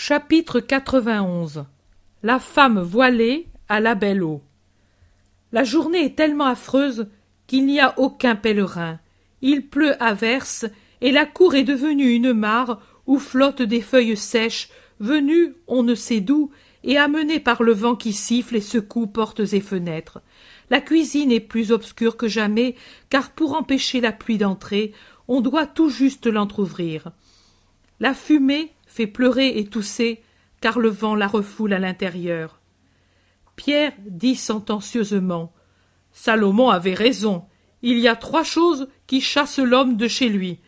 [0.00, 1.64] Chapitre 91
[2.22, 4.42] La femme voilée à la belle eau
[5.50, 7.08] La journée est tellement affreuse
[7.48, 9.00] qu'il n'y a aucun pèlerin.
[9.42, 10.66] Il pleut à verse,
[11.00, 14.68] et la cour est devenue une mare où flottent des feuilles sèches,
[15.00, 16.52] venues on ne sait d'où,
[16.84, 20.22] et amenées par le vent qui siffle et secoue portes et fenêtres.
[20.70, 22.76] La cuisine est plus obscure que jamais,
[23.10, 24.92] car pour empêcher la pluie d'entrer,
[25.26, 27.10] on doit tout juste l'entr'ouvrir.
[27.98, 30.22] La fumée fait pleurer et tousser,
[30.60, 32.60] car le vent la refoule à l'intérieur.
[33.54, 35.52] Pierre dit sentencieusement
[36.12, 37.44] Salomon avait raison.
[37.82, 40.58] Il y a trois choses qui chassent l'homme de chez lui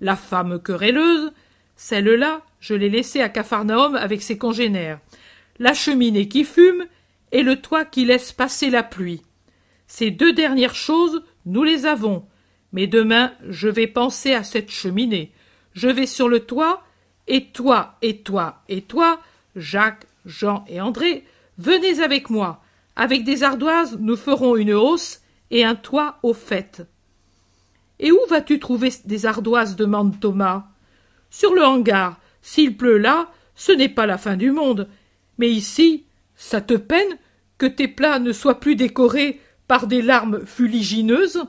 [0.00, 1.32] la femme querelleuse,
[1.76, 5.00] celle-là, je l'ai laissée à Capharnaüm avec ses congénères,
[5.58, 6.84] la cheminée qui fume
[7.32, 9.22] et le toit qui laisse passer la pluie.
[9.86, 12.26] Ces deux dernières choses, nous les avons.
[12.72, 15.32] Mais demain, je vais penser à cette cheminée.
[15.72, 16.84] Je vais sur le toit
[17.28, 19.20] et toi, et toi, et toi,
[19.54, 21.24] Jacques, Jean et André,
[21.58, 22.62] venez avec moi.
[22.96, 26.82] Avec des ardoises, nous ferons une hausse et un toit au fait.
[28.00, 30.64] Et où vas-tu trouver des ardoises demande Thomas?
[31.30, 32.18] Sur le hangar.
[32.42, 34.88] S'il pleut là, ce n'est pas la fin du monde.
[35.36, 37.18] Mais ici, ça te peine
[37.58, 41.44] que tes plats ne soient plus décorés par des larmes fuligineuses?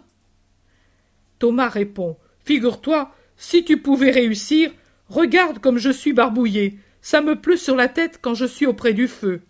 [1.38, 2.18] Thomas répond.
[2.44, 4.72] Figure-toi, si tu pouvais réussir,
[5.10, 6.80] Regarde comme je suis barbouillé.
[7.02, 9.42] Ça me pleut sur la tête quand je suis auprès du feu.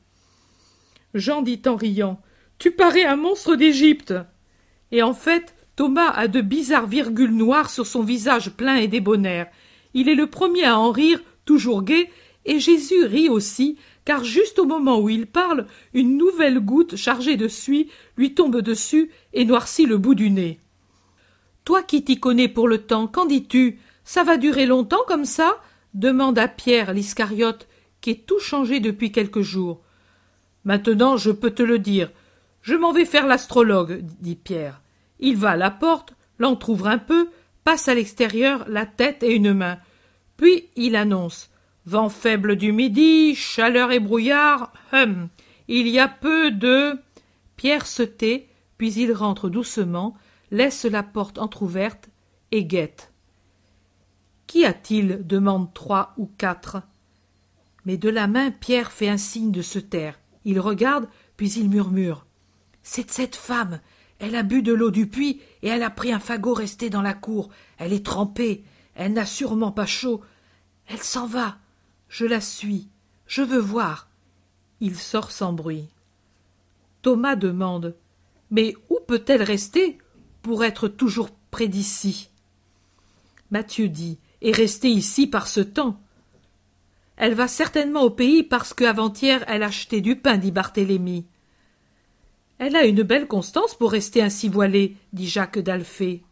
[1.13, 2.21] Jean dit en riant.
[2.57, 4.13] Tu parais un monstre d'Égypte.
[4.91, 9.47] Et en fait, Thomas a de bizarres virgules noires sur son visage plein et débonnaire.
[9.93, 12.09] Il est le premier à en rire, toujours gai,
[12.45, 17.37] et Jésus rit aussi, car juste au moment où il parle, une nouvelle goutte chargée
[17.37, 20.59] de suie lui tombe dessus et noircit le bout du nez.
[21.65, 23.79] Toi qui t'y connais pour le temps, qu'en dis-tu?
[24.09, 25.61] Ça va durer longtemps comme ça
[25.93, 27.67] demanda Pierre l'Iscariote,
[28.01, 29.81] qui est tout changé depuis quelques jours.
[30.63, 32.09] Maintenant, je peux te le dire.
[32.63, 34.81] Je m'en vais faire l'astrologue, dit Pierre.
[35.19, 37.29] Il va à la porte, l'entr'ouvre un peu,
[37.63, 39.77] passe à l'extérieur la tête et une main.
[40.37, 41.51] Puis il annonce
[41.85, 44.73] Vent faible du midi, chaleur et brouillard.
[44.91, 45.29] Hum.
[45.67, 46.97] Il y a peu de.
[47.57, 48.47] Pierre se tait,
[48.79, 50.17] puis il rentre doucement,
[50.49, 52.09] laisse la porte entr'ouverte
[52.49, 53.08] et guette.
[54.49, 56.81] Qu'y a-t-il demandent trois ou quatre.
[57.85, 60.19] Mais de la main, Pierre fait un signe de se taire.
[60.43, 62.25] Il regarde, puis il murmure.
[62.81, 63.79] C'est cette femme.
[64.17, 67.03] Elle a bu de l'eau du puits et elle a pris un fagot resté dans
[67.03, 67.49] la cour.
[67.77, 68.63] Elle est trempée.
[68.95, 70.21] Elle n'a sûrement pas chaud.
[70.87, 71.59] Elle s'en va.
[72.07, 72.87] Je la suis.
[73.27, 74.09] Je veux voir.
[74.79, 75.89] Il sort sans bruit.
[77.03, 77.95] Thomas demande.
[78.49, 79.99] Mais où peut-elle rester
[80.41, 82.31] pour être toujours près d'ici?
[83.51, 85.99] Mathieu dit et rester ici par ce temps.
[87.17, 91.25] Elle va certainement au pays parce qu'avant-hier elle achetait du pain, dit Barthélemy.
[92.57, 96.23] Elle a une belle constance pour rester ainsi voilée, dit Jacques d'Alphée.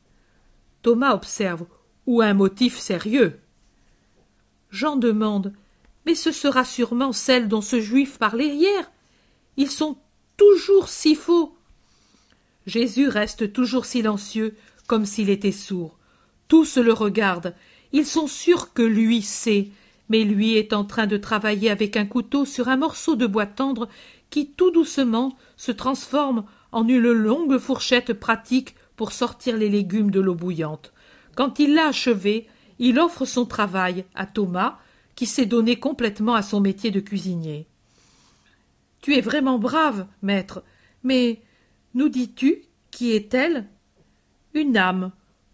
[0.82, 1.66] Thomas observe,
[2.06, 3.40] ou un motif sérieux.
[4.70, 5.54] Jean demande,
[6.06, 8.92] mais ce sera sûrement celle dont ce juif parlait hier.
[9.58, 9.98] Ils sont
[10.38, 11.56] toujours si faux.
[12.66, 14.56] Jésus reste toujours silencieux,
[14.88, 15.98] comme s'il était sourd.
[16.48, 17.54] Tous le regardent,
[17.94, 19.70] ils sont sûrs que lui sait,
[20.10, 23.46] mais lui est en train de travailler avec un couteau sur un morceau de bois
[23.46, 23.90] tendre
[24.30, 30.20] qui tout doucement se transforme en une longue fourchette pratique pour sortir les légumes de
[30.20, 30.92] l'eau bouillante.
[31.36, 32.48] Quand il l'a achevé,
[32.80, 34.80] il offre son travail à Thomas,
[35.16, 37.68] qui s'est donné complètement à son métier de cuisinier.
[39.02, 40.64] Tu es vraiment brave, maître,
[41.04, 41.42] mais
[41.94, 43.68] nous dis-tu qui est-elle?
[44.54, 45.12] Une âme.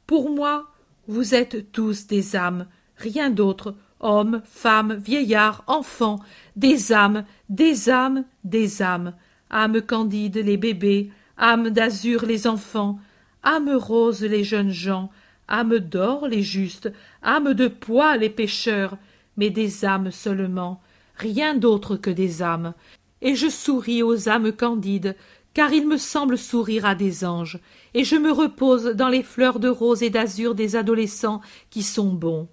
[0.07, 0.72] Pour moi,
[1.07, 6.19] vous êtes tous des âmes, rien d'autre, hommes, femmes, vieillards, enfants,
[6.55, 9.13] des âmes, des âmes, des âmes,
[9.51, 12.99] âmes candides les bébés, âmes d'azur les enfants,
[13.43, 15.09] âmes roses les jeunes gens,
[15.49, 16.91] âmes d'or les justes,
[17.23, 18.97] âmes de poids les pécheurs,
[19.37, 20.81] mais des âmes seulement,
[21.15, 22.73] rien d'autre que des âmes.
[23.21, 25.15] Et je souris aux âmes candides,
[25.53, 27.59] car il me semble sourire à des anges,
[27.93, 32.11] et je me repose dans les fleurs de rose et d'azur des adolescents qui sont
[32.11, 32.47] bons.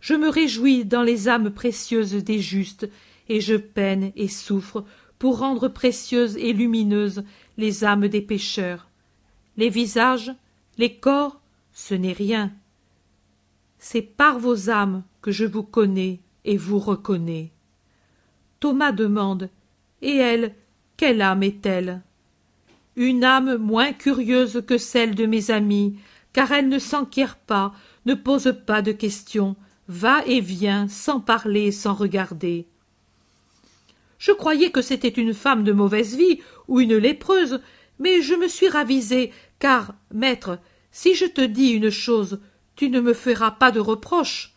[0.00, 2.88] Je me réjouis dans les âmes précieuses des justes,
[3.28, 4.84] et je peine et souffre
[5.18, 7.24] pour rendre précieuses et lumineuses
[7.56, 8.88] les âmes des pécheurs.
[9.56, 10.32] Les visages,
[10.78, 11.40] les corps,
[11.72, 12.52] ce n'est rien.
[13.78, 17.52] C'est par vos âmes que je vous connais et vous reconnais.
[18.60, 19.50] Thomas demande
[20.02, 20.54] Et elle,
[20.96, 22.02] quelle âme est-elle?
[22.98, 25.96] Une âme moins curieuse que celle de mes amis,
[26.32, 27.72] car elle ne s'enquiert pas,
[28.06, 29.56] ne pose pas de questions,
[29.86, 32.66] va et vient sans parler, sans regarder.
[34.18, 37.60] Je croyais que c'était une femme de mauvaise vie ou une lépreuse,
[38.00, 40.58] mais je me suis ravisé, car, maître,
[40.90, 42.40] si je te dis une chose,
[42.74, 44.54] tu ne me feras pas de reproche.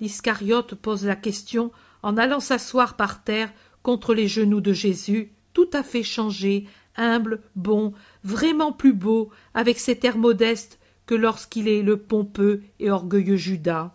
[0.00, 3.52] L'Iscariote pose la question en allant s'asseoir par terre
[3.82, 7.92] contre les genoux de Jésus, tout à fait changé, humble, bon,
[8.24, 13.94] vraiment plus beau, avec cet air modeste que lorsqu'il est le pompeux et orgueilleux Judas.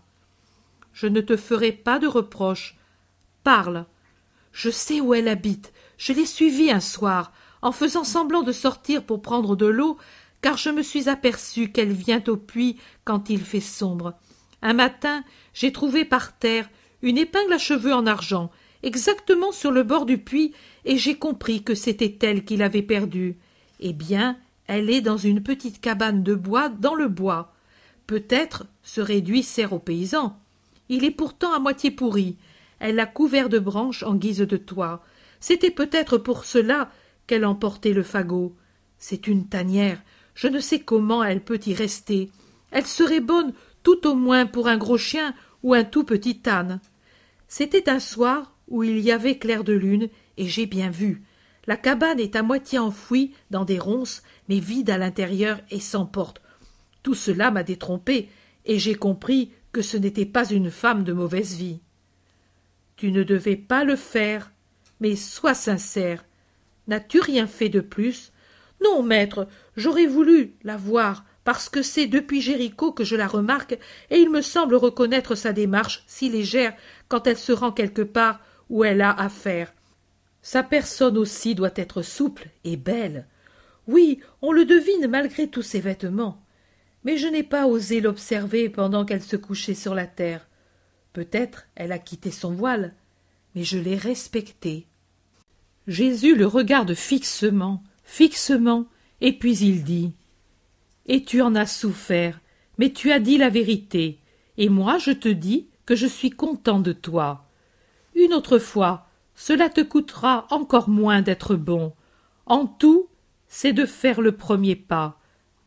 [0.94, 2.77] Je ne te ferai pas de reproche.
[3.44, 3.86] Parle.
[4.51, 5.74] Je sais où elle habite.
[5.98, 7.31] Je l'ai suivie un soir,
[7.62, 9.97] en faisant semblant de sortir pour prendre de l'eau,
[10.42, 14.15] car je me suis aperçu qu'elle vient au puits quand il fait sombre.
[14.62, 15.24] Un matin,
[15.54, 16.69] j'ai trouvé par terre
[17.01, 18.51] une épingle à cheveux en argent,
[18.83, 20.54] exactement sur le bord du puits,
[20.86, 23.38] et j'ai compris que c'était elle qui l'avait perdue.
[23.80, 24.38] Eh bien,
[24.68, 27.54] elle est dans une petite cabane de bois dans le bois.
[28.07, 30.39] Peut-être ce réduit sert aux paysans.
[30.89, 32.38] Il est pourtant à moitié pourri.
[32.80, 35.04] Elle l'a couvert de branches en guise de toit.
[35.39, 36.92] C'était peut-être pour cela
[37.28, 38.56] qu'elle emportait le fagot.
[38.98, 40.01] C'est une tanière.
[40.36, 42.30] Je ne sais comment elle peut y rester.
[42.72, 45.33] Elle serait bonne tout au moins pour un gros chien
[45.63, 46.80] ou un tout petit âne.
[47.48, 51.21] C'était un soir où il y avait clair de lune, et j'ai bien vu.
[51.68, 56.06] La cabane est à moitié enfouie dans des ronces, mais vide à l'intérieur et sans
[56.06, 56.41] porte.
[57.03, 58.29] Tout cela m'a détrompé,
[58.65, 61.81] et j'ai compris que ce n'était pas une femme de mauvaise vie.
[62.95, 64.51] Tu ne devais pas le faire,
[65.00, 66.25] mais sois sincère.
[66.88, 68.31] N'as-tu rien fait de plus?
[68.83, 73.77] Non, maître, j'aurais voulu la voir, parce que c'est depuis Jéricho que je la remarque,
[74.09, 76.73] et il me semble reconnaître sa démarche si légère
[77.09, 78.39] quand elle se rend quelque part
[78.71, 79.71] où elle a affaire.
[80.41, 83.27] Sa personne aussi doit être souple et belle.
[83.85, 86.41] Oui, on le devine malgré tous ses vêtements.
[87.03, 90.47] Mais je n'ai pas osé l'observer pendant qu'elle se couchait sur la terre.
[91.12, 92.95] Peut-être elle a quitté son voile,
[93.56, 94.88] mais je l'ai respectée.
[95.88, 98.85] Jésus le regarde fixement, fixement,
[99.19, 100.13] et puis il dit
[101.07, 102.39] Et tu en as souffert,
[102.77, 104.19] mais tu as dit la vérité,
[104.57, 107.50] et moi je te dis que je suis content de toi.
[108.15, 111.93] Une autre fois, cela te coûtera encore moins d'être bon.
[112.45, 113.07] En tout,
[113.47, 115.19] c'est de faire le premier pas.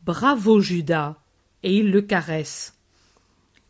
[0.03, 1.17] Bravo, Judas.
[1.63, 2.77] Et il le caresse.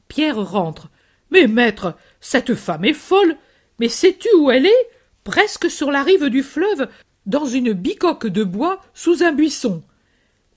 [0.07, 0.89] Pierre rentre.
[1.31, 3.37] Mais maître, cette femme est folle.
[3.79, 4.89] Mais sais-tu où elle est?
[5.23, 6.87] Presque sur la rive du fleuve,
[7.25, 9.83] dans une bicoque de bois sous un buisson.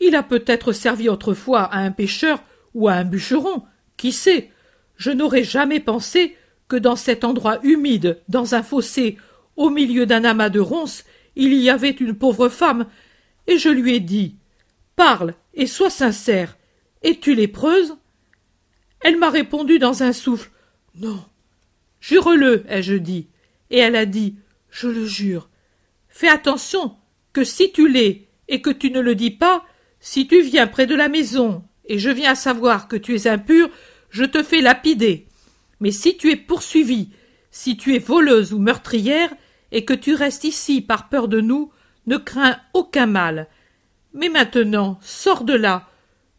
[0.00, 2.42] Il a peut-être servi autrefois à un pêcheur
[2.74, 3.64] ou à un bûcheron.
[3.96, 4.50] Qui sait?
[4.96, 6.36] Je n'aurais jamais pensé
[6.68, 9.16] que dans cet endroit humide, dans un fossé,
[9.56, 11.04] au milieu d'un amas de ronces,
[11.34, 12.86] il y avait une pauvre femme,
[13.46, 14.36] et je lui ai dit
[14.96, 16.56] Parle et sois sincère.
[17.02, 17.96] Es-tu lépreuse?
[19.00, 20.50] Elle m'a répondu dans un souffle
[20.96, 21.24] Non.
[22.00, 23.28] Jure-le, ai-je dit.
[23.70, 24.36] Et elle a dit
[24.70, 25.48] Je le jure.
[26.08, 26.96] Fais attention,
[27.32, 29.64] que si tu l'es et que tu ne le dis pas,
[30.00, 33.28] si tu viens près de la maison et je viens à savoir que tu es
[33.28, 33.70] impur,
[34.10, 35.27] je te fais lapider.
[35.80, 37.10] Mais si tu es poursuivie,
[37.50, 39.30] si tu es voleuse ou meurtrière,
[39.70, 41.70] et que tu restes ici par peur de nous,
[42.06, 43.48] ne crains aucun mal.
[44.14, 45.88] Mais maintenant, sors de là.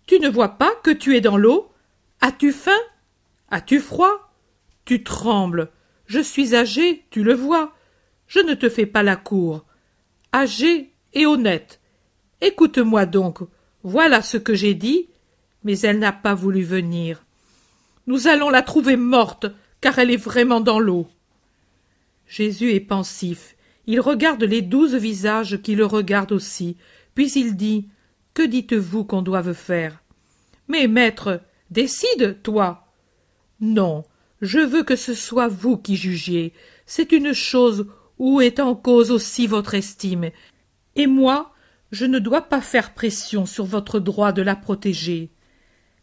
[0.07, 1.71] Tu ne vois pas que tu es dans l'eau?
[2.21, 2.71] As-tu faim?
[3.49, 4.31] As-tu froid?
[4.85, 5.69] Tu trembles.
[6.07, 7.75] Je suis âgé, tu le vois.
[8.27, 9.65] Je ne te fais pas la cour.
[10.33, 11.79] Âgé et honnête.
[12.41, 13.39] Écoute-moi donc.
[13.83, 15.09] Voilà ce que j'ai dit.
[15.63, 17.23] Mais elle n'a pas voulu venir.
[18.09, 19.45] Nous allons la trouver morte,
[19.81, 21.07] car elle est vraiment dans l'eau.
[22.25, 23.55] Jésus est pensif.
[23.85, 26.75] Il regarde les douze visages qui le regardent aussi,
[27.13, 27.87] puis il dit
[28.33, 30.01] Que dites-vous qu'on doive faire?
[30.67, 31.39] Mais, maître,
[31.69, 32.87] décide, toi.
[33.61, 34.05] Non,
[34.41, 36.53] je veux que ce soit vous qui jugiez.
[36.87, 37.85] C'est une chose
[38.17, 40.31] où est en cause aussi votre estime.
[40.95, 41.53] Et moi,
[41.91, 45.29] je ne dois pas faire pression sur votre droit de la protéger.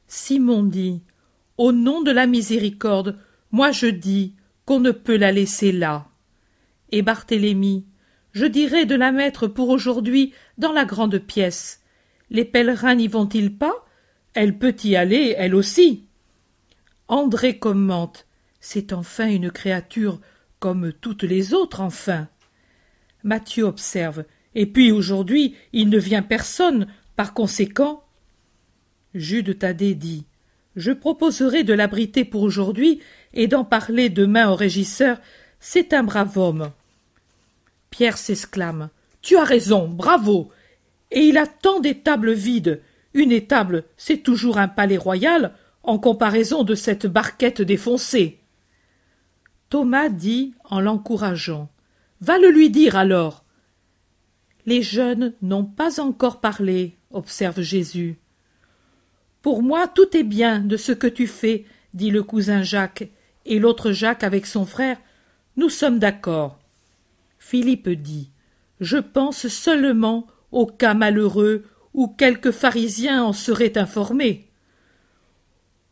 [0.06, 1.02] Simon dit
[1.58, 3.18] au nom de la miséricorde,
[3.50, 4.34] moi je dis
[4.64, 6.08] qu'on ne peut la laisser là.
[6.92, 7.86] Et Barthélemy,
[8.32, 11.82] je dirais de la mettre pour aujourd'hui dans la grande pièce.
[12.30, 13.86] Les pèlerins n'y vont-ils pas?
[14.34, 16.04] Elle peut y aller, elle aussi.
[17.08, 18.26] André commente.
[18.60, 20.20] C'est enfin une créature
[20.58, 22.28] comme toutes les autres, enfin.
[23.22, 24.24] Mathieu observe.
[24.54, 28.04] Et puis aujourd'hui, il ne vient personne, par conséquent.
[29.14, 30.26] Jude Thaddée dit
[30.76, 33.00] je proposerai de l'abriter pour aujourd'hui
[33.32, 35.18] et d'en parler demain au régisseur.
[35.58, 36.70] C'est un brave homme.
[37.90, 38.90] Pierre s'exclame.
[39.22, 40.50] Tu as raison, bravo.
[41.10, 42.82] Et il a tant d'étables vides.
[43.14, 48.40] Une étable, c'est toujours un palais royal, en comparaison de cette barquette défoncée.
[49.70, 51.70] Thomas dit, en l'encourageant.
[52.20, 53.44] Va le lui dire alors.
[54.66, 58.18] Les jeunes n'ont pas encore parlé, observe Jésus.
[59.46, 63.08] Pour moi, tout est bien de ce que tu fais, dit le cousin Jacques,
[63.44, 64.96] et l'autre Jacques avec son frère.
[65.56, 66.58] Nous sommes d'accord.
[67.38, 68.32] Philippe dit.
[68.80, 71.62] Je pense seulement au cas malheureux
[71.94, 74.48] où quelques pharisiens en seraient informés.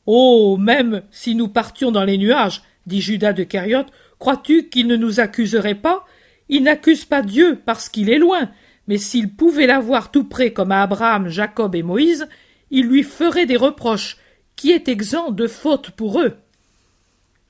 [0.05, 0.57] Oh.
[0.59, 5.21] Même si nous partions dans les nuages, dit Judas de Cariote, crois-tu qu'il ne nous
[5.21, 6.05] accuserait pas?
[6.49, 8.51] Il n'accuse pas Dieu parce qu'il est loin,
[8.89, 12.27] mais s'il pouvait l'avoir tout près comme à Abraham, Jacob et Moïse,
[12.75, 14.17] il lui ferait des reproches,
[14.57, 16.35] qui est exempt de faute pour eux?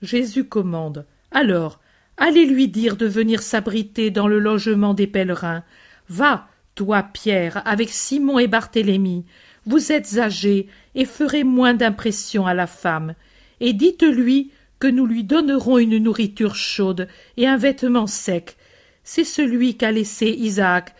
[0.02, 1.06] Jésus commande.
[1.30, 1.80] Alors,
[2.18, 5.64] allez lui dire de venir s'abriter dans le logement des pèlerins.
[6.10, 9.24] Va, toi, Pierre, avec Simon et Barthélemy.
[9.64, 13.14] Vous êtes âgés et ferez moins d'impression à la femme.
[13.60, 18.56] Et dites-lui que nous lui donnerons une nourriture chaude et un vêtement sec.
[19.04, 20.94] C'est celui qu'a laissé Isaac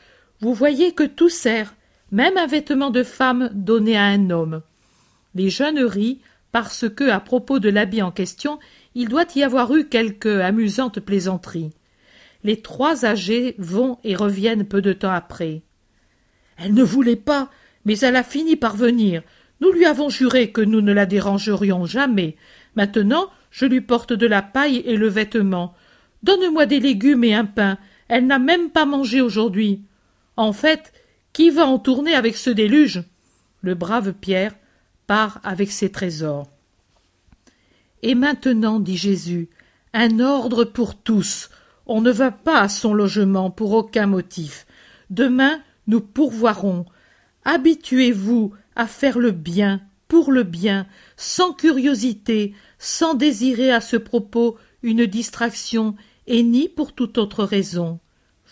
[0.45, 1.75] vous voyez que tout sert,
[2.15, 4.63] même un vêtement de femme donné à un homme.
[5.35, 6.21] Les jeunes rient
[6.53, 8.61] parce que, à propos de l'habit en question,
[8.95, 11.73] il doit y avoir eu quelque amusante plaisanterie.
[12.45, 15.63] Les trois âgés vont et reviennent peu de temps après.
[16.57, 17.51] Elle ne voulait pas,
[17.85, 19.25] mais elle a fini par venir.
[19.61, 22.37] Nous lui avons juré que nous ne la dérangerions jamais.
[22.77, 25.75] Maintenant, je lui porte de la paille et le vêtement.
[26.23, 27.77] Donne-moi des légumes et un pain.
[28.07, 29.83] Elle n'a même pas mangé aujourd'hui.
[30.37, 30.93] En fait,
[31.35, 33.03] qui va en tourner avec ce déluge?
[33.61, 34.55] Le brave Pierre
[35.07, 36.49] part avec ses trésors.
[38.03, 39.51] Et maintenant, dit Jésus,
[39.93, 41.51] un ordre pour tous.
[41.87, 44.67] On ne va pas à son logement pour aucun motif.
[45.11, 46.87] Demain, nous pourvoirons.
[47.45, 50.87] Habituez-vous à faire le bien, pour le bien,
[51.17, 57.99] sans curiosité, sans désirer à ce propos une distraction, et ni pour toute autre raison.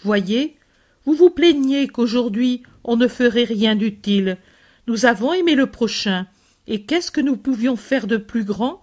[0.02, 0.56] Voyez,
[1.04, 4.38] vous vous plaignez qu'aujourd'hui on ne ferait rien d'utile.
[4.86, 6.26] Nous avons aimé le prochain,
[6.66, 8.82] et qu'est-ce que nous pouvions faire de plus grand?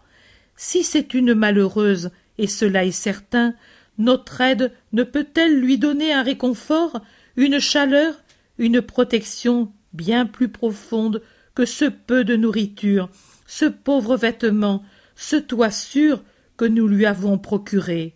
[0.56, 3.53] Si c'est une malheureuse, et cela est certain,
[3.98, 7.01] notre aide ne peut-elle lui donner un réconfort,
[7.36, 8.22] une chaleur,
[8.58, 11.22] une protection bien plus profonde
[11.56, 13.10] que ce peu de nourriture,
[13.48, 14.84] ce pauvre vêtement,
[15.15, 16.24] ce toit sûr
[16.56, 18.15] que nous lui avons procuré?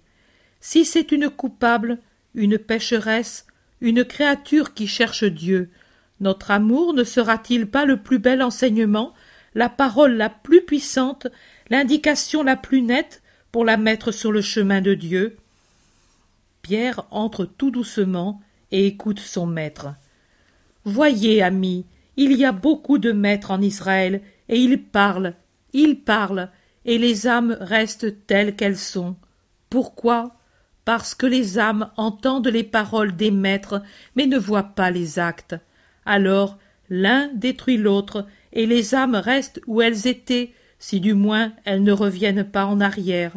[0.62, 2.00] Si c'est une coupable,
[2.36, 3.46] une pécheresse,
[3.84, 5.70] une créature qui cherche Dieu.
[6.22, 9.14] Notre amour ne sera-t-il pas le plus bel enseignement,
[9.56, 11.28] la parole la plus puissante,
[11.70, 13.22] l'indication la plus nette
[13.52, 15.38] pour la mettre sur le chemin de Dieu?
[16.62, 19.90] Pierre entre tout doucement et écoute son maître.
[20.86, 21.86] Voyez, ami,
[22.16, 25.34] il y a beaucoup de maîtres en Israël, et ils parlent,
[25.74, 26.50] ils parlent,
[26.86, 29.18] et les âmes restent telles qu'elles sont.
[29.70, 30.36] Pourquoi
[30.86, 33.82] parce que les âmes entendent les paroles des maîtres,
[34.16, 35.56] mais ne voient pas les actes.
[36.06, 36.58] Alors
[36.90, 41.92] l'un détruit l'autre, et les âmes restent où elles étaient, si du moins elles ne
[41.92, 43.34] reviennent pas en arrière.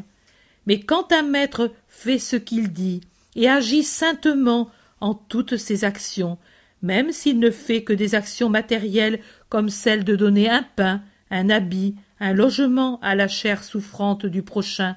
[0.66, 3.00] Mais quand un maître fait ce qu'il dit,
[3.36, 6.38] et agit saintement en toutes ses actions,
[6.82, 11.50] même s'il ne fait que des actions matérielles comme celle de donner un pain, un
[11.50, 14.96] habit, un logement à la chair souffrante du prochain,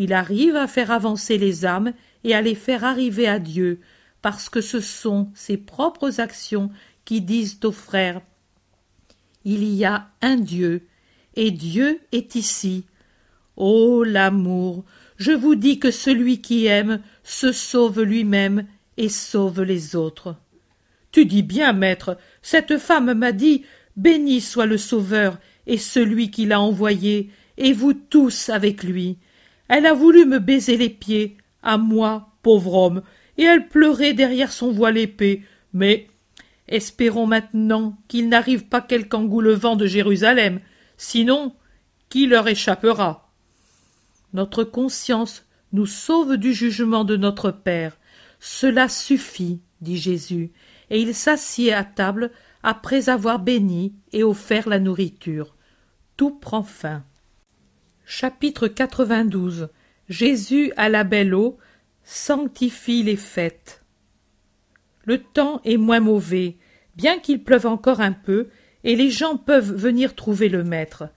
[0.00, 3.80] il arrive à faire avancer les âmes et à les faire arriver à Dieu,
[4.22, 6.70] parce que ce sont ses propres actions
[7.04, 8.20] qui disent aux frères
[9.44, 10.86] Il y a un Dieu,
[11.34, 12.84] et Dieu est ici.
[13.56, 14.84] Ô l'amour,
[15.16, 18.66] je vous dis que celui qui aime se sauve lui-même
[18.98, 20.36] et sauve les autres.
[21.10, 23.64] Tu dis bien, maître, cette femme m'a dit
[23.96, 29.18] Béni soit le Sauveur et celui qui l'a envoyé, et vous tous avec lui.
[29.68, 33.02] Elle a voulu me baiser les pieds, à moi, pauvre homme,
[33.36, 35.42] et elle pleurait derrière son voile épais.
[35.72, 36.08] Mais
[36.66, 40.60] espérons maintenant qu'il n'arrive pas quelque engoulevent de Jérusalem,
[40.96, 41.54] sinon
[42.08, 43.30] qui leur échappera
[44.32, 47.98] Notre conscience nous sauve du jugement de notre Père.
[48.40, 50.50] Cela suffit, dit Jésus,
[50.90, 52.30] et il s'assied à table
[52.62, 55.54] après avoir béni et offert la nourriture.
[56.16, 57.04] Tout prend fin.
[58.10, 59.68] Chapitre 92
[60.08, 61.58] Jésus à la belle eau
[62.04, 63.82] sanctifie les fêtes.
[65.04, 66.56] Le temps est moins mauvais,
[66.96, 68.48] bien qu'il pleuve encore un peu,
[68.82, 71.10] et les gens peuvent venir trouver le maître.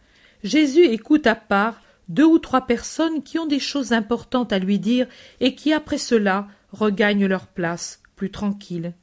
[0.43, 4.77] Jésus écoute à part deux ou trois personnes qui ont des choses importantes à lui
[4.77, 5.07] dire
[5.39, 8.93] et qui après cela regagnent leur place, plus tranquilles.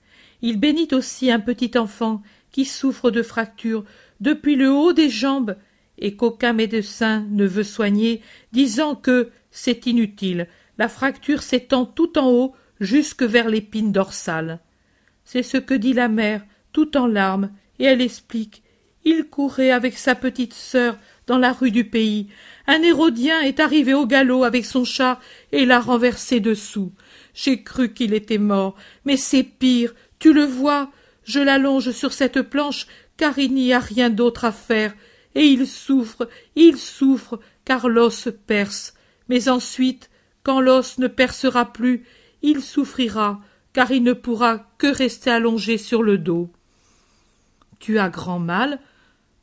[0.42, 2.20] Il bénit aussi un petit enfant
[2.52, 3.86] qui souffre de fractures
[4.20, 5.56] depuis le haut des jambes
[5.98, 12.30] et qu'aucun médecin ne veut soigner, disant que c'est inutile, la fracture s'étend tout en
[12.30, 14.60] haut jusque vers l'épine dorsale.
[15.24, 18.62] C'est ce que dit la mère, tout en larmes, et elle explique.
[19.04, 22.28] Il courait avec sa petite sœur dans la rue du pays.
[22.66, 25.20] Un Hérodien est arrivé au galop avec son char
[25.52, 26.92] et l'a renversé dessous.
[27.34, 28.74] J'ai cru qu'il était mort,
[29.04, 29.94] mais c'est pire.
[30.18, 30.90] Tu le vois,
[31.24, 32.86] je l'allonge sur cette planche,
[33.16, 34.94] car il n'y a rien d'autre à faire.
[35.38, 38.94] Et il souffre, il souffre, car l'os perce.
[39.28, 40.10] Mais ensuite,
[40.42, 42.04] quand l'os ne percera plus,
[42.42, 43.40] il souffrira,
[43.72, 46.50] car il ne pourra que rester allongé sur le dos.
[47.78, 48.80] Tu as grand mal?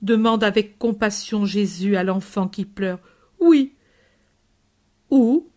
[0.01, 2.99] demande avec compassion Jésus à l'enfant qui pleure.
[3.39, 3.71] Oui.
[5.09, 5.47] Où?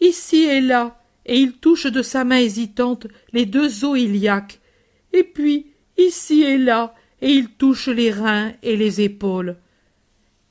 [0.00, 4.58] Ici et là, et il touche de sa main hésitante les deux os iliaques.
[5.12, 5.66] Et puis,
[5.98, 9.56] ici et là, et il touche les reins et les épaules.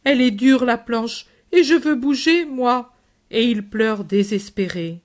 [0.04, 2.94] Elle est dure, la planche, et je veux bouger, moi.
[3.32, 5.02] Et il pleure désespéré.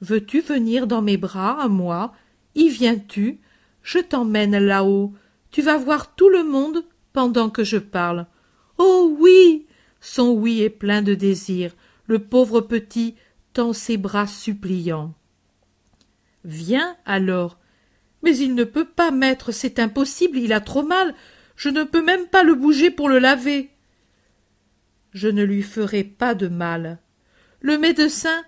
[0.00, 2.12] Veux-tu venir dans mes bras, à moi?
[2.54, 3.40] Y viens-tu?
[3.82, 5.12] Je t'emmène là-haut.
[5.50, 8.26] Tu vas voir tout le monde pendant que je parle.
[8.78, 9.66] Oh oui.
[10.00, 11.72] Son oui est plein de désir.
[12.06, 13.14] Le pauvre petit
[13.52, 15.14] tend ses bras suppliants.
[16.44, 17.58] Viens alors.
[18.22, 21.14] Mais il ne peut pas, maître, c'est impossible, il a trop mal.
[21.56, 23.70] Je ne peux même pas le bouger pour le laver.
[25.12, 26.98] Je ne lui ferai pas de mal.
[27.60, 28.44] Le médecin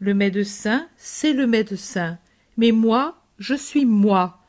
[0.00, 2.18] Le médecin, c'est le médecin.
[2.56, 4.42] Mais moi, je suis moi.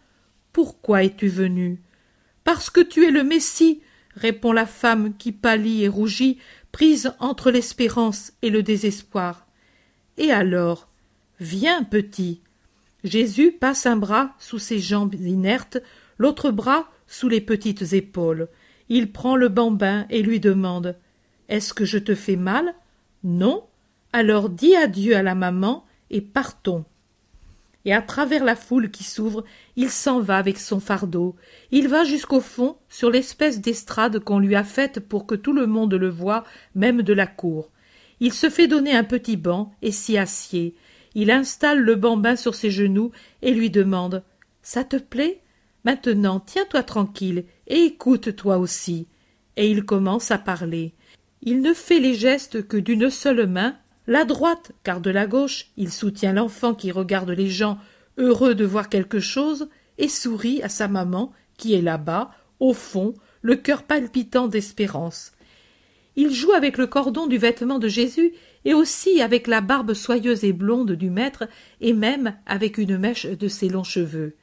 [0.52, 1.82] Pourquoi es-tu venu?
[2.44, 3.82] Parce que tu es le Messie,
[4.16, 6.40] répond la femme qui pâlit et rougit,
[6.72, 9.48] prise entre l'espérance et le désespoir.
[10.18, 10.90] Et alors
[11.40, 12.42] Viens, petit.
[13.06, 15.78] Jésus passe un bras sous ses jambes inertes,
[16.18, 18.50] l'autre bras sous les petites épaules.
[18.90, 20.98] Il prend le bambin et lui demande
[21.48, 22.74] Est-ce que je te fais mal?
[23.24, 23.64] Non
[24.12, 26.84] Alors dis adieu à la maman et partons.
[27.86, 29.44] Et à travers la foule qui s'ouvre,
[29.76, 31.36] il s'en va avec son fardeau.
[31.70, 35.68] Il va jusqu'au fond, sur l'espèce d'estrade qu'on lui a faite pour que tout le
[35.68, 37.70] monde le voie, même de la cour.
[38.20, 40.74] Il se fait donner un petit banc et s'y assied.
[41.16, 44.24] Il installe le bambin sur ses genoux et lui demande
[44.62, 45.42] Ça te plaît?
[45.86, 49.08] Maintenant, tiens-toi tranquille et écoute toi aussi.
[49.56, 50.94] Et il commence à parler.
[51.42, 55.68] Il ne fait les gestes que d'une seule main, la droite, car de la gauche,
[55.78, 57.78] il soutient l'enfant qui regarde les gens,
[58.18, 63.14] heureux de voir quelque chose, et sourit à sa maman, qui est là-bas, au fond,
[63.42, 65.32] le cœur palpitant d'espérance.
[66.16, 68.34] Il joue avec le cordon du vêtement de Jésus
[68.66, 71.48] et aussi avec la barbe soyeuse et blonde du maître
[71.82, 74.36] et même avec une mèche de ses longs cheveux.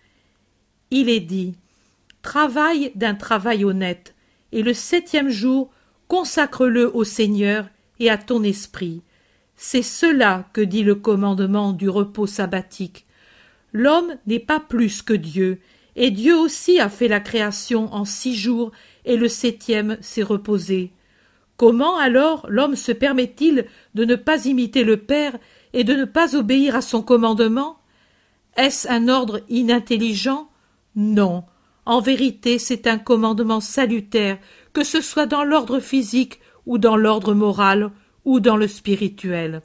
[0.91, 1.55] Il est dit
[2.23, 4.15] Travaille d'un travail honnête,
[4.53, 5.71] et le septième jour
[6.07, 9.03] consacre-le au Seigneur et à ton esprit.
[9.57, 13.07] C'est cela que dit le commandement du repos sabbatique.
[13.73, 15.59] L'homme n'est pas plus que Dieu,
[15.97, 18.71] et Dieu aussi a fait la création en six jours,
[19.05, 20.93] et le septième s'est reposé.
[21.57, 25.37] Comment alors l'homme se permet-il de ne pas imiter le Père
[25.73, 27.79] et de ne pas obéir à son commandement?
[28.57, 30.51] Est-ce un ordre inintelligent?
[30.97, 31.45] Non.
[31.85, 34.39] En vérité, c'est un commandement salutaire,
[34.73, 37.91] que ce soit dans l'ordre physique ou dans l'ordre moral
[38.25, 39.63] ou dans le spirituel.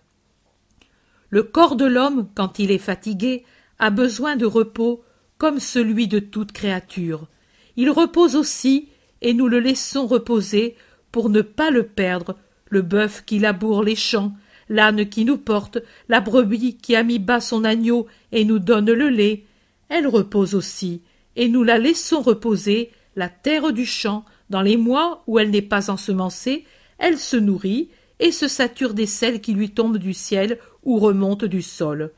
[1.30, 3.44] Le corps de l'homme, quand il est fatigué,
[3.80, 5.04] a besoin de repos
[5.38, 7.28] comme celui de toute créature.
[7.76, 8.90] Il repose aussi,
[9.22, 10.76] et nous le laissons reposer
[11.18, 12.36] pour ne pas le perdre,
[12.70, 14.34] le bœuf qui laboure les champs,
[14.70, 18.92] l'âne qui nous porte, la brebis qui a mis bas son agneau et nous donne
[18.92, 19.44] le lait.
[19.90, 21.02] Elle repose aussi,
[21.36, 25.64] et nous la laissons reposer, la terre du champ, dans les mois où elle n'est
[25.64, 26.66] pas ensemencée,
[27.00, 31.48] elle se nourrit et se sature des sels qui lui tombent du ciel ou remontent
[31.48, 32.12] du sol.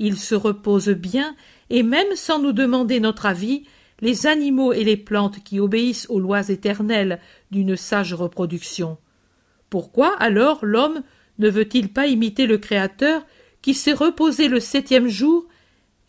[0.00, 1.36] Il se repose bien,
[1.70, 3.62] et même sans nous demander notre avis,
[4.00, 8.98] les animaux et les plantes qui obéissent aux lois éternelles d'une sage reproduction.
[9.68, 11.02] Pourquoi alors l'homme
[11.38, 13.24] ne veut-il pas imiter le Créateur
[13.62, 15.46] qui s'est reposé le septième jour,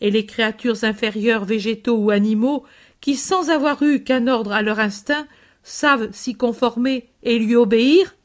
[0.00, 2.64] et les créatures inférieures végétaux ou animaux
[3.00, 5.26] qui, sans avoir eu qu'un ordre à leur instinct,
[5.62, 8.16] savent s'y conformer et lui obéir?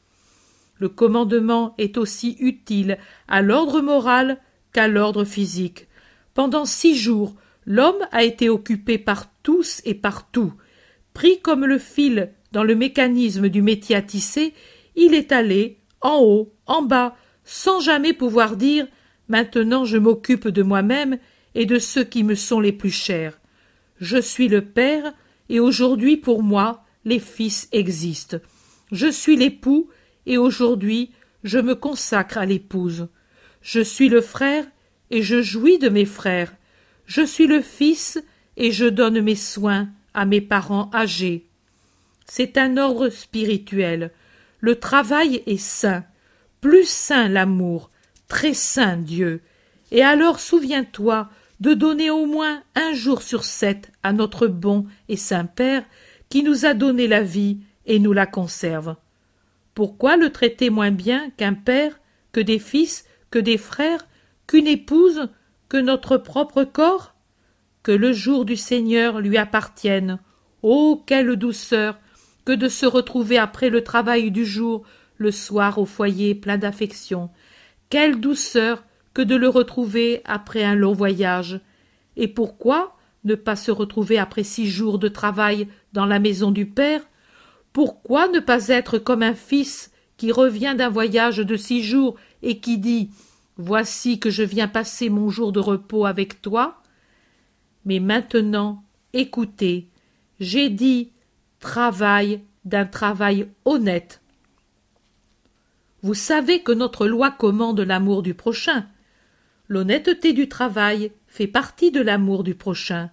[0.78, 4.38] Le commandement est aussi utile à l'ordre moral
[4.72, 5.86] qu'à l'ordre physique.
[6.34, 7.34] Pendant six jours,
[7.68, 10.54] l'homme a été occupé par tous et par tout.
[11.12, 14.54] Pris comme le fil dans le mécanisme du métier à tisser,
[14.96, 18.86] il est allé, en haut, en bas, sans jamais pouvoir dire
[19.28, 21.18] Maintenant je m'occupe de moi-même
[21.54, 23.38] et de ceux qui me sont les plus chers.
[24.00, 25.12] Je suis le père,
[25.50, 28.38] et aujourd'hui pour moi les fils existent.
[28.92, 29.90] Je suis l'époux,
[30.24, 31.10] et aujourd'hui
[31.44, 33.08] je me consacre à l'épouse.
[33.60, 34.64] Je suis le frère,
[35.10, 36.54] et je jouis de mes frères.
[37.08, 38.22] Je suis le fils
[38.58, 41.46] et je donne mes soins à mes parents âgés.
[42.26, 44.12] C'est un ordre spirituel.
[44.60, 46.04] Le travail est saint,
[46.60, 47.90] plus saint l'amour,
[48.28, 49.40] très saint Dieu.
[49.90, 55.16] Et alors souviens-toi de donner au moins un jour sur sept à notre bon et
[55.16, 55.84] saint Père
[56.28, 58.96] qui nous a donné la vie et nous la conserve.
[59.72, 61.98] Pourquoi le traiter moins bien qu'un père,
[62.32, 64.06] que des fils, que des frères,
[64.46, 65.30] qu'une épouse,
[65.68, 67.14] que notre propre corps
[67.82, 70.18] Que le jour du Seigneur lui appartienne.
[70.62, 71.02] Oh.
[71.06, 71.98] Quelle douceur
[72.44, 74.82] que de se retrouver après le travail du jour,
[75.18, 77.28] le soir au foyer plein d'affection.
[77.90, 81.60] Quelle douceur que de le retrouver après un long voyage.
[82.16, 86.64] Et pourquoi ne pas se retrouver après six jours de travail dans la maison du
[86.64, 87.02] Père?
[87.74, 92.60] Pourquoi ne pas être comme un fils qui revient d'un voyage de six jours et
[92.60, 93.10] qui dit
[93.60, 96.80] Voici que je viens passer mon jour de repos avec toi
[97.84, 99.88] Mais maintenant, écoutez,
[100.38, 101.10] j'ai dit
[101.58, 104.22] travail d'un travail honnête.
[106.02, 108.86] Vous savez que notre loi commande l'amour du prochain.
[109.66, 113.10] L'honnêteté du travail fait partie de l'amour du prochain.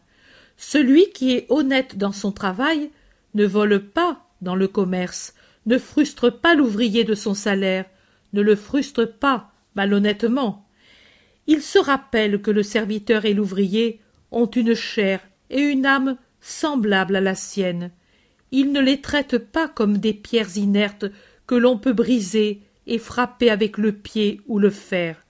[0.57, 2.91] Celui qui est honnête dans son travail
[3.33, 5.33] ne vole pas dans le commerce,
[5.65, 7.85] ne frustre pas l'ouvrier de son salaire,
[8.33, 10.67] ne le frustre pas malhonnêtement.
[11.47, 13.99] Il se rappelle que le serviteur et l'ouvrier
[14.31, 17.91] ont une chair et une âme semblables à la sienne.
[18.51, 21.05] Il ne les traite pas comme des pierres inertes
[21.47, 25.25] que l'on peut briser et frapper avec le pied ou le fer.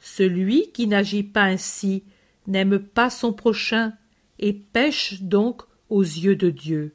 [0.00, 2.04] Celui qui n'agit pas ainsi
[2.46, 3.92] n'aime pas son prochain
[4.38, 6.92] et pêche donc aux yeux de Dieu.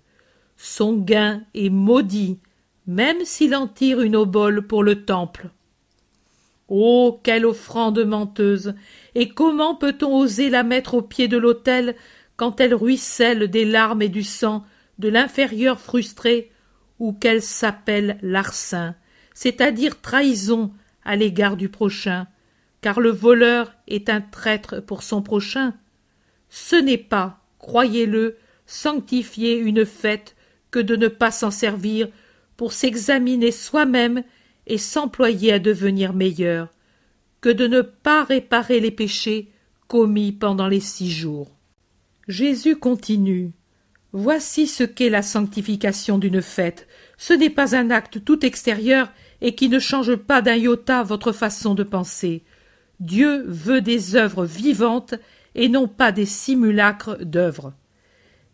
[0.57, 2.39] Son gain est maudit,
[2.87, 5.49] même s'il en tire une obole pour le temple.
[6.67, 7.19] Oh.
[7.23, 8.73] Quelle offrande menteuse.
[9.15, 11.95] Et comment peut on oser la mettre au pied de l'autel
[12.35, 14.63] quand elle ruisselle des larmes et du sang
[14.99, 16.51] de l'inférieur frustré,
[16.99, 18.95] ou qu'elle s'appelle larcin,
[19.33, 20.71] c'est-à-dire trahison
[21.03, 22.27] à l'égard du prochain,
[22.81, 25.73] car le voleur est un traître pour son prochain.
[26.49, 30.35] Ce n'est pas, croyez-le, sanctifier une fête
[30.71, 32.07] que de ne pas s'en servir
[32.55, 34.23] pour s'examiner soi-même
[34.67, 36.69] et s'employer à devenir meilleur,
[37.41, 39.49] que de ne pas réparer les péchés
[39.87, 41.49] commis pendant les six jours.
[42.27, 43.51] Jésus continue.
[44.11, 46.87] Voici ce qu'est la sanctification d'une fête.
[47.17, 51.31] Ce n'est pas un acte tout extérieur et qui ne change pas d'un iota votre
[51.31, 52.43] façon de penser.
[52.99, 55.15] Dieu veut des œuvres vivantes
[55.55, 57.73] et non pas des simulacres d'œuvres.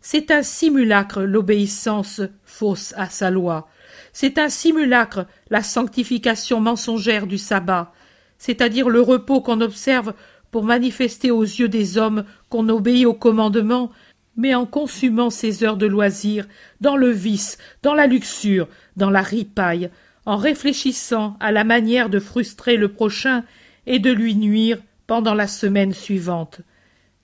[0.00, 3.68] C'est un simulacre l'obéissance fausse à sa loi.
[4.14, 7.92] C'est un simulacre la sanctification mensongère du sabbat,
[8.38, 10.14] c'est-à-dire le repos qu'on observe
[10.52, 13.90] pour manifester aux yeux des hommes qu'on obéit au commandement,
[14.36, 16.46] mais en consumant ses heures de loisir
[16.80, 19.90] dans le vice, dans la luxure, dans la ripaille,
[20.26, 23.42] en réfléchissant à la manière de frustrer le prochain
[23.86, 26.60] et de lui nuire pendant la semaine suivante.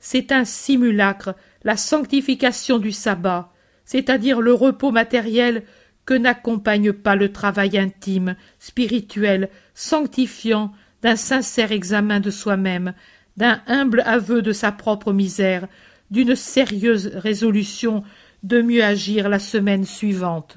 [0.01, 3.53] C'est un simulacre, la sanctification du sabbat,
[3.85, 5.63] c'est-à-dire le repos matériel
[6.05, 12.95] que n'accompagne pas le travail intime, spirituel, sanctifiant d'un sincère examen de soi-même,
[13.37, 15.69] d'un humble aveu de sa propre misère,
[16.11, 18.03] d'une sérieuse résolution
[18.43, 20.57] de mieux agir la semaine suivante.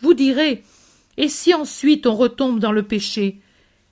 [0.00, 0.62] Vous direz
[1.16, 3.40] Et si ensuite on retombe dans le péché?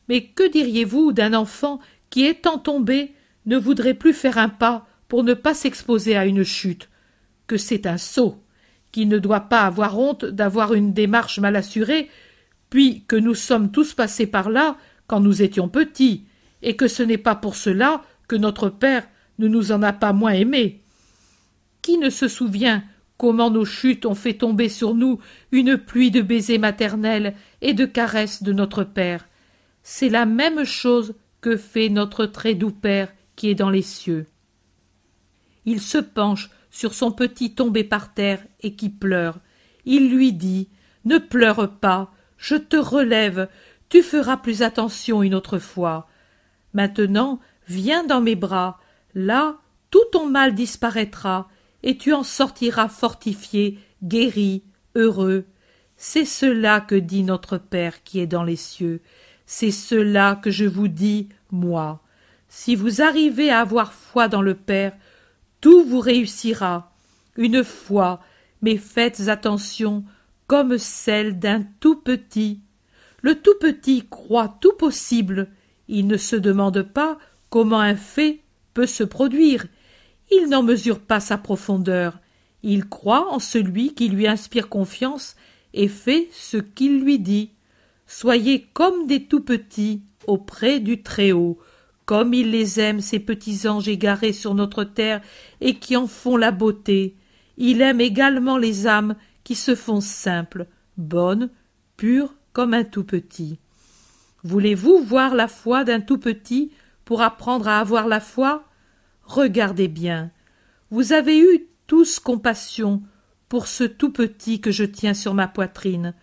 [0.09, 3.15] Mais que diriez-vous d'un enfant qui, étant tombé,
[3.47, 6.89] ne voudrait plus faire un pas pour ne pas s'exposer à une chute?
[7.47, 8.42] Que c'est un sot
[8.93, 12.09] qui ne doit pas avoir honte d'avoir une démarche mal assurée,
[12.71, 14.77] puis que nous sommes tous passés par là
[15.07, 16.27] quand nous étions petits,
[16.63, 20.13] et que ce n'est pas pour cela que notre Père ne nous en a pas
[20.13, 20.83] moins aimés.
[21.81, 22.85] Qui ne se souvient
[23.17, 25.19] comment nos chutes ont fait tomber sur nous
[25.51, 29.27] une pluie de baisers maternels et de caresses de notre Père?
[29.83, 34.27] C'est la même chose que fait notre très doux Père qui est dans les cieux.
[35.65, 39.39] Il se penche sur son petit tombé par terre et qui pleure.
[39.85, 40.69] Il lui dit
[41.05, 43.49] Ne pleure pas, je te relève,
[43.89, 46.09] tu feras plus attention une autre fois.
[46.73, 48.81] Maintenant, viens dans mes bras,
[49.15, 49.59] là
[49.91, 51.49] tout ton mal disparaîtra,
[51.83, 55.45] et tu en sortiras fortifié, guéri, heureux.
[55.97, 59.03] C'est cela que dit notre Père qui est dans les cieux,
[59.45, 62.03] c'est cela que je vous dis, moi.
[62.49, 64.97] Si vous arrivez à avoir foi dans le Père,
[65.63, 66.93] tout vous réussira.
[67.39, 68.21] Une foi,
[68.61, 70.05] mais faites attention,
[70.47, 72.61] comme celle d'un tout petit.
[73.23, 75.49] Le tout petit croit tout possible.
[75.89, 77.17] Il ne se demande pas
[77.49, 78.41] comment un fait
[78.75, 79.67] peut se produire.
[80.31, 82.19] Il n'en mesure pas sa profondeur.
[82.63, 85.37] Il croit en celui qui lui inspire confiance
[85.75, 87.51] et fait ce qu'il lui dit.
[88.07, 91.59] Soyez comme des tout petits auprès du Très-Haut,
[92.05, 95.21] comme il les aime, ces petits anges égarés sur notre terre
[95.61, 97.17] et qui en font la beauté.
[97.57, 101.51] Il aime également les âmes qui se font simples, bonnes,
[101.97, 103.59] pures comme un tout petit.
[104.45, 106.73] Voulez-vous voir la foi d'un tout petit
[107.05, 108.65] pour apprendre à avoir la foi?
[109.25, 110.31] Regardez bien.
[110.91, 113.03] Vous avez eu tous compassion
[113.49, 116.15] pour ce tout petit que je tiens sur ma poitrine.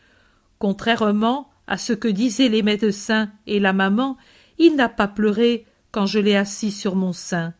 [0.57, 4.17] Contrairement à ce que disaient les médecins et la maman,
[4.57, 7.53] il n'a pas pleuré quand je l'ai assis sur mon sein.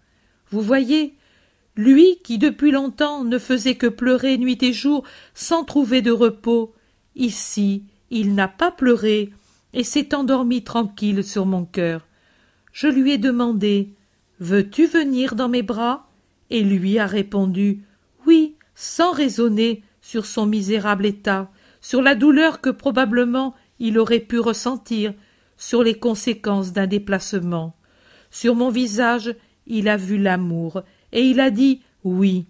[0.51, 1.15] Vous voyez,
[1.75, 6.73] lui qui depuis longtemps ne faisait que pleurer nuit et jour sans trouver de repos,
[7.15, 9.31] ici il n'a pas pleuré
[9.73, 12.07] et s'est endormi tranquille sur mon cœur.
[12.71, 13.93] Je lui ai demandé
[14.39, 16.07] Veux-tu venir dans mes bras?
[16.49, 17.83] Et lui a répondu
[18.25, 24.39] Oui, sans raisonner sur son misérable état, sur la douleur que probablement il aurait pu
[24.39, 25.13] ressentir,
[25.57, 27.75] sur les conséquences d'un déplacement.
[28.31, 29.35] Sur mon visage,
[29.67, 32.45] il a vu l'amour, et il a dit oui.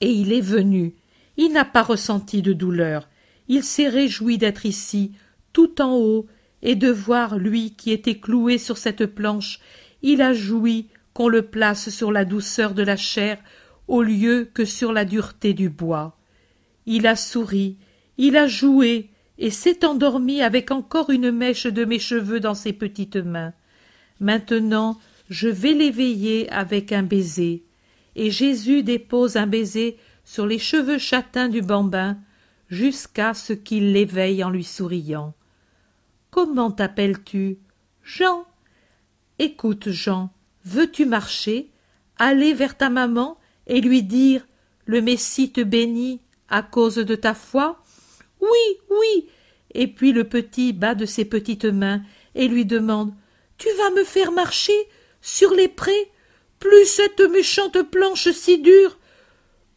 [0.00, 0.94] Et il est venu.
[1.36, 3.08] Il n'a pas ressenti de douleur.
[3.48, 5.12] Il s'est réjoui d'être ici,
[5.52, 6.26] tout en haut,
[6.62, 9.60] et de voir lui qui était cloué sur cette planche.
[10.02, 13.38] Il a joui qu'on le place sur la douceur de la chair
[13.88, 16.18] au lieu que sur la dureté du bois.
[16.86, 17.76] Il a souri,
[18.18, 22.72] il a joué, et s'est endormi avec encore une mèche de mes cheveux dans ses
[22.72, 23.52] petites mains.
[24.20, 24.98] Maintenant
[25.28, 27.64] je vais l'éveiller avec un baiser.
[28.14, 32.18] Et Jésus dépose un baiser sur les cheveux châtains du bambin,
[32.68, 35.34] jusqu'à ce qu'il l'éveille en lui souriant.
[36.30, 37.58] Comment t'appelles-tu?
[38.02, 38.44] Jean.
[39.38, 40.30] Écoute, Jean,
[40.64, 41.70] veux-tu marcher,
[42.18, 44.46] aller vers ta maman et lui dire
[44.84, 47.82] Le Messie te bénit à cause de ta foi?
[48.40, 49.28] Oui, oui.
[49.74, 52.02] Et puis le petit bat de ses petites mains
[52.34, 53.12] et lui demande
[53.58, 54.76] Tu vas me faire marcher
[55.20, 56.10] sur les prés
[56.58, 58.98] Plus cette méchante planche si dure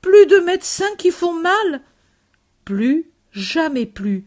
[0.02, 1.82] Plus de médecins qui font mal
[2.66, 4.26] Plus, jamais plus.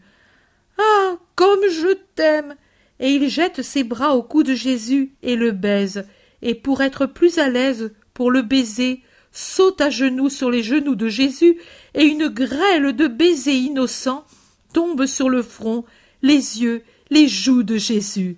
[0.77, 1.17] Ah.
[1.35, 2.55] Comme je t'aime.
[2.99, 6.05] Et il jette ses bras au cou de Jésus et le baise,
[6.41, 10.95] et pour être plus à l'aise pour le baiser, saute à genoux sur les genoux
[10.95, 11.57] de Jésus,
[11.95, 14.25] et une grêle de baisers innocents
[14.73, 15.83] tombe sur le front,
[16.21, 18.37] les yeux, les joues de Jésus.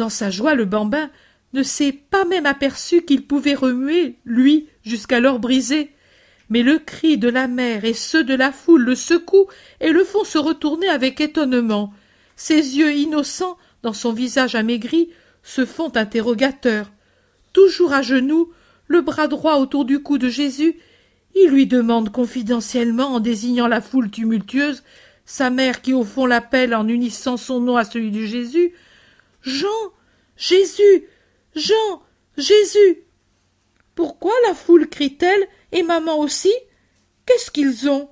[0.00, 1.10] Dans sa joie, le bambin
[1.52, 5.90] ne s'est pas même aperçu qu'il pouvait remuer, lui, jusqu'alors brisé.
[6.48, 10.02] Mais le cri de la mère et ceux de la foule le secouent et le
[10.02, 11.92] font se retourner avec étonnement.
[12.34, 15.10] Ses yeux innocents, dans son visage amaigri,
[15.42, 16.90] se font interrogateurs.
[17.52, 18.50] Toujours à genoux,
[18.86, 20.78] le bras droit autour du cou de Jésus,
[21.36, 24.82] il lui demande confidentiellement, en désignant la foule tumultueuse,
[25.26, 28.72] sa mère qui au fond l'appelle en unissant son nom à celui de Jésus.
[29.42, 29.92] Jean.
[30.36, 31.06] Jésus.
[31.54, 32.02] Jean.
[32.36, 33.04] Jésus.
[33.94, 36.52] Pourquoi la foule crie t-elle, et maman aussi?
[37.26, 38.08] Qu'est-ce qu'ils ont?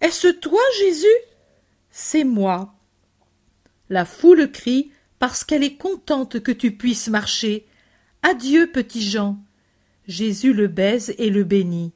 [0.00, 1.06] Est-ce toi, Jésus?
[1.90, 2.74] C'est moi.
[3.88, 7.66] La foule crie parce qu'elle est contente que tu puisses marcher.
[8.22, 9.38] Adieu, petit Jean.
[10.08, 11.92] Jésus le baise et le bénit.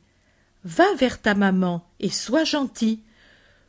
[0.64, 3.02] Va vers ta maman et sois gentil.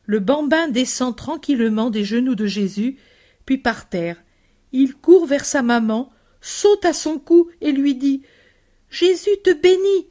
[0.06, 2.98] Le bambin descend tranquillement des genoux de Jésus,
[3.46, 4.22] puis par terre.
[4.80, 8.22] Il court vers sa maman, saute à son cou et lui dit
[8.92, 10.08] Jésus te bénit.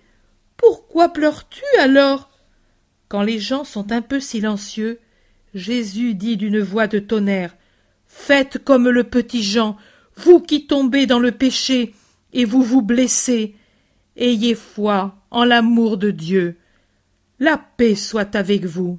[0.57, 2.31] Pourquoi pleures-tu alors?
[3.07, 4.99] Quand les gens sont un peu silencieux,
[5.55, 7.55] Jésus dit d'une voix de tonnerre
[8.09, 9.77] Faites comme le petit Jean,
[10.17, 11.95] vous qui tombez dans le péché,
[12.33, 13.55] et vous vous blessez.
[14.17, 16.57] Ayez foi en l'amour de Dieu.
[17.39, 18.99] La paix soit avec vous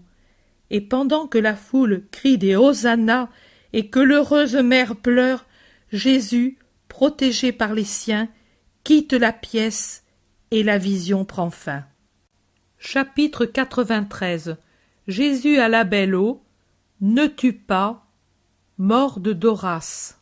[0.69, 3.29] et pendant que la foule crie des hosannas
[3.73, 5.45] et que l'heureuse mère pleure,
[5.91, 8.29] Jésus, protégé par les siens,
[8.83, 10.03] quitte la pièce
[10.51, 11.85] et la vision prend fin.
[12.77, 14.57] Chapitre 93
[15.07, 16.43] Jésus à la belle eau,
[16.99, 18.05] ne tue pas,
[18.77, 20.15] mort de Doras.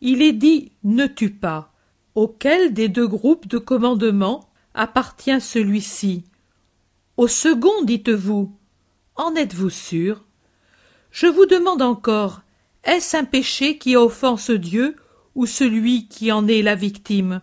[0.00, 1.72] Il est dit ne tue pas.
[2.14, 6.24] Auquel des deux groupes de commandement appartient celui-ci
[7.16, 8.56] Au second, dites-vous
[9.16, 10.24] en êtes-vous sûr?
[11.10, 12.42] Je vous demande encore,
[12.84, 14.96] est-ce un péché qui offense Dieu
[15.34, 17.40] ou celui qui en est la victime?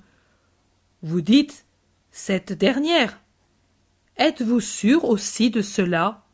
[1.04, 1.66] Vous dites
[2.12, 3.20] cette dernière.
[4.18, 6.26] Êtes-vous sûr aussi de cela?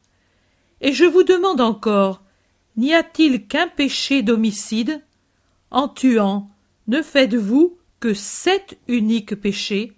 [0.80, 2.24] Et je vous demande encore,
[2.78, 5.04] n'y a-t-il qu'un péché d'homicide?
[5.70, 6.50] En tuant,
[6.88, 9.94] ne faites-vous que sept uniques péchés?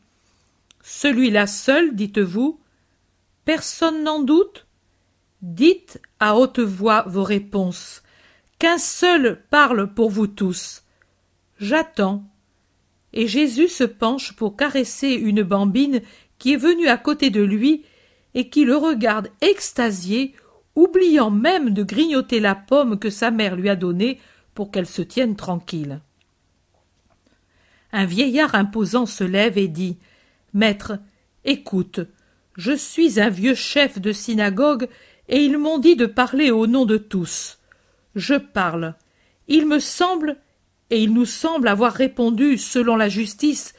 [0.82, 2.60] Celui-là seul, dites-vous
[3.44, 4.65] Personne n'en doute?
[5.41, 8.02] Dites à haute voix vos réponses.
[8.60, 10.84] Qu'un seul parle pour vous tous.
[11.60, 12.24] J'attends.
[13.13, 16.02] Et Jésus se penche pour caresser une bambine
[16.38, 17.84] qui est venue à côté de lui
[18.34, 20.36] et qui le regarde extasié,
[20.76, 24.20] oubliant même de grignoter la pomme que sa mère lui a donnée
[24.54, 26.02] pour qu'elle se tienne tranquille.
[27.91, 29.98] Un vieillard imposant se lève et dit
[30.54, 31.00] Maître,
[31.46, 32.02] écoute,
[32.58, 34.88] je suis un vieux chef de synagogue
[35.30, 37.58] et ils m'ont dit de parler au nom de tous.
[38.15, 38.95] Je parle.
[39.47, 40.38] Il me semble,
[40.89, 43.73] et il nous semble avoir répondu selon la justice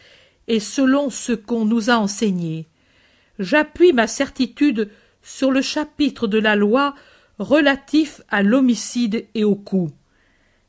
[0.49, 2.67] et selon ce qu'on nous a enseigné.
[3.39, 4.91] J'appuie ma certitude
[5.23, 6.95] sur le chapitre de la loi
[7.39, 9.91] relatif à l'homicide et au coup.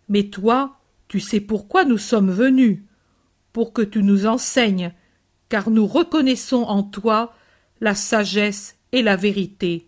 [0.10, 0.78] Mais toi,
[1.08, 2.80] tu sais pourquoi nous sommes venus,
[3.54, 4.94] pour que tu nous enseignes,
[5.50, 7.34] car nous reconnaissons en toi
[7.82, 9.88] la sagesse et la vérité.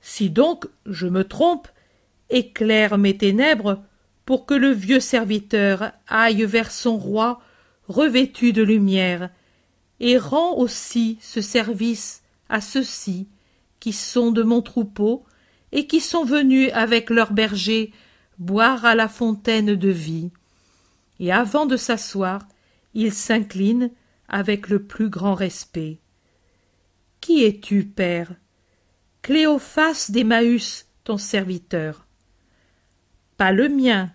[0.00, 1.68] Si donc je me trompe,
[2.30, 3.82] éclaire mes ténèbres
[4.24, 7.40] pour que le vieux serviteur aille vers son roi
[7.88, 9.30] revêtu de lumière,
[10.00, 13.28] et rend aussi ce service à ceux-ci
[13.80, 15.24] qui sont de mon troupeau
[15.72, 17.92] et qui sont venus avec leurs bergers
[18.38, 20.30] boire à la fontaine de vie.
[21.20, 22.46] Et avant de s'asseoir,
[22.94, 23.90] il s'incline
[24.28, 25.98] avec le plus grand respect.
[27.20, 28.32] Qui es-tu, père?
[29.22, 32.07] Cléophas d'Emmaüs, ton serviteur.
[33.38, 34.10] Pas le mien,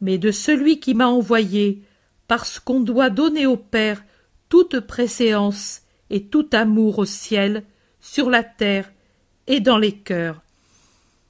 [0.00, 1.82] mais de celui qui m'a envoyé,
[2.26, 4.02] parce qu'on doit donner au Père
[4.48, 7.64] toute préséance et tout amour au ciel,
[8.00, 8.90] sur la terre
[9.46, 10.42] et dans les cœurs.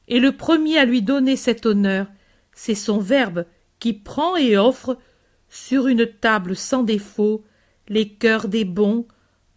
[0.08, 2.06] Et le premier à lui donner cet honneur,
[2.52, 3.44] c'est son Verbe
[3.78, 4.98] qui prend et offre,
[5.48, 7.44] sur une table sans défaut,
[7.88, 9.06] les cœurs des bons,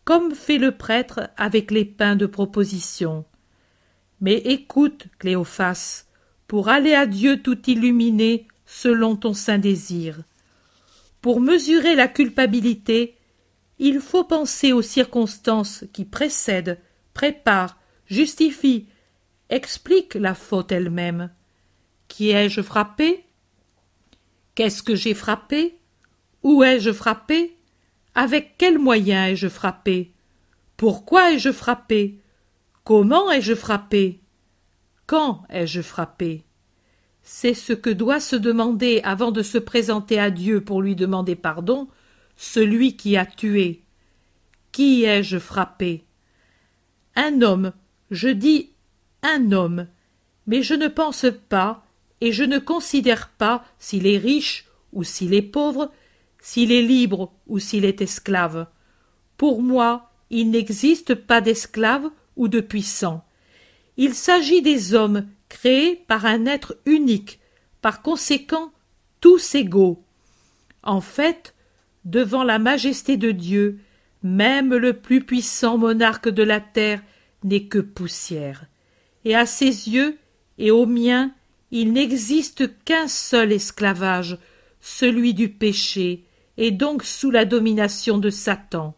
[0.05, 3.25] comme fait le prêtre avec les pains de proposition.
[4.21, 6.05] Mais écoute, Cléophas,
[6.49, 10.23] pour aller à Dieu tout illuminé selon ton saint désir.
[11.21, 13.15] Pour mesurer la culpabilité,
[13.77, 16.79] il faut penser aux circonstances qui précèdent,
[17.13, 18.87] préparent, justifient,
[19.49, 21.29] expliquent la faute elle-même.
[22.07, 23.25] Qui ai-je frappé?
[24.55, 25.77] Qu'est-ce que j'ai frappé?
[26.41, 27.55] Où ai-je frappé?
[28.15, 30.13] Avec quels moyens ai-je frappé?
[30.77, 32.17] Pourquoi ai-je frappé?
[32.83, 34.18] Comment ai-je frappé?
[35.09, 36.43] Quand ai-je frappé?
[37.23, 41.35] C'est ce que doit se demander avant de se présenter à Dieu pour lui demander
[41.35, 41.87] pardon,
[42.35, 43.81] celui qui a tué.
[44.71, 46.03] Qui ai-je frappé?
[47.15, 47.73] Un homme,
[48.11, 48.69] je dis
[49.23, 49.87] un homme,
[50.45, 51.83] mais je ne pense pas
[52.21, 55.91] et je ne considère pas s'il est riche ou s'il est pauvre,
[56.39, 58.67] s'il est libre ou s'il est esclave.
[59.37, 63.25] Pour moi, il n'existe pas d'esclave ou de puissant.
[64.01, 67.41] Il s'agit des hommes créés par un être unique,
[67.81, 68.71] par conséquent
[69.19, 70.01] tous égaux.
[70.83, 71.53] En fait,
[72.05, 73.79] devant la majesté de Dieu,
[74.23, 77.01] même le plus puissant monarque de la terre
[77.43, 78.67] n'est que poussière.
[79.25, 80.17] Et à ses yeux
[80.57, 81.33] et aux miens,
[81.71, 84.37] il n'existe qu'un seul esclavage,
[84.79, 86.23] celui du péché,
[86.55, 88.95] et donc sous la domination de Satan.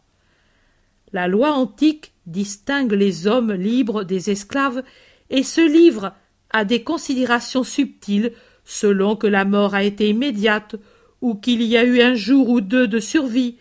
[1.11, 4.83] La loi antique distingue les hommes libres des esclaves
[5.29, 6.13] et se livre
[6.51, 8.33] à des considérations subtiles
[8.65, 10.75] selon que la mort a été immédiate
[11.21, 13.57] ou qu'il y a eu un jour ou deux de survie,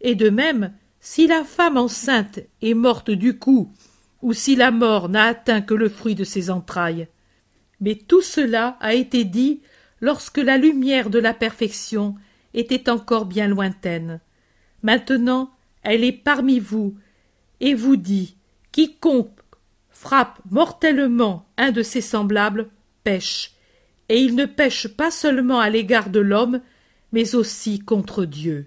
[0.00, 3.72] et de même si la femme enceinte est morte du coup,
[4.22, 7.08] ou si la mort n'a atteint que le fruit de ses entrailles.
[7.80, 9.60] Mais tout cela a été dit
[10.00, 12.14] lorsque la lumière de la perfection
[12.54, 14.20] était encore bien lointaine.
[14.82, 15.50] Maintenant
[15.82, 16.96] elle est parmi vous,
[17.60, 18.36] et vous dit
[18.72, 19.30] Quiconque
[19.90, 22.68] frappe mortellement un de ses semblables
[23.04, 23.52] pêche,
[24.08, 26.60] et il ne pêche pas seulement à l'égard de l'homme,
[27.12, 28.66] mais aussi contre Dieu.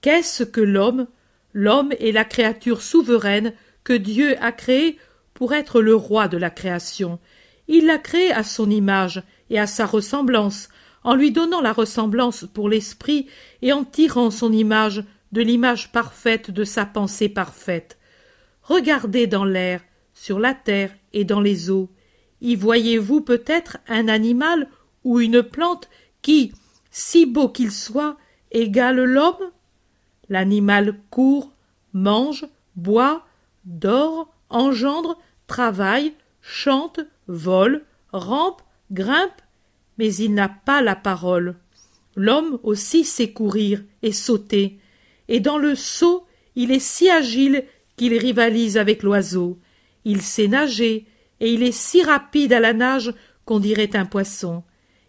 [0.00, 1.06] Qu'est-ce que l'homme?
[1.54, 3.52] L'homme est la créature souveraine
[3.84, 4.98] que Dieu a créée
[5.34, 7.18] pour être le roi de la création.
[7.68, 10.68] Il l'a créé à son image et à sa ressemblance,
[11.04, 13.26] en lui donnant la ressemblance pour l'esprit
[13.60, 17.98] et en tirant son image de l'image parfaite de sa pensée parfaite.
[18.62, 19.82] Regardez dans l'air,
[20.14, 21.90] sur la terre et dans les eaux.
[22.40, 24.68] Y voyez-vous peut-être un animal
[25.04, 25.88] ou une plante
[26.20, 26.52] qui,
[26.90, 28.16] si beau qu'il soit,
[28.50, 29.50] égale l'homme?
[30.28, 31.52] L'animal court,
[31.92, 33.24] mange, boit,
[33.64, 39.40] dort, engendre, travaille, chante, vole, rampe, grimpe,
[39.98, 41.56] mais il n'a pas la parole.
[42.16, 44.78] L'homme aussi sait courir et sauter,
[45.32, 46.26] et dans le saut
[46.56, 47.64] il est si agile
[47.96, 49.58] qu'il rivalise avec l'oiseau.
[50.04, 51.06] Il sait nager,
[51.40, 53.14] et il est si rapide à la nage
[53.46, 54.62] qu'on dirait un poisson.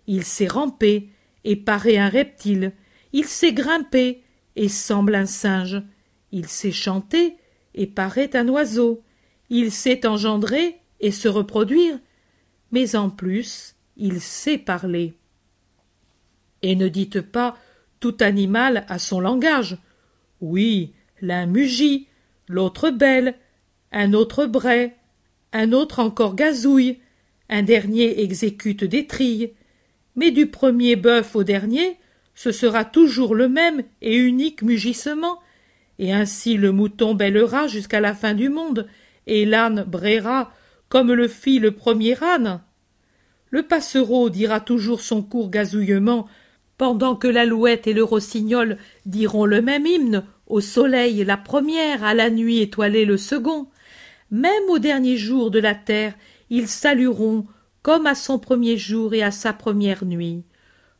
[0.08, 1.10] Il sait ramper,
[1.44, 2.72] et paraît un reptile.
[3.12, 4.24] Il sait grimper,
[4.56, 5.84] et semble un singe.
[6.32, 7.36] Il sait chanter,
[7.76, 9.04] et paraît un oiseau.
[9.50, 12.00] Il sait engendrer et se reproduire,
[12.72, 15.16] mais en plus il sait parler.
[16.62, 17.58] Et ne dites pas
[18.00, 19.78] tout animal a son langage.
[20.44, 20.92] Oui,
[21.22, 22.08] l'un mugit,
[22.50, 23.36] l'autre belle,
[23.94, 24.98] un autre brait,
[25.54, 27.00] un autre encore gazouille,
[27.48, 29.54] un dernier exécute des trilles.
[30.18, 31.98] Mais du premier bœuf au dernier,
[32.36, 35.40] ce sera toujours le même et unique mugissement,
[35.98, 38.90] et ainsi le mouton bêlera jusqu'à la fin du monde,
[39.28, 40.52] et l'âne brayera
[40.90, 42.60] comme le fit le premier âne.
[43.50, 46.28] Le passereau dira toujours son court gazouillement,
[46.78, 52.14] pendant que l'alouette et le rossignol diront le même hymne, au soleil la première, à
[52.14, 53.68] la nuit étoilée le second.
[54.32, 56.14] Même au dernier jour de la terre,
[56.50, 57.46] ils salueront
[57.82, 60.44] comme à son premier jour et à sa première nuit.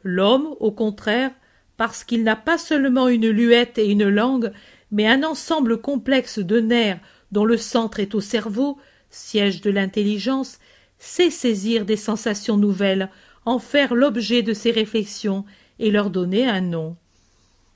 [0.04, 1.32] L'homme, au contraire,
[1.78, 4.52] parce qu'il n'a pas seulement une luette et une langue,
[4.92, 7.00] mais un ensemble complexe de nerfs
[7.32, 8.78] dont le centre est au cerveau,
[9.10, 10.60] siège de l'intelligence,
[11.00, 13.10] sait saisir des sensations nouvelles,
[13.46, 15.46] en faire l'objet de ses réflexions
[15.92, 16.96] leur donner un nom.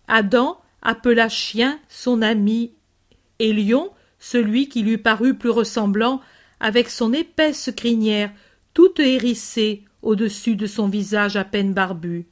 [0.08, 2.72] Adam appela chien son ami
[3.40, 6.22] et lion celui qui lui parut plus ressemblant
[6.60, 8.32] avec son épaisse crinière
[8.74, 12.26] toute hérissée au-dessus de son visage à peine barbu.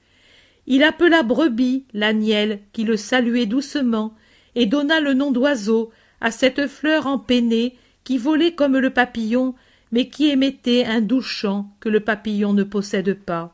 [0.67, 4.15] Il appela brebis l'agnelle qui le saluait doucement
[4.55, 9.55] et donna le nom d'oiseau à cette fleur empennée qui volait comme le papillon
[9.91, 13.53] mais qui émettait un doux chant que le papillon ne possède pas.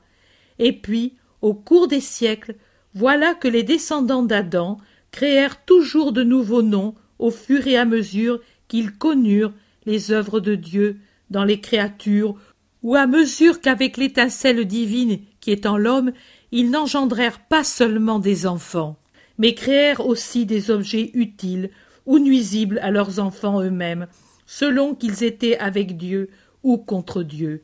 [0.60, 2.56] Et puis, au cours des siècles,
[2.94, 4.78] voilà que les descendants d'Adam
[5.12, 9.54] créèrent toujours de nouveaux noms au fur et à mesure qu'ils connurent
[9.86, 10.98] les œuvres de Dieu
[11.30, 12.36] dans les créatures
[12.84, 16.12] ou à mesure qu'avec l'étincelle divine qui est en l'homme,
[16.52, 18.98] ils n'engendrèrent pas seulement des enfants,
[19.38, 21.70] mais créèrent aussi des objets utiles
[22.06, 24.08] ou nuisibles à leurs enfants eux-mêmes,
[24.46, 26.30] selon qu'ils étaient avec Dieu
[26.64, 27.64] ou contre Dieu.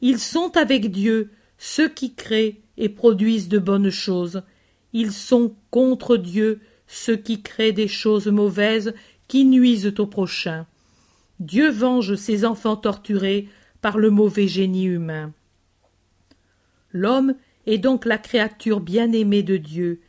[0.00, 4.42] Ils sont avec Dieu ceux qui créent et produisent de bonnes choses.
[4.92, 8.94] Ils sont contre Dieu ceux qui créent des choses mauvaises
[9.28, 10.66] qui nuisent au prochain.
[11.40, 13.48] Dieu venge ses enfants torturés
[13.80, 15.32] par le mauvais génie humain.
[16.92, 17.34] L'homme
[17.66, 20.00] est donc la créature bien-aimée de Dieu.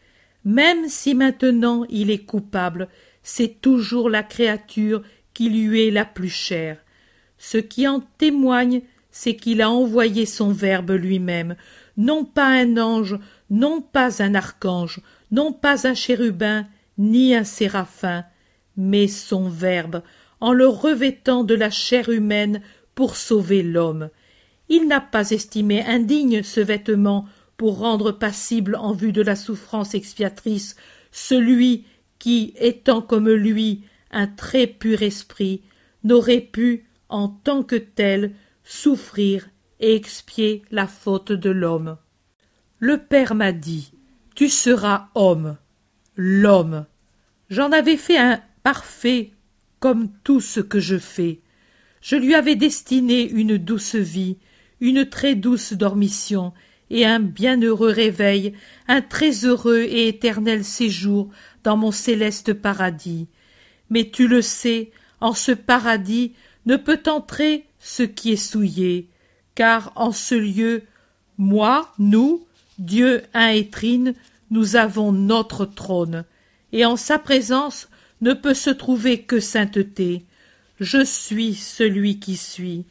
[0.44, 2.88] Même si maintenant il est coupable,
[3.24, 5.02] c'est toujours la créature
[5.34, 6.78] qui lui est la plus chère.
[7.38, 11.56] Ce qui en témoigne, c'est qu'il a envoyé son Verbe lui-même,
[11.98, 13.18] non pas un ange,
[13.50, 16.66] non pas un archange, non pas un chérubin,
[16.98, 18.26] ni un séraphin,
[18.78, 20.02] mais son Verbe,
[20.40, 22.62] en le revêtant de la chair humaine
[22.94, 24.10] pour sauver l'homme.
[24.70, 27.26] Il n'a pas estimé indigne ce vêtement
[27.58, 30.76] pour rendre passible en vue de la souffrance expiatrice
[31.12, 31.86] celui
[32.20, 35.62] qui, étant comme lui un très pur esprit,
[36.04, 38.34] n'aurait pu, en tant que tel,
[38.64, 39.48] souffrir
[39.80, 41.98] et expier la faute de l'homme.
[42.80, 43.92] Le Père m'a dit
[44.36, 45.58] Tu seras homme,
[46.16, 46.86] l'homme.
[47.50, 49.32] J'en avais fait un parfait
[49.80, 51.42] comme tout ce que je fais.
[52.02, 54.38] Je lui avais destiné une douce vie,
[54.80, 56.54] une très douce dormition,
[56.90, 58.54] et un bienheureux réveil,
[58.88, 61.30] un très heureux et éternel séjour
[61.64, 63.28] dans mon céleste paradis.
[63.90, 66.34] Mais tu le sais, en ce paradis
[66.66, 69.10] ne peut entrer ce qui est souillé,
[69.56, 70.84] car en ce lieu,
[71.38, 72.46] moi, nous,
[72.78, 74.14] Dieu un et trine,
[74.52, 76.26] nous avons notre trône,
[76.72, 77.90] et en sa présence
[78.22, 80.26] ne peut se trouver que sainteté.
[80.80, 82.86] Je suis celui qui suis.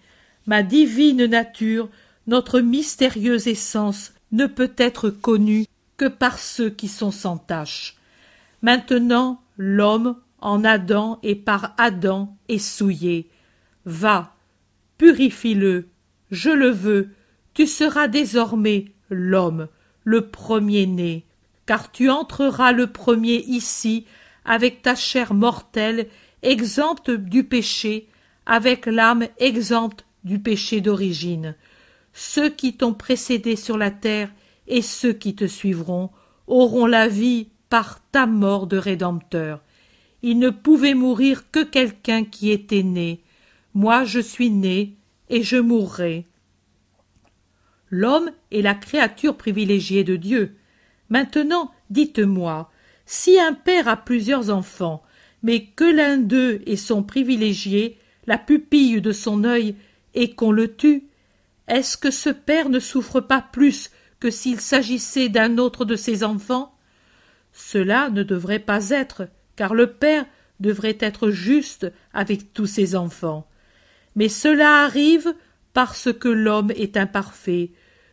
[0.46, 1.88] Ma divine nature,
[2.26, 7.96] notre mystérieuse essence, ne peut être connue que par ceux qui sont sans tache.
[8.62, 13.28] Maintenant, l'homme, en Adam et par Adam, est souillé.
[13.84, 14.34] Va,
[14.98, 15.88] purifie-le,
[16.34, 17.10] je le veux,
[17.54, 19.68] tu seras désormais l'homme,
[20.02, 21.24] le premier-né,
[21.64, 24.04] car tu entreras le premier ici
[24.44, 26.08] avec ta chair mortelle
[26.42, 28.08] exempte du péché,
[28.44, 31.54] avec l'âme exempte du péché d'origine.
[32.12, 34.30] Ceux qui t'ont précédé sur la terre
[34.66, 36.10] et ceux qui te suivront
[36.46, 39.62] auront la vie par ta mort de rédempteur.
[40.22, 43.20] Il ne pouvait mourir que quelqu'un qui était né.
[43.72, 44.96] Moi je suis né
[45.28, 46.26] et je mourrai.
[47.90, 50.56] L'homme est la créature privilégiée de Dieu.
[51.08, 52.70] Maintenant, dites-moi,
[53.06, 55.02] si un père a plusieurs enfants,
[55.42, 59.76] mais que l'un d'eux est son privilégié, la pupille de son œil,
[60.14, 61.04] et qu'on le tue,
[61.68, 66.24] est-ce que ce père ne souffre pas plus que s'il s'agissait d'un autre de ses
[66.24, 66.74] enfants?
[67.52, 70.24] Cela ne devrait pas être, car le père
[70.60, 73.46] devrait être juste avec tous ses enfants.
[74.16, 75.34] Mais cela arrive
[75.72, 77.72] parce que l'homme est imparfait.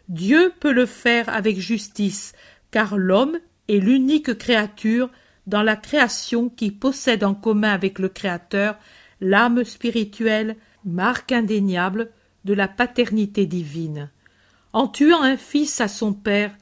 [0.09, 2.33] Dieu peut le faire avec justice,
[2.71, 3.37] car l'homme
[3.67, 5.09] est l'unique créature
[5.47, 8.77] dans la création qui possède en commun avec le Créateur
[9.21, 12.09] l'âme spirituelle, marque indéniable
[12.43, 14.09] de la paternité divine.
[14.73, 16.55] En tuant un fils à son père,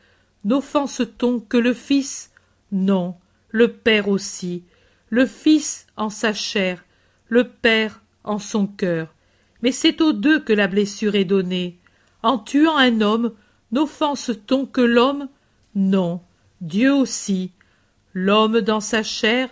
[0.44, 2.32] n'offense-t-on que le fils?
[2.72, 3.16] Non,
[3.50, 4.64] le père aussi,
[5.10, 6.84] le fils en sa chair,
[7.30, 9.14] le père en son cœur.
[9.62, 11.78] Mais c'est aux deux que la blessure est donnée.
[12.24, 13.34] En tuant un homme,
[13.72, 15.28] n'offense-t-on que l'homme?
[15.76, 16.22] Non,
[16.62, 17.52] Dieu aussi.
[18.14, 19.50] L'homme dans sa chair,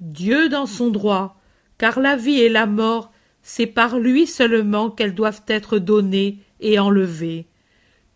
[0.00, 1.40] Dieu dans son droit,
[1.78, 6.78] car la vie et la mort, c'est par lui seulement qu'elles doivent être données et
[6.78, 7.46] enlevées.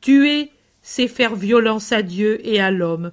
[0.00, 0.50] Tuer,
[0.82, 3.12] c'est faire violence à Dieu et à l'homme.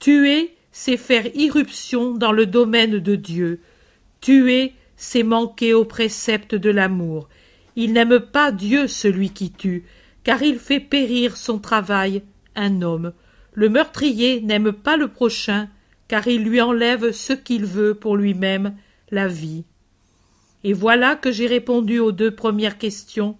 [0.00, 3.60] Tuer, c'est faire irruption dans le domaine de Dieu.
[4.20, 7.28] Tuer, c'est manquer au précepte de l'amour.
[7.76, 9.84] Il n'aime pas Dieu celui qui tue,
[10.22, 12.22] car il fait périr son travail,
[12.54, 13.12] un homme.
[13.52, 15.68] Le meurtrier n'aime pas le prochain,
[16.08, 18.76] car il lui enlève ce qu'il veut pour lui-même,
[19.10, 19.64] la vie.
[20.62, 23.36] Et voilà que j'ai répondu aux deux premières questions.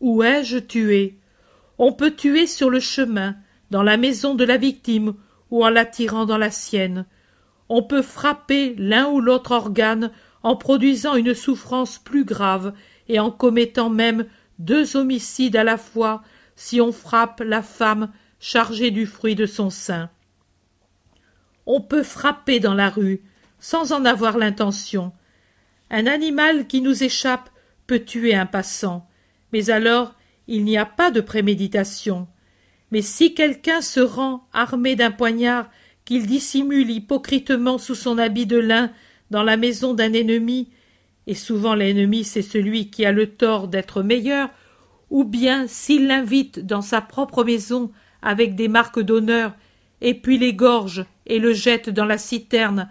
[0.00, 1.18] Où ai-je tué?
[1.78, 3.36] On peut tuer sur le chemin,
[3.70, 5.14] dans la maison de la victime,
[5.50, 7.06] ou en l'attirant dans la sienne.
[7.68, 10.10] On peut frapper l'un ou l'autre organe
[10.42, 12.72] en produisant une souffrance plus grave
[13.10, 14.26] et en commettant même
[14.60, 16.22] deux homicides à la fois
[16.54, 20.10] si on frappe la femme chargée du fruit de son sein.
[21.66, 23.22] On peut frapper dans la rue
[23.58, 25.12] sans en avoir l'intention.
[25.90, 27.50] Un animal qui nous échappe
[27.88, 29.08] peut tuer un passant,
[29.52, 30.14] mais alors
[30.46, 32.28] il n'y a pas de préméditation.
[32.92, 35.68] Mais si quelqu'un se rend armé d'un poignard
[36.04, 38.92] qu'il dissimule hypocritement sous son habit de lin
[39.30, 40.68] dans la maison d'un ennemi
[41.26, 44.50] et souvent l'ennemi c'est celui qui a le tort d'être meilleur,
[45.10, 47.90] ou bien s'il l'invite dans sa propre maison
[48.22, 49.54] avec des marques d'honneur,
[50.00, 52.90] et puis l'égorge et le jette dans la citerne,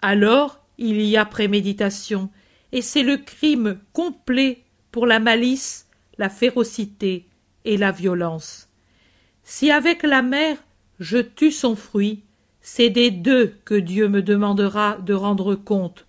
[0.00, 2.30] alors il y a préméditation,
[2.72, 5.88] et c'est le crime complet pour la malice,
[6.18, 7.26] la férocité
[7.64, 8.68] et la violence.
[9.44, 10.56] Si avec la mère
[11.00, 12.22] je tue son fruit,
[12.60, 16.06] c'est des deux que Dieu me demandera de rendre compte,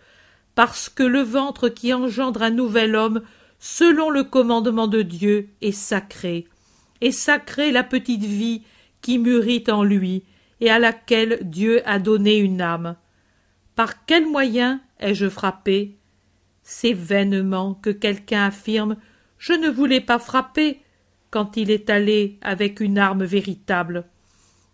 [0.55, 3.21] parce que le ventre qui engendre un nouvel homme,
[3.59, 6.47] selon le commandement de Dieu, est sacré,
[7.01, 8.63] et sacré la petite vie
[9.01, 10.23] qui mûrit en lui,
[10.61, 12.95] et à laquelle Dieu a donné une âme.
[13.75, 15.97] Par quel moyen ai-je frappé?
[16.61, 18.95] C'est vainement que quelqu'un affirme
[19.37, 20.79] Je ne voulais pas frapper
[21.31, 24.05] quand il est allé avec une arme véritable.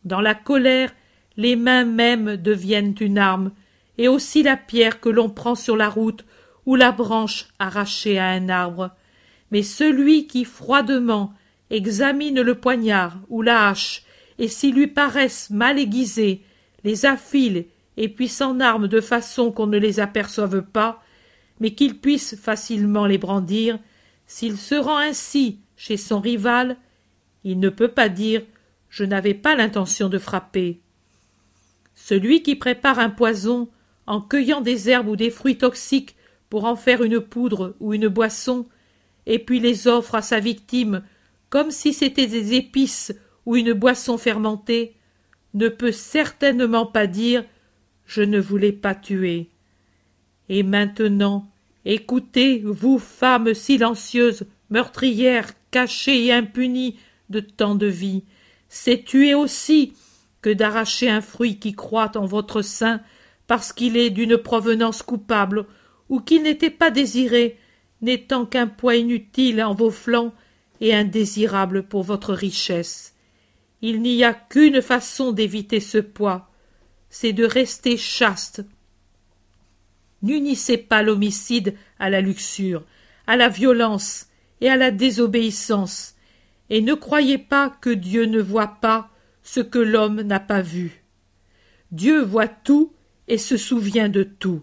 [0.03, 0.93] Dans la colère,
[1.37, 3.51] les mains mêmes deviennent une arme,
[3.99, 6.23] et aussi la pierre que l'on prend sur la route
[6.65, 8.91] ou la branche arrachée à un arbre.
[9.51, 11.33] Mais celui qui froidement
[11.69, 14.03] examine le poignard ou la hache,
[14.37, 16.43] et s'ils lui paraissent mal aiguisés,
[16.85, 17.65] les affile
[17.97, 21.03] et puis s'en arme de façon qu'on ne les aperçoive pas,
[21.59, 23.79] mais qu'il puisse facilement les brandir,
[24.27, 26.77] s'il se rend ainsi chez son rival,
[27.43, 28.43] il ne peut pas dire
[28.87, 30.79] je n'avais pas l'intention de frapper.
[31.95, 33.67] Celui qui prépare un poison
[34.09, 36.15] en cueillant des herbes ou des fruits toxiques
[36.49, 38.65] pour en faire une poudre ou une boisson,
[39.27, 41.03] et puis les offre à sa victime
[41.49, 43.13] comme si c'étaient des épices
[43.45, 44.95] ou une boisson fermentée,
[45.53, 47.45] ne peut certainement pas dire
[48.07, 49.49] Je ne voulais pas tuer.
[50.49, 51.47] Et maintenant,
[51.85, 56.97] écoutez, vous femmes silencieuses, meurtrières, cachées et impunies
[57.29, 58.23] de tant de vie,
[58.69, 59.93] c'est tuer aussi
[60.41, 63.01] que d'arracher un fruit qui croît en votre sein
[63.49, 65.65] parce qu'il est d'une provenance coupable,
[66.07, 67.57] ou qu'il n'était pas désiré,
[67.99, 70.35] n'étant qu'un poids inutile en vos flancs
[70.81, 73.15] et indésirable pour votre richesse.
[73.81, 76.51] Il n'y a qu'une façon d'éviter ce poids,
[77.09, 78.63] c'est de rester chaste.
[80.21, 82.83] N'unissez pas l'homicide à la luxure,
[83.25, 84.27] à la violence
[84.61, 86.13] et à la désobéissance,
[86.69, 89.09] et ne croyez pas que Dieu ne voit pas
[89.41, 91.03] ce que l'homme n'a pas vu.
[91.91, 92.93] Dieu voit tout
[93.29, 94.61] et se souvient de tout.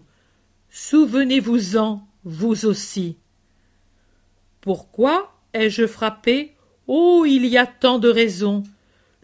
[0.69, 3.17] Souvenez-vous-en, vous aussi.
[4.61, 6.53] Pourquoi ai-je frappé?
[6.85, 8.63] Oh, il y a tant de raisons.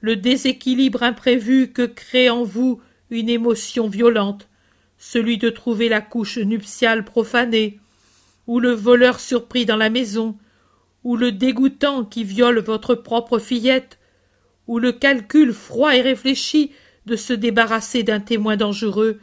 [0.03, 4.49] le déséquilibre imprévu que crée en vous une émotion violente,
[4.97, 7.79] celui de trouver la couche nuptiale profanée,
[8.45, 10.37] ou le voleur surpris dans la maison,
[11.05, 13.97] ou le dégoûtant qui viole votre propre fillette,
[14.67, 16.73] ou le calcul froid et réfléchi
[17.05, 19.21] de se débarrasser d'un témoin dangereux,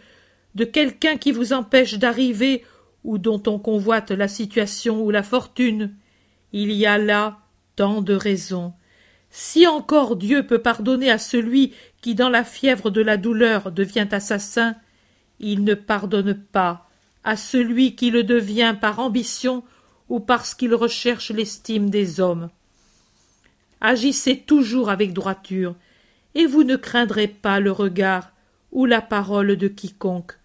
[0.54, 2.64] de quelqu'un qui vous empêche d'arriver
[3.04, 5.94] ou dont on convoite la situation ou la fortune.
[6.52, 7.38] Il y a là
[7.76, 8.72] tant de raisons.
[9.30, 14.08] Si encore Dieu peut pardonner à celui qui, dans la fièvre de la douleur, devient
[14.10, 14.74] assassin,
[15.38, 16.88] il ne pardonne pas
[17.22, 19.62] à celui qui le devient par ambition
[20.08, 22.50] ou parce qu'il recherche l'estime des hommes.
[23.80, 25.74] Agissez toujours avec droiture,
[26.34, 28.32] et vous ne craindrez pas le regard
[28.72, 30.39] ou la parole de quiconque.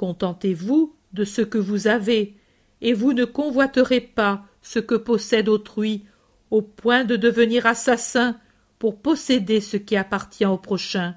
[0.00, 2.34] Contentez-vous de ce que vous avez,
[2.80, 6.06] et vous ne convoiterez pas ce que possède autrui,
[6.50, 8.38] au point de devenir assassin
[8.78, 11.16] pour posséder ce qui appartient au prochain.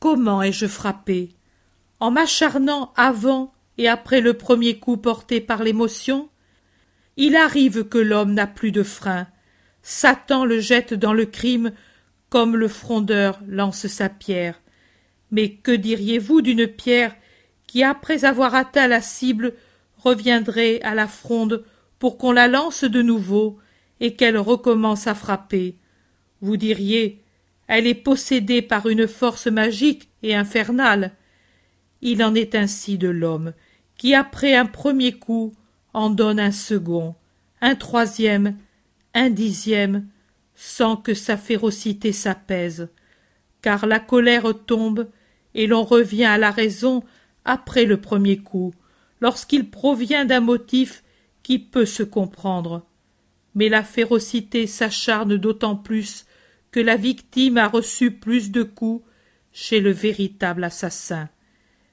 [0.00, 1.36] Comment ai-je frappé?
[2.00, 6.30] En m'acharnant avant et après le premier coup porté par l'émotion
[7.16, 9.28] Il arrive que l'homme n'a plus de frein.
[9.82, 11.70] Satan le jette dans le crime
[12.28, 14.60] comme le frondeur lance sa pierre.
[15.30, 17.14] Mais que diriez-vous d'une pierre
[17.70, 19.54] qui, après avoir atteint la cible,
[19.96, 21.64] reviendrait à la fronde
[22.00, 23.58] pour qu'on la lance de nouveau
[24.00, 25.76] et qu'elle recommence à frapper.
[26.40, 27.22] Vous diriez
[27.68, 31.12] elle est possédée par une force magique et infernale.
[32.02, 33.52] Il en est ainsi de l'homme,
[33.96, 35.52] qui après un premier coup
[35.94, 37.14] en donne un second,
[37.60, 38.56] un troisième,
[39.14, 40.08] un dixième,
[40.56, 42.88] sans que sa férocité s'apaise,
[43.62, 45.08] car la colère tombe
[45.54, 47.04] et l'on revient à la raison
[47.50, 48.72] après le premier coup,
[49.20, 51.02] lorsqu'il provient d'un motif
[51.42, 52.86] qui peut se comprendre.
[53.56, 56.26] Mais la férocité s'acharne d'autant plus
[56.70, 59.04] que la victime a reçu plus de coups
[59.50, 61.28] chez le véritable assassin.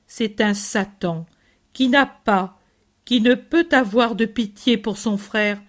[0.06, 1.26] C'est un Satan
[1.74, 2.60] qui n'a pas,
[3.04, 5.60] qui ne peut avoir de pitié pour son frère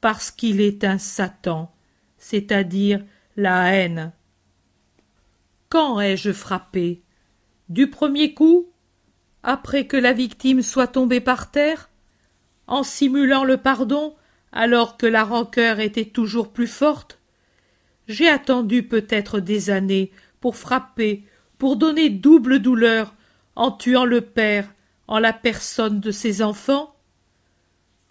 [0.00, 1.72] parce qu'il est un Satan,
[2.16, 3.04] c'est-à-dire
[3.36, 4.12] la haine.
[5.68, 7.02] Quand ai-je frappé?
[7.68, 8.72] Du premier coup?
[9.42, 11.88] Après que la victime soit tombée par terre,
[12.66, 14.14] en simulant le pardon
[14.52, 17.18] alors que la rancœur était toujours plus forte
[18.06, 20.10] J'ai attendu peut-être des années
[20.40, 21.24] pour frapper,
[21.58, 23.14] pour donner double douleur,
[23.56, 24.72] en tuant le père,
[25.08, 26.94] en la personne de ses enfants.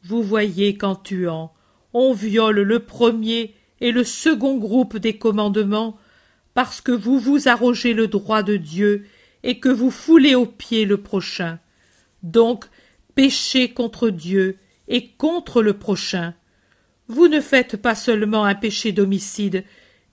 [0.04, 1.54] Vous voyez qu'en tuant,
[1.94, 5.98] on viole le premier et le second groupe des commandements,
[6.54, 9.06] parce que vous vous arrogez le droit de Dieu
[9.48, 11.58] et que vous foulez aux pieds le prochain.
[12.22, 12.66] Donc,
[13.16, 14.58] péchez contre Dieu
[14.90, 16.36] et contre le prochain.
[17.08, 19.64] Vous ne faites pas seulement un péché d'homicide,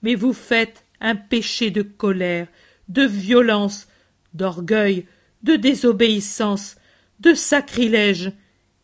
[0.01, 2.47] mais vous faites un péché de colère,
[2.87, 3.89] de violence,
[4.33, 5.05] d'orgueil,
[5.43, 6.77] de désobéissance,
[7.19, 8.31] de sacrilège,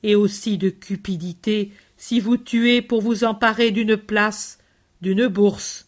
[0.03, 4.59] et aussi de cupidité, si vous tuez pour vous emparer d'une place,
[5.01, 5.87] d'une bourse.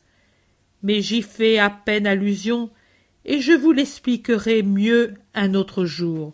[0.84, 2.70] Mais j'y fais à peine allusion,
[3.26, 6.34] et je vous l'expliquerai mieux un autre jour.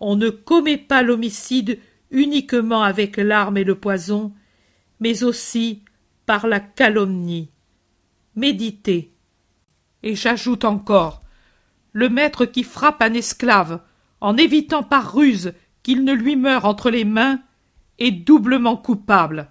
[0.00, 1.78] On ne commet pas l'homicide
[2.10, 4.32] uniquement avec l'arme et le poison,
[5.00, 5.82] mais aussi
[6.26, 7.50] par la calomnie.
[8.36, 9.12] Méditez.
[10.02, 11.24] Et j'ajoute encore
[11.94, 13.80] le maître qui frappe un esclave
[14.20, 17.40] en évitant par ruse qu'il ne lui meure entre les mains
[17.98, 19.48] est doublement coupable.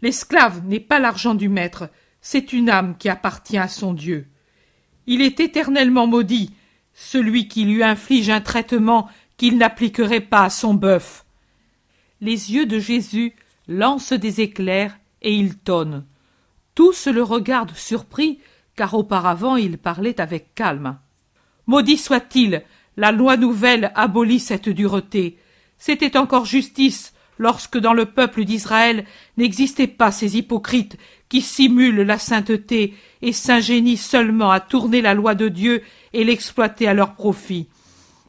[0.00, 4.28] L'esclave n'est pas l'argent du maître, c'est une âme qui appartient à son Dieu.
[5.10, 6.52] Il est éternellement maudit,
[6.92, 11.24] celui qui lui inflige un traitement qu'il n'appliquerait pas à son bœuf.
[12.20, 13.32] Les yeux de Jésus
[13.68, 16.04] lancent des éclairs et il tonne.
[16.74, 18.38] Tous le regardent surpris,
[18.76, 20.98] car auparavant il parlait avec calme.
[21.66, 22.62] Maudit soit-il,
[22.98, 25.38] la loi nouvelle abolit cette dureté.
[25.78, 29.04] C'était encore justice lorsque dans le peuple d'Israël
[29.36, 30.96] n'existaient pas ces hypocrites
[31.28, 35.82] qui simulent la sainteté et s'ingénient seulement à tourner la loi de Dieu
[36.12, 37.68] et l'exploiter à leur profit.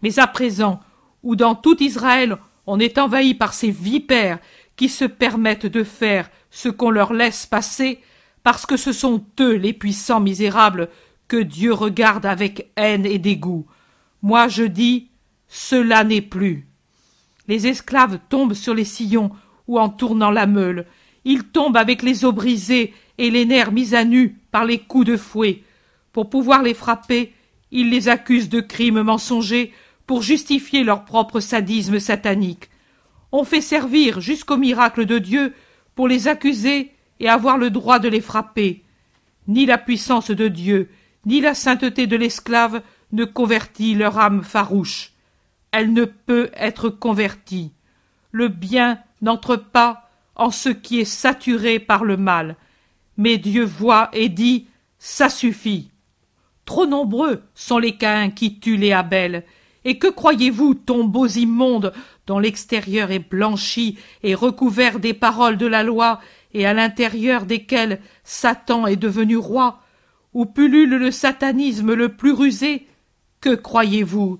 [0.01, 0.80] Mais à présent,
[1.24, 4.39] où dans tout Israël on est envahi par ces vipères
[4.76, 7.99] qui se permettent de faire ce qu'on leur laisse passer,
[8.43, 10.89] parce que ce sont eux les puissants misérables
[11.28, 13.66] que Dieu regarde avec haine et dégoût.
[14.22, 15.10] Moi je dis
[15.47, 16.68] cela n'est plus.
[17.50, 19.32] Les esclaves tombent sur les sillons
[19.68, 20.86] ou en tournant la meule,
[21.26, 25.08] ils tombent avec les os brisés et les nerfs mis à nu par les coups
[25.08, 25.64] de fouet.
[26.14, 27.34] Pour pouvoir les frapper,
[27.72, 29.74] ils les accusent de crimes mensongers
[30.06, 32.70] pour justifier leur propre sadisme satanique.
[33.32, 35.54] On fait servir jusqu'au miracle de Dieu
[35.95, 38.84] pour les accuser et avoir le droit de les frapper.
[39.47, 40.89] ni la puissance de Dieu,
[41.26, 45.14] ni la sainteté de l'esclave ne convertit leur âme farouche.
[45.72, 47.72] Elle ne peut être convertie.
[48.32, 52.55] Le bien n'entre pas en ce qui est saturé par le mal.
[53.17, 54.67] Mais Dieu voit et dit
[54.97, 55.91] Ça suffit.
[56.65, 59.43] Trop nombreux sont les Caïns qui tuent les Abel.
[59.86, 61.93] Et que croyez-vous, tombeaux immondes,
[62.28, 66.20] dont l'extérieur est blanchi et recouvert des paroles de la loi,
[66.53, 69.82] et à l'intérieur desquels Satan est devenu roi,
[70.34, 72.88] où pullule le satanisme le plus rusé,
[73.41, 74.39] que croyez-vous?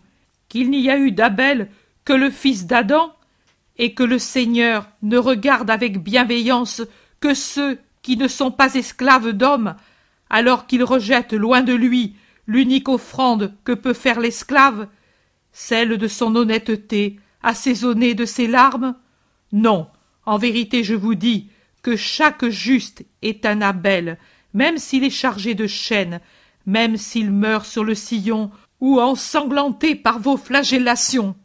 [0.50, 1.70] Qu'il n'y a eu d'Abel
[2.04, 3.14] que le fils d'Adam,
[3.80, 6.82] et que le Seigneur ne regarde avec bienveillance
[7.22, 9.76] que ceux qui ne sont pas esclaves d'hommes,
[10.30, 14.88] alors qu'il rejette loin de lui l'unique offrande que peut faire l'esclave,
[15.52, 18.96] celle de son honnêteté assaisonnée de ses larmes?
[19.54, 19.88] Non,
[20.26, 21.50] en vérité je vous dis
[21.82, 24.18] que chaque juste est un Abel,
[24.54, 26.20] même s'il est chargé de chaînes,
[26.66, 31.36] même s'il meurt sur le sillon ou ensanglanté par vos flagellations,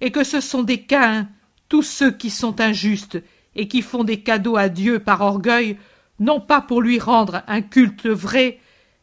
[0.00, 1.28] et que ce sont des Caïns,
[1.68, 3.22] tous ceux qui sont injustes
[3.54, 5.78] et qui font des cadeaux à Dieu par orgueil,
[6.20, 8.60] non pas pour lui rendre un culte vrai,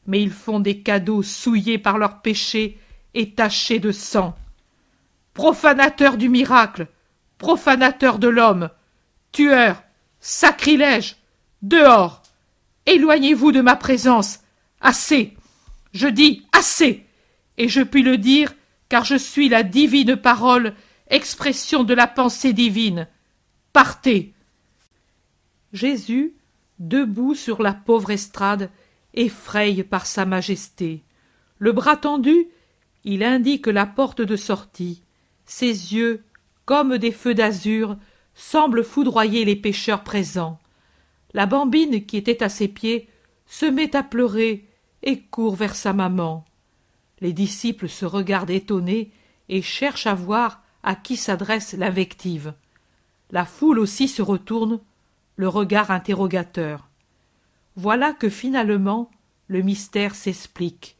[0.07, 2.79] mais ils font des cadeaux souillés par leurs péchés
[3.13, 4.35] et tachés de sang.
[5.33, 6.87] Profanateurs du miracle,
[7.37, 8.69] profanateurs de l'homme,
[9.31, 9.83] tueurs,
[10.19, 11.17] sacrilèges,
[11.61, 12.23] dehors,
[12.85, 14.39] éloignez-vous de ma présence,
[14.81, 15.35] assez,
[15.93, 17.04] je dis assez,
[17.57, 18.53] et je puis le dire
[18.89, 20.73] car je suis la divine parole,
[21.09, 23.07] expression de la pensée divine.
[23.73, 24.33] Partez.
[25.73, 26.33] Jésus,
[26.79, 28.69] debout sur la pauvre estrade,
[29.13, 31.03] effraye par sa majesté.
[31.57, 32.47] Le bras tendu,
[33.03, 35.01] il indique la porte de sortie.
[35.45, 36.23] Ses yeux,
[36.65, 37.97] comme des feux d'azur,
[38.33, 40.59] semblent foudroyer les pêcheurs présents.
[41.33, 43.09] La bambine qui était à ses pieds
[43.45, 44.65] se met à pleurer
[45.03, 46.45] et court vers sa maman.
[47.21, 49.11] Les disciples se regardent étonnés
[49.49, 52.53] et cherchent à voir à qui s'adresse l'invective.
[53.31, 54.79] La foule aussi se retourne,
[55.35, 56.89] le regard interrogateur.
[57.75, 59.09] Voilà que finalement
[59.47, 60.97] le mystère s'explique.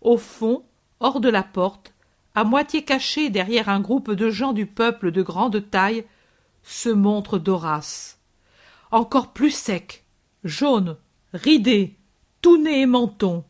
[0.00, 0.64] Au fond,
[1.00, 1.94] hors de la porte,
[2.34, 6.04] à moitié caché derrière un groupe de gens du peuple de grande taille,
[6.62, 8.16] se montre Doras.
[8.90, 10.04] Encore plus sec,
[10.44, 10.96] jaune,
[11.32, 11.96] ridé,
[12.40, 13.44] tout nez et menton.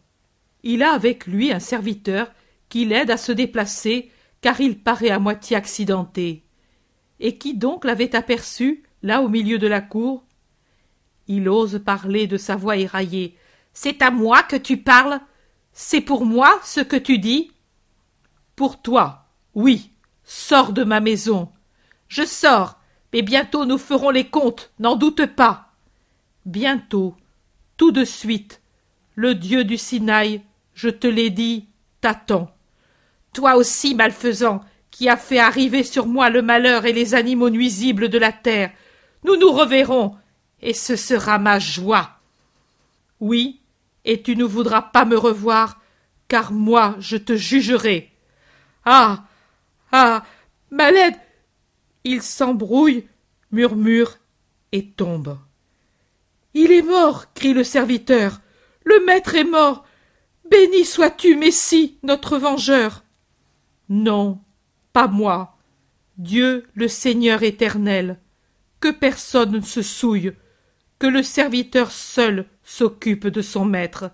[0.62, 2.32] Il a avec lui un serviteur
[2.68, 6.44] qui l'aide à se déplacer, car il paraît à moitié accidenté.
[7.20, 10.24] Et qui donc l'avait aperçu, là au milieu de la cour?
[11.26, 13.36] Il ose parler de sa voix éraillée.
[13.72, 15.20] C'est à moi que tu parles?
[15.72, 17.52] C'est pour moi ce que tu dis?
[18.56, 19.92] Pour toi, oui.
[20.24, 21.50] Sors de ma maison.
[22.08, 22.78] Je sors,
[23.12, 25.72] mais bientôt nous ferons les comptes, n'en doute pas.
[26.44, 27.14] Bientôt,
[27.76, 28.60] tout de suite,
[29.14, 30.42] le Dieu du Sinaï,
[30.78, 31.66] je te l'ai dit,
[32.00, 32.54] t'attend.
[33.32, 34.60] Toi aussi, malfaisant,
[34.92, 38.70] qui as fait arriver sur moi le malheur et les animaux nuisibles de la terre,
[39.24, 40.14] nous nous reverrons,
[40.62, 42.20] et ce sera ma joie.
[43.18, 43.60] Oui,
[44.04, 45.80] et tu ne voudras pas me revoir,
[46.28, 48.12] car moi je te jugerai.
[48.84, 49.24] Ah.
[49.90, 50.22] Ah.
[50.70, 51.16] Malade.
[52.04, 53.08] Il s'embrouille,
[53.50, 54.18] murmure
[54.70, 55.38] et tombe.
[56.54, 58.40] Il est mort, crie le serviteur.
[58.84, 59.84] Le maître est mort.
[60.50, 63.04] Béni sois-tu, Messie, notre vengeur.
[63.88, 64.40] Non,
[64.92, 65.58] pas moi.
[66.16, 68.18] Dieu, le Seigneur éternel.
[68.80, 70.32] Que personne ne se souille,
[70.98, 74.10] que le serviteur seul s'occupe de son maître,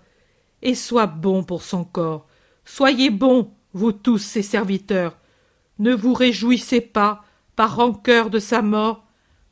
[0.61, 2.27] et soit bon pour son corps.
[2.65, 5.17] Soyez bons, vous tous ses serviteurs.
[5.79, 7.23] Ne vous réjouissez pas,
[7.55, 9.05] par rancœur de sa mort,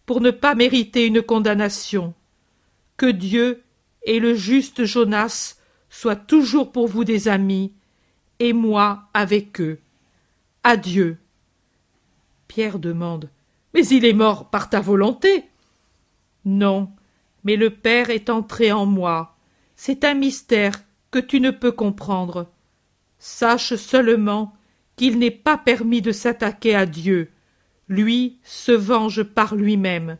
[0.05, 2.13] pour ne pas mériter une condamnation.
[2.97, 3.63] Que Dieu
[4.03, 5.55] et le juste Jonas
[5.94, 7.72] soient toujours pour vous des amis,
[8.39, 9.80] et moi avec eux.
[10.64, 11.18] Adieu.
[12.48, 13.30] Pierre demande.
[13.76, 15.46] Mais il est mort par ta volonté.
[16.46, 16.89] Non,
[17.44, 19.38] mais le Père est entré en moi.
[19.76, 20.74] C'est un mystère
[21.12, 22.50] que tu ne peux comprendre.
[23.20, 24.56] Sache seulement
[24.96, 27.30] qu'il n'est pas permis de s'attaquer à Dieu.
[27.88, 30.18] Lui se venge par lui-même.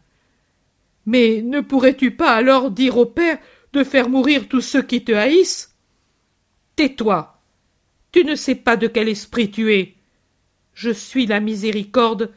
[1.08, 3.40] Mais ne pourrais-tu pas alors dire au Père
[3.74, 5.76] de faire mourir tous ceux qui te haïssent
[6.76, 7.42] Tais-toi.
[8.12, 9.96] Tu ne sais pas de quel esprit tu es.
[10.74, 12.32] Je suis la miséricorde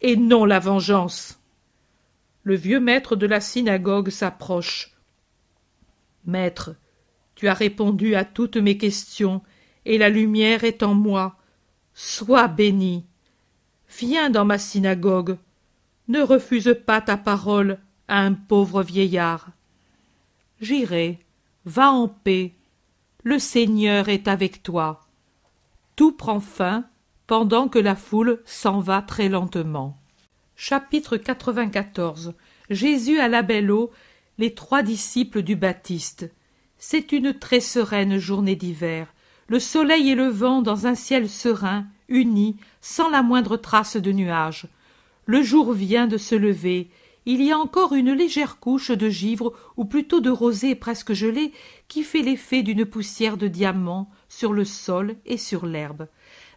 [0.00, 1.40] et non la vengeance.
[2.42, 4.94] Le vieux maître de la synagogue s'approche.
[6.24, 6.74] Maître,
[7.34, 9.42] tu as répondu à toutes mes questions,
[9.84, 11.36] et la lumière est en moi.
[11.94, 13.04] Sois béni.
[13.98, 15.36] Viens dans ma synagogue.
[16.08, 19.50] Ne refuse pas ta parole à un pauvre vieillard.
[20.60, 21.20] J'irai,
[21.64, 22.54] Va en paix.
[23.24, 25.06] Le Seigneur est avec toi.
[25.96, 26.84] Tout prend fin
[27.26, 29.98] pendant que la foule s'en va très lentement.
[30.56, 32.34] Chapitre 94
[32.70, 33.90] Jésus à la belle eau,
[34.38, 36.30] les trois disciples du Baptiste.
[36.78, 39.12] C'est une très sereine journée d'hiver.
[39.46, 44.12] Le soleil et le vent dans un ciel serein, unis, sans la moindre trace de
[44.12, 44.66] nuages.
[45.26, 46.90] Le jour vient de se lever.
[47.30, 51.52] Il y a encore une légère couche de givre, ou plutôt de rosée presque gelée,
[51.86, 56.08] qui fait l'effet d'une poussière de diamant sur le sol et sur l'herbe.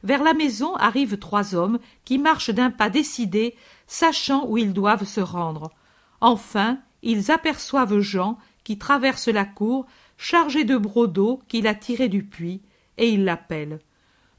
[0.03, 3.53] Vers la maison arrivent trois hommes qui marchent d'un pas décidé,
[3.85, 5.71] sachant où ils doivent se rendre.
[6.21, 12.07] Enfin, ils aperçoivent Jean qui traverse la cour, chargé de broc d'eau qu'il a tiré
[12.07, 12.61] du puits,
[12.97, 13.79] et ils l'appellent.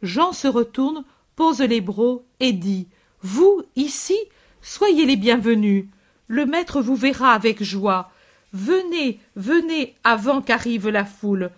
[0.00, 1.04] Jean se retourne,
[1.36, 2.88] pose les brocs et dit
[3.20, 4.16] Vous, ici,
[4.62, 5.88] soyez les bienvenus.
[6.26, 8.10] Le maître vous verra avec joie.
[8.52, 11.50] Venez, venez avant qu'arrive la foule.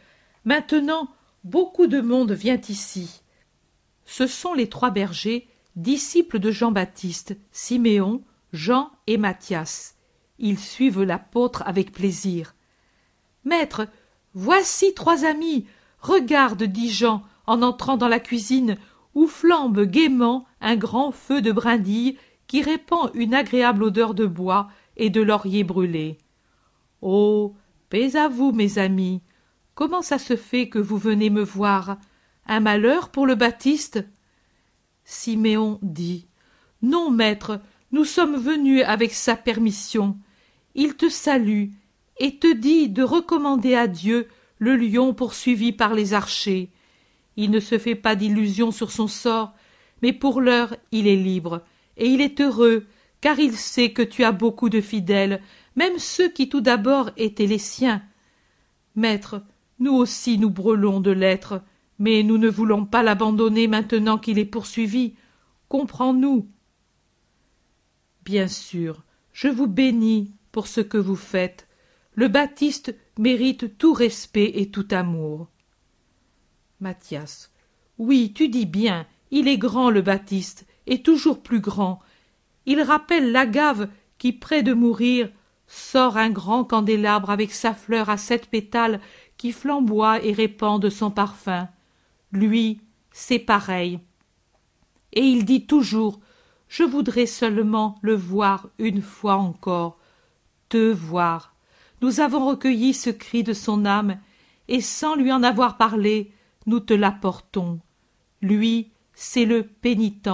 [0.44, 1.08] Maintenant,
[1.42, 3.22] beaucoup de monde vient ici.
[4.04, 9.96] Ce sont les trois bergers, disciples de Jean-Baptiste, Siméon, Jean et Matthias.
[10.38, 12.54] Ils suivent l'apôtre avec plaisir.
[13.44, 13.86] Maître,
[14.34, 15.66] voici trois amis.
[16.00, 18.76] Regarde, dit Jean, en entrant dans la cuisine,
[19.14, 24.68] où flambe gaiement un grand feu de brindilles qui répand une agréable odeur de bois
[24.96, 26.18] et de laurier brûlé.
[27.02, 27.54] Oh.
[27.90, 29.22] Paix à vous, mes amis.
[29.74, 31.98] Comment ça se fait que vous venez me voir?
[32.46, 34.04] Un malheur pour le Baptiste?
[35.04, 36.26] Siméon dit.
[36.82, 37.60] Non, maître,
[37.92, 40.16] nous sommes venus avec sa permission.
[40.74, 41.68] Il te salue
[42.18, 44.28] et te dit de recommander à Dieu
[44.58, 46.70] le lion poursuivi par les archers.
[47.36, 49.52] Il ne se fait pas d'illusions sur son sort,
[50.02, 51.62] mais pour l'heure il est libre,
[51.96, 52.86] et il est heureux,
[53.20, 55.40] car il sait que tu as beaucoup de fidèles,
[55.76, 58.02] même ceux qui tout d'abord étaient les siens.
[58.96, 59.42] Maître,
[59.78, 61.62] nous aussi nous brûlons de l'être,
[61.98, 65.14] mais nous ne voulons pas l'abandonner maintenant qu'il est poursuivi.
[65.68, 66.48] Comprends-nous?
[68.24, 71.66] Bien sûr, je vous bénis pour ce que vous faites.
[72.14, 75.48] Le Baptiste mérite tout respect et tout amour.
[76.80, 77.50] Mathias.
[77.98, 82.00] Oui, tu dis bien, il est grand le Baptiste, et toujours plus grand.
[82.66, 85.30] Il rappelle l'agave qui, près de mourir,
[85.66, 89.00] sort un grand candélabre avec sa fleur à sept pétales
[89.36, 91.68] qui flamboie et répand de son parfum.
[92.32, 92.80] Lui,
[93.12, 94.00] c'est pareil.
[95.12, 96.20] Et il dit toujours
[96.68, 99.98] Je voudrais seulement le voir une fois encore,
[100.68, 101.54] te voir.
[102.02, 104.18] Nous avons recueilli ce cri de son âme,
[104.68, 106.32] et sans lui en avoir parlé,
[106.66, 107.80] nous te l'apportons.
[108.40, 110.28] Lui, c'est le pénitent,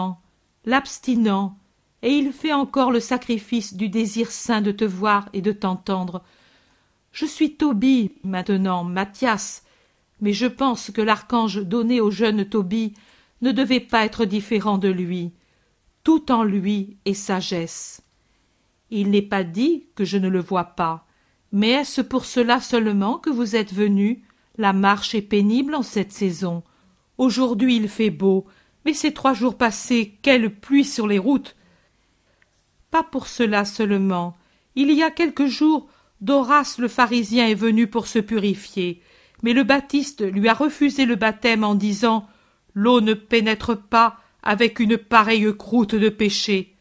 [0.65, 1.57] l'abstinent,
[2.03, 6.23] et il fait encore le sacrifice du désir saint de te voir et de t'entendre.
[7.13, 9.65] Je suis Tobie maintenant, Mathias,
[10.21, 12.95] mais je pense que l'archange donné au jeune Tobie
[13.43, 15.33] ne devait pas être différent de lui.
[16.05, 18.03] Tout en lui est sagesse.
[18.91, 21.07] Il n'est pas dit que je ne le vois pas,
[21.53, 24.23] mais est-ce pour cela seulement que vous êtes venu?
[24.57, 26.63] La marche est pénible en cette saison.
[27.19, 28.47] Aujourd'hui il fait beau,
[28.85, 31.57] mais ces trois jours passés, quelle pluie sur les routes.
[32.91, 34.37] Pas pour cela seulement.
[34.75, 35.89] Il y a quelques jours,
[36.21, 39.03] Doras le pharisien est venu pour se purifier
[39.43, 42.27] mais le baptiste lui a refusé le baptême en disant
[42.75, 46.77] L'eau ne pénètre pas avec une pareille croûte de péché.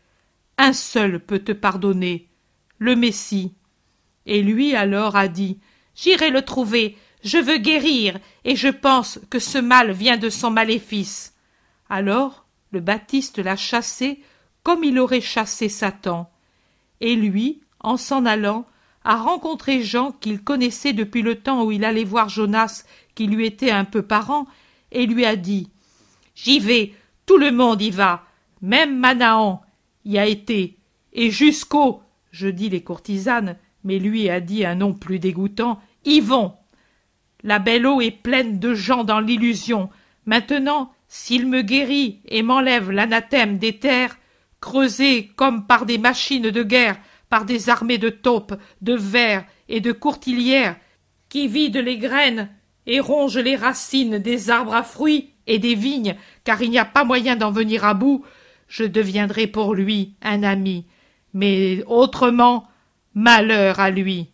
[0.58, 2.28] Un seul peut te pardonner,
[2.78, 3.54] le Messie.
[4.26, 5.60] Et lui alors a dit
[5.96, 10.52] J'irai le trouver, je veux guérir, et je pense que ce mal vient de son
[10.52, 11.34] maléfice.
[11.90, 14.22] Alors le Baptiste l'a chassé
[14.64, 16.30] comme il aurait chassé Satan.
[17.02, 18.66] Et lui, en s'en allant,
[19.04, 22.84] a rencontré Jean qu'il connaissait depuis le temps où il allait voir Jonas,
[23.16, 24.46] qui lui était un peu parent,
[24.92, 25.70] et lui a dit
[26.36, 26.94] J'y vais,
[27.26, 28.26] tout le monde y va,
[28.62, 29.62] même Manahan
[30.06, 30.78] y a été,
[31.14, 36.20] et jusqu'au, je dis les courtisanes, mais lui a dit un nom plus dégoûtant, y
[36.20, 36.54] vont.
[37.44, 39.90] La belle eau est pleine de gens dans l'illusion.
[40.26, 44.18] Maintenant, s'il me guérit et m'enlève l'anathème des terres,
[44.62, 46.98] creusées comme par des machines de guerre,
[47.30, 50.78] par des armées de taupes, de vers et de courtilières,
[51.28, 52.50] qui vident les graines
[52.86, 56.86] et rongent les racines des arbres à fruits et des vignes, car il n'y a
[56.86, 58.24] pas moyen d'en venir à bout,
[58.68, 60.86] je deviendrai pour lui un ami.
[61.34, 62.68] Mais autrement,
[63.16, 64.30] malheur à lui.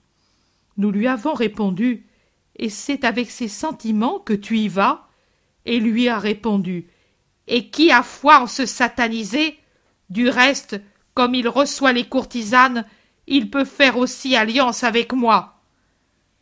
[0.78, 2.06] Nous lui avons répondu
[2.58, 5.05] Et c'est avec ces sentiments que tu y vas?
[5.66, 6.88] Et lui a répondu
[7.48, 9.58] Et qui a foi en se sataniser
[10.10, 10.80] Du reste,
[11.14, 12.86] comme il reçoit les courtisanes,
[13.28, 15.62] il peut faire aussi alliance avec moi.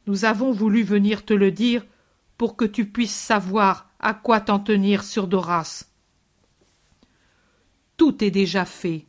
[0.07, 1.86] Nous avons voulu venir te le dire
[2.38, 5.86] pour que tu puisses savoir à quoi t'en tenir sur Doras.
[7.95, 9.05] Tout est déjà fait.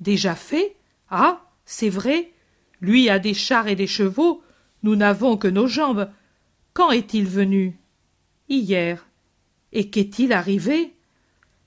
[0.00, 0.76] Déjà fait?
[1.08, 2.32] Ah, c'est vrai.
[2.80, 4.42] Lui a des chars et des chevaux.
[4.82, 6.10] Nous n'avons que nos jambes.
[6.72, 7.78] Quand est-il venu?
[8.48, 9.05] Hier.
[9.76, 10.94] Et qu'est-il arrivé?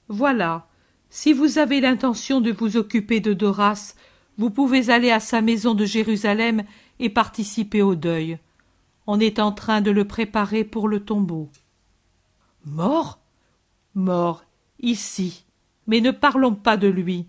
[0.07, 0.67] Voilà.
[1.11, 3.93] Si vous avez l'intention de vous occuper de Doras,
[4.39, 6.63] vous pouvez aller à sa maison de Jérusalem
[6.97, 8.39] et participer au deuil.
[9.05, 11.51] On est en train de le préparer pour le tombeau.
[12.65, 13.19] Mort?
[13.93, 14.43] Mort,
[14.79, 15.45] ici.
[15.85, 17.27] Mais ne parlons pas de lui.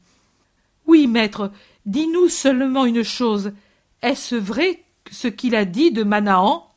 [0.87, 1.53] Oui, maître,
[1.85, 3.53] dis-nous seulement une chose.
[4.01, 6.71] Est-ce vrai ce qu'il a dit de Manahan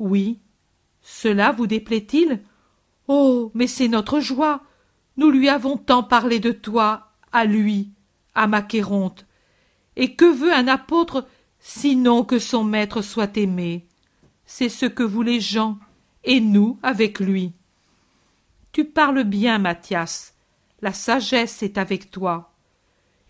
[0.00, 0.40] Oui.
[1.02, 2.40] Cela vous déplaît-il?
[3.08, 4.62] Oh, mais c'est notre joie.
[5.16, 7.90] Nous lui avons tant parlé de toi, à lui,
[8.34, 9.26] à Machéronte.
[9.96, 11.26] Et que veut un apôtre
[11.58, 13.86] sinon que son maître soit aimé?
[14.44, 15.78] C'est ce que voulaient Jean,
[16.24, 17.52] et nous avec lui.
[18.72, 20.34] Tu parles bien, Mathias.
[20.82, 22.52] La sagesse est avec toi.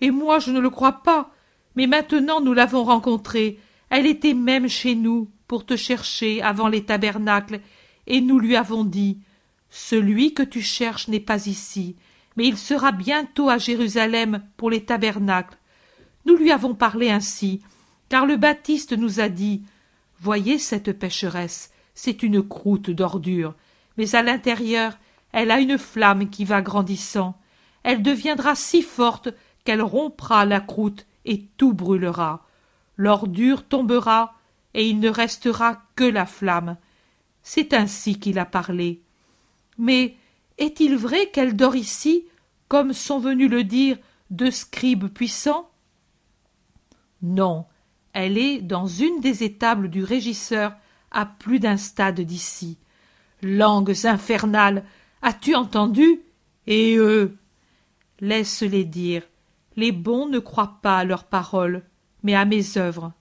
[0.01, 1.31] Et moi je ne le crois pas.
[1.77, 3.61] Mais maintenant nous l'avons rencontrée.
[3.89, 7.61] Elle était même chez nous pour te chercher avant les tabernacles,
[8.09, 9.21] et nous lui avons dit
[9.79, 11.97] Celui que tu cherches n'est pas ici,
[12.35, 15.59] mais il sera bientôt à Jérusalem pour les tabernacles.
[16.25, 17.61] Nous lui avons parlé ainsi,
[18.09, 19.63] car le Baptiste nous a dit
[20.19, 23.55] Voyez cette pécheresse, c'est une croûte d'ordure,
[23.99, 24.97] mais à l'intérieur
[25.31, 27.39] elle a une flamme qui va grandissant.
[27.83, 29.29] Elle deviendra si forte
[29.65, 32.47] qu'elle rompra la croûte et tout brûlera.
[32.97, 34.37] L'ordure tombera
[34.73, 36.79] et il ne restera que la flamme.
[37.43, 39.03] C'est ainsi qu'il a parlé.
[39.79, 40.17] Mais
[40.59, 42.25] est-il vrai qu'elle dort ici,
[42.69, 43.99] comme sont venus le dire
[44.31, 45.71] deux scribes puissants?
[47.23, 47.67] Non,
[48.13, 50.75] elle est dans une des étables du régisseur
[51.11, 52.79] à plus d'un stade d'ici.
[53.43, 54.85] Langues infernales
[55.23, 56.21] As-tu entendu?
[56.67, 57.37] Et eux
[58.21, 59.23] Laisse-les dire.
[59.77, 61.83] Les bons ne croient pas à leurs paroles,
[62.23, 63.13] mais à mes œuvres.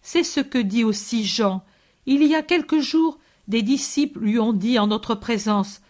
[0.00, 1.64] C'est ce que dit aussi Jean.
[2.06, 3.18] Il y a quelques jours,
[3.48, 5.80] des disciples lui ont dit en notre présence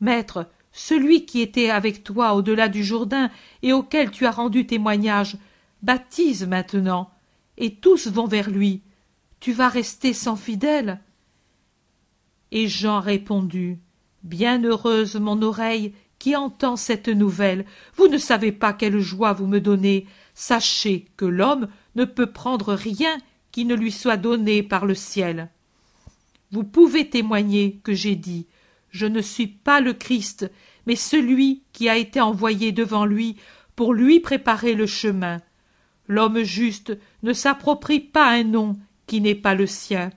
[0.00, 3.30] Maître, celui qui était avec toi au-delà du Jourdain
[3.62, 5.36] et auquel tu as rendu témoignage,
[5.82, 7.10] baptise maintenant,
[7.58, 8.82] et tous vont vers lui.
[9.40, 11.00] Tu vas rester sans fidèle
[12.50, 13.78] Et Jean répondit
[14.22, 17.64] Bienheureuse mon oreille qui entend cette nouvelle.
[17.96, 20.06] Vous ne savez pas quelle joie vous me donnez.
[20.34, 23.18] Sachez que l'homme ne peut prendre rien
[23.50, 25.50] qui ne lui soit donné par le ciel.
[26.52, 28.46] Vous pouvez témoigner que j'ai dit
[28.90, 30.50] Je ne suis pas le Christ,
[30.86, 33.36] mais celui qui a été envoyé devant lui
[33.74, 35.40] pour lui préparer le chemin.
[36.08, 38.76] L'homme juste ne s'approprie pas un nom
[39.06, 40.10] qui n'est pas le sien,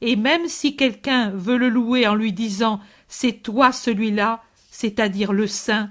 [0.00, 5.48] et même si quelqu'un veut le louer en lui disant C'est toi celui-là, c'est-à-dire le
[5.48, 5.90] saint,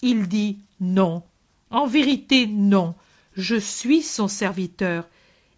[0.00, 1.24] il dit Non.
[1.70, 2.94] En vérité, non.
[3.34, 5.08] Je suis son serviteur,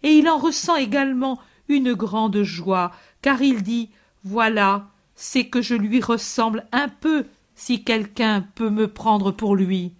[0.01, 1.39] et il en ressent également
[1.69, 2.91] une grande joie,
[3.23, 3.89] car il dit
[4.23, 9.93] Voilà, c'est que je lui ressemble un peu, si quelqu'un peut me prendre pour lui.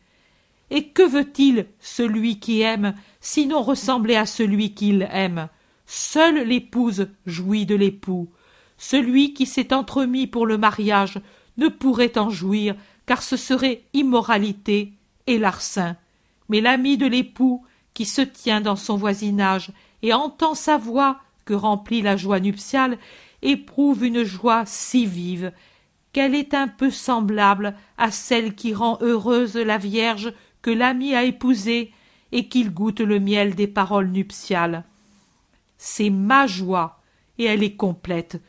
[0.69, 5.49] Et que veut-il, celui qui aime, sinon ressembler à celui qu'il aime?
[5.85, 8.29] Seule l'épouse jouit de l'époux.
[8.77, 11.19] Celui qui s'est entremis pour le mariage
[11.57, 14.93] ne pourrait en jouir, car ce serait immoralité
[15.27, 15.95] et larcin.
[16.49, 17.63] Mais l'ami de l'époux,
[17.93, 19.71] qui se tient dans son voisinage
[20.01, 22.97] et entend sa voix que remplit la joie nuptiale,
[23.41, 25.51] éprouve une joie si vive
[26.13, 31.23] qu'elle est un peu semblable à celle qui rend heureuse la Vierge que l'ami a
[31.23, 31.91] épousée
[32.31, 34.85] et qu'il goûte le miel des paroles nuptiales.
[35.77, 37.01] C'est ma joie,
[37.37, 38.41] et elle est complète.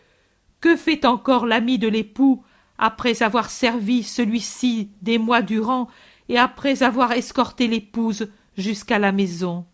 [0.61, 2.45] Que fait encore l'ami de l'époux
[2.78, 5.88] après avoir servi celui-ci des mois durant
[6.28, 9.66] et après avoir escorté l'épouse jusqu'à la maison?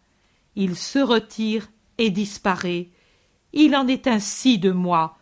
[0.56, 2.88] Il se retire et disparaît.
[3.52, 5.18] Il en est ainsi de moi.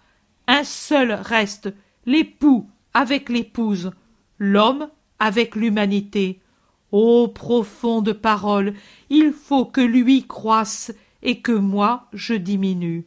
[0.47, 1.73] Un seul reste,
[2.07, 3.93] l'époux avec l'épouse,
[4.39, 6.41] l'homme avec l'humanité.
[6.91, 8.75] Ô profonde parole,
[9.11, 13.05] il faut que lui croisse et que moi je diminue.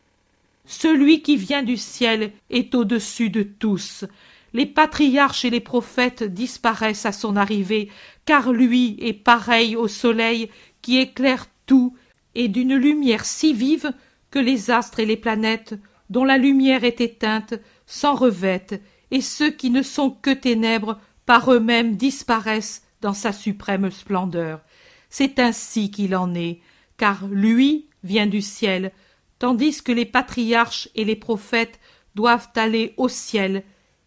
[0.65, 4.05] Celui qui vient du ciel est au-dessus de tous.
[4.53, 7.89] Les patriarches et les prophètes disparaissent à son arrivée,
[8.25, 10.49] car lui est pareil au soleil
[10.81, 11.95] qui éclaire tout
[12.35, 13.91] et d'une lumière si vive
[14.31, 15.75] que les astres et les planètes,
[16.09, 17.53] dont la lumière est éteinte,
[17.85, 23.91] s'en revêtent, et ceux qui ne sont que ténèbres par eux-mêmes disparaissent dans sa suprême
[23.91, 24.61] splendeur.
[25.09, 26.61] C'est ainsi qu'il en est,
[26.97, 28.91] car lui vient du ciel,
[29.39, 31.79] tandis que les patriarches et les prophètes
[32.15, 33.63] doivent aller au ciel,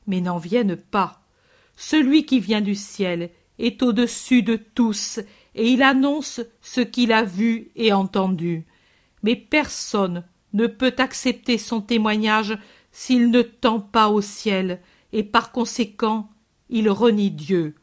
[0.06, 1.22] mais n'en viennent pas.
[1.76, 5.20] Celui qui vient du ciel est au-dessus de tous,
[5.54, 8.64] et il annonce ce qu'il a vu et entendu.
[9.24, 10.22] Mais personne
[10.52, 12.56] ne peut accepter son témoignage
[12.92, 14.80] s'il ne tend pas au ciel,
[15.12, 16.30] et par conséquent
[16.70, 17.74] il renie Dieu.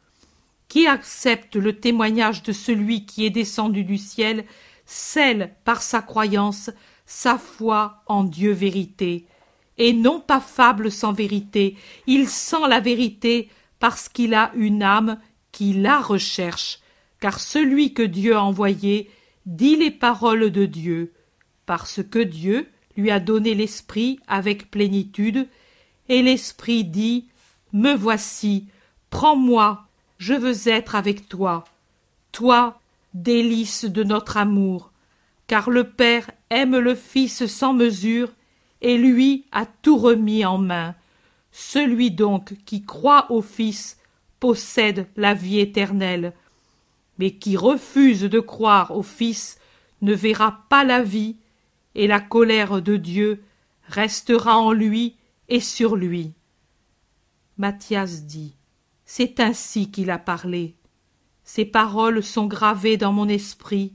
[0.70, 4.46] Qui accepte le témoignage de celui qui est descendu du ciel
[4.86, 6.70] scelle par sa croyance
[7.06, 9.26] sa foi en Dieu vérité,
[9.78, 11.76] et non pas fable sans vérité,
[12.08, 15.18] il sent la vérité parce qu'il a une âme
[15.52, 16.80] qui la recherche,
[17.20, 19.10] car celui que Dieu a envoyé
[19.46, 21.12] dit les paroles de Dieu,
[21.66, 25.48] parce que Dieu lui a donné l'Esprit avec plénitude,
[26.10, 27.28] et l'Esprit dit
[27.74, 28.68] Me voici,
[29.10, 29.88] prends-moi,
[30.18, 31.64] je veux être avec toi,
[32.32, 32.80] toi,
[33.14, 34.92] délice de notre amour,
[35.48, 38.30] car le Père aime le Fils sans mesure,
[38.82, 40.96] et lui a tout remis en main.
[41.52, 43.98] Celui donc qui croit au Fils
[44.40, 46.34] possède la vie éternelle,
[47.20, 49.60] mais qui refuse de croire au Fils
[50.02, 51.36] ne verra pas la vie,
[51.96, 53.44] et la colère de Dieu
[53.88, 55.16] restera en lui
[55.50, 56.34] et sur lui.
[57.58, 58.56] Matthias dit
[59.14, 60.78] c'est ainsi qu'il a parlé.
[61.44, 63.92] Ces paroles sont gravées dans mon esprit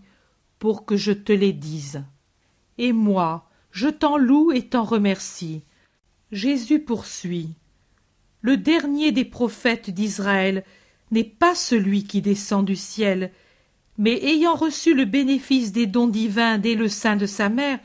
[0.58, 2.04] pour que je te les dise.
[2.76, 5.62] Et moi, je t'en loue et t'en remercie.
[6.32, 7.54] Jésus poursuit.
[8.42, 10.64] Le dernier des prophètes d'Israël
[11.10, 13.32] n'est pas celui qui descend du ciel,
[13.98, 17.78] mais ayant reçu le bénéfice des dons divins dès le sein de sa mère,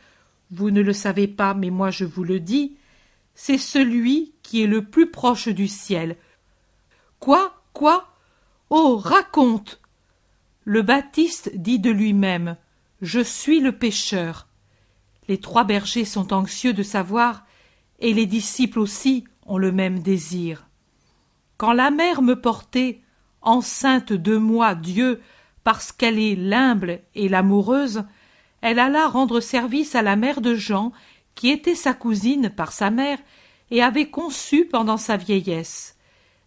[0.51, 2.75] vous ne le savez pas, mais moi je vous le dis,
[3.33, 6.17] c'est celui qui est le plus proche du ciel,
[7.21, 8.15] Quoi Quoi?
[8.71, 9.79] Oh raconte
[10.63, 12.57] Le Baptiste dit de lui-même
[13.01, 14.47] Je suis le pécheur.
[15.27, 17.45] Les trois bergers sont anxieux de savoir,
[17.99, 20.67] et les disciples aussi ont le même désir.
[21.57, 23.01] Quand la mère me portait,
[23.43, 25.21] enceinte de moi Dieu,
[25.63, 28.03] parce qu'elle est l'humble et l'amoureuse,
[28.61, 30.91] elle alla rendre service à la mère de Jean,
[31.35, 33.19] qui était sa cousine par sa mère,
[33.69, 35.97] et avait conçu pendant sa vieillesse.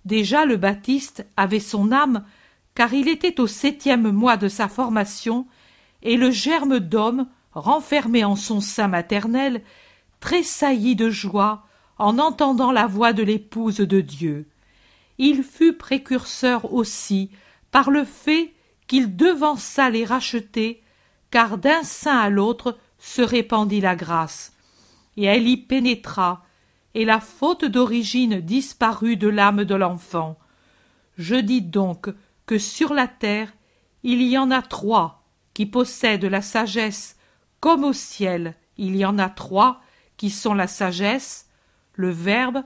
[0.05, 2.25] Déjà le Baptiste avait son âme,
[2.75, 5.47] car il était au septième mois de sa formation,
[6.03, 9.63] et le germe d'homme, renfermé en son sein maternel,
[10.21, 11.67] tressaillit de joie
[11.99, 14.47] en entendant la voix de l'épouse de Dieu.
[15.19, 17.31] Il fut précurseur aussi
[17.71, 18.54] par le fait
[18.87, 20.83] qu'il devança les racheter,
[21.31, 24.53] car d'un sein à l'autre se répandit la grâce.
[25.17, 26.45] Et elle y pénétra,
[26.95, 30.39] et la faute d'origine disparut de l'âme de l'enfant.
[31.19, 32.09] Je dis donc
[32.47, 33.53] que sur la terre
[34.03, 35.25] il y en a trois
[35.55, 37.17] qui possèdent la sagesse,
[37.61, 39.81] comme au ciel il y en a trois
[40.17, 41.49] qui sont la sagesse,
[41.95, 42.65] le Verbe,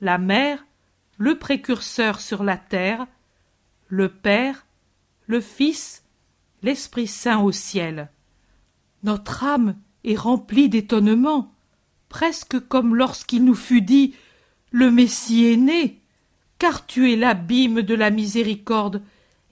[0.00, 0.64] la mère,
[1.18, 3.06] le précurseur sur la terre,
[3.88, 4.66] le Père,
[5.26, 6.04] le Fils,
[6.62, 8.10] l'Esprit Saint au ciel.
[9.02, 11.52] Notre âme est remplie d'étonnement
[12.08, 14.14] presque comme lorsqu'il nous fut dit
[14.70, 15.98] Le Messie est né,
[16.58, 19.02] car tu es l'abîme de la miséricorde,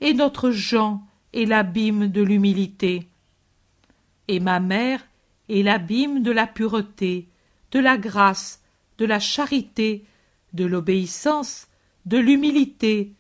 [0.03, 1.03] et notre Jean
[1.33, 3.09] est l'abîme de l'humilité.
[4.28, 5.01] Et ma mère
[5.49, 7.28] est l'abîme de la pureté,
[7.70, 8.62] de la grâce,
[8.99, 10.05] de la charité,
[10.53, 11.69] de l'obéissance,
[12.07, 13.12] de l'humilité,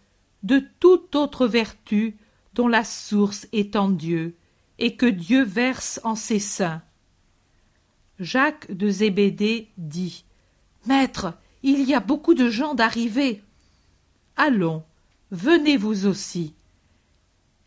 [0.42, 2.16] de toute autre vertu
[2.68, 4.36] la source est en Dieu,
[4.78, 6.82] et que Dieu verse en ses saints.
[8.18, 10.24] Jacques de Zébédée dit
[10.86, 13.42] Maître, il y a beaucoup de gens d'arriver.
[14.36, 14.84] Allons,
[15.30, 16.54] venez vous aussi.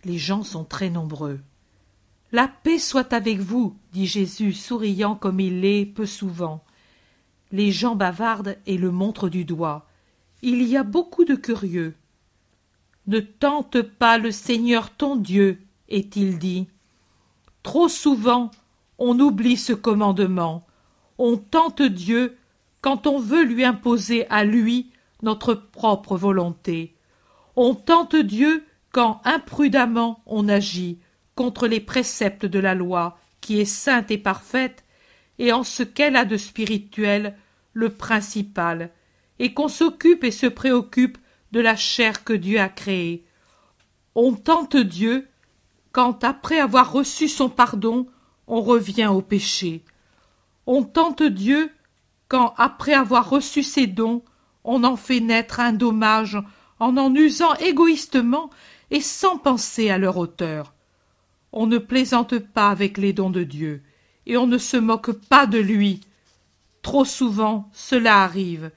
[0.03, 1.39] Les gens sont très nombreux.
[2.31, 6.63] La paix soit avec vous, dit Jésus, souriant comme il l'est peu souvent.
[7.51, 9.87] Les gens bavardent et le montrent du doigt.
[10.41, 11.95] Il y a beaucoup de curieux.
[13.07, 15.59] Ne tente pas le Seigneur ton Dieu,
[15.89, 16.67] est-il dit.
[17.61, 18.51] Trop souvent
[18.97, 20.65] on oublie ce commandement.
[21.17, 22.37] On tente Dieu
[22.81, 26.95] quand on veut lui imposer à lui notre propre volonté.
[27.55, 30.99] On tente Dieu quand imprudemment on agit
[31.35, 34.83] contre les préceptes de la loi, qui est sainte et parfaite,
[35.39, 37.35] et en ce qu'elle a de spirituel
[37.73, 38.91] le principal,
[39.39, 41.17] et qu'on s'occupe et se préoccupe
[41.53, 43.23] de la chair que Dieu a créée.
[44.15, 45.27] On tente Dieu
[45.91, 48.07] quand, après avoir reçu son pardon,
[48.47, 49.83] on revient au péché.
[50.65, 51.71] On tente Dieu
[52.27, 54.23] quand, après avoir reçu ses dons,
[54.63, 56.39] on en fait naître un dommage
[56.79, 58.49] en en usant égoïstement
[58.89, 60.73] et sans penser à leur auteur.
[61.51, 63.83] On ne plaisante pas avec les dons de Dieu.
[64.25, 65.99] et on ne se moque pas de lui.
[66.81, 68.71] Trop souvent cela arrive.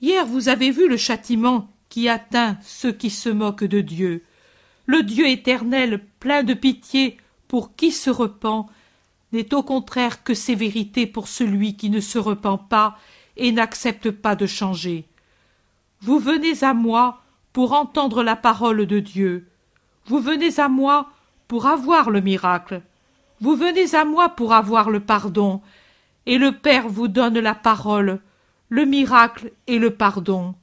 [0.00, 4.24] Hier vous avez vu le châtiment qui atteint ceux qui se moquent de Dieu.
[4.86, 7.18] Le Dieu éternel, plein de pitié
[7.48, 8.70] pour qui se repent,
[9.32, 12.96] n'est au contraire que sévérité pour celui qui ne se repent pas
[13.36, 15.04] et n'accepte pas de changer.
[16.00, 17.20] Vous venez à moi
[17.52, 19.46] pour entendre la parole de Dieu.
[20.06, 21.10] Vous venez à moi
[21.48, 22.82] pour avoir le miracle.
[23.40, 25.60] Vous venez à moi pour avoir le pardon,
[26.26, 28.20] et le Père vous donne la parole,
[28.68, 30.54] le miracle et le pardon.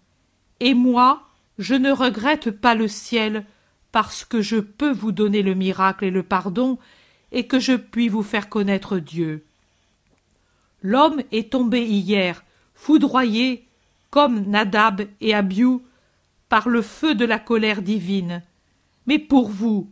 [0.59, 1.27] Et moi,
[1.59, 3.45] je ne regrette pas le ciel,
[3.91, 6.77] parce que je peux vous donner le miracle et le pardon,
[7.31, 9.43] et que je puis vous faire connaître Dieu.
[10.81, 12.43] L'homme est tombé hier,
[12.73, 13.65] foudroyé,
[14.09, 15.81] comme Nadab et Abiou,
[16.49, 18.43] par le feu de la colère divine.
[19.05, 19.89] Mais pour vous,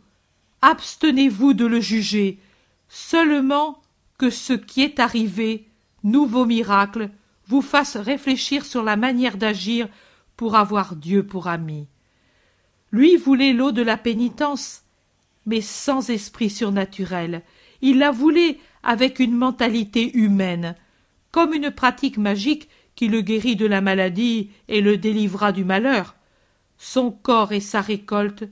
[0.62, 2.38] abstenez-vous de le juger,
[2.88, 3.82] seulement
[4.18, 5.68] que ce qui est arrivé,
[6.02, 7.10] nouveau miracle,
[7.48, 9.88] vous fasse réfléchir sur la manière d'agir
[10.36, 11.86] pour avoir Dieu pour ami.
[12.92, 14.82] Lui voulait l'eau de la pénitence,
[15.46, 17.42] mais sans esprit surnaturel.
[17.82, 20.74] Il la voulait avec une mentalité humaine,
[21.30, 26.16] comme une pratique magique qui le guérit de la maladie et le délivra du malheur.
[26.78, 28.44] Son corps et sa récolte,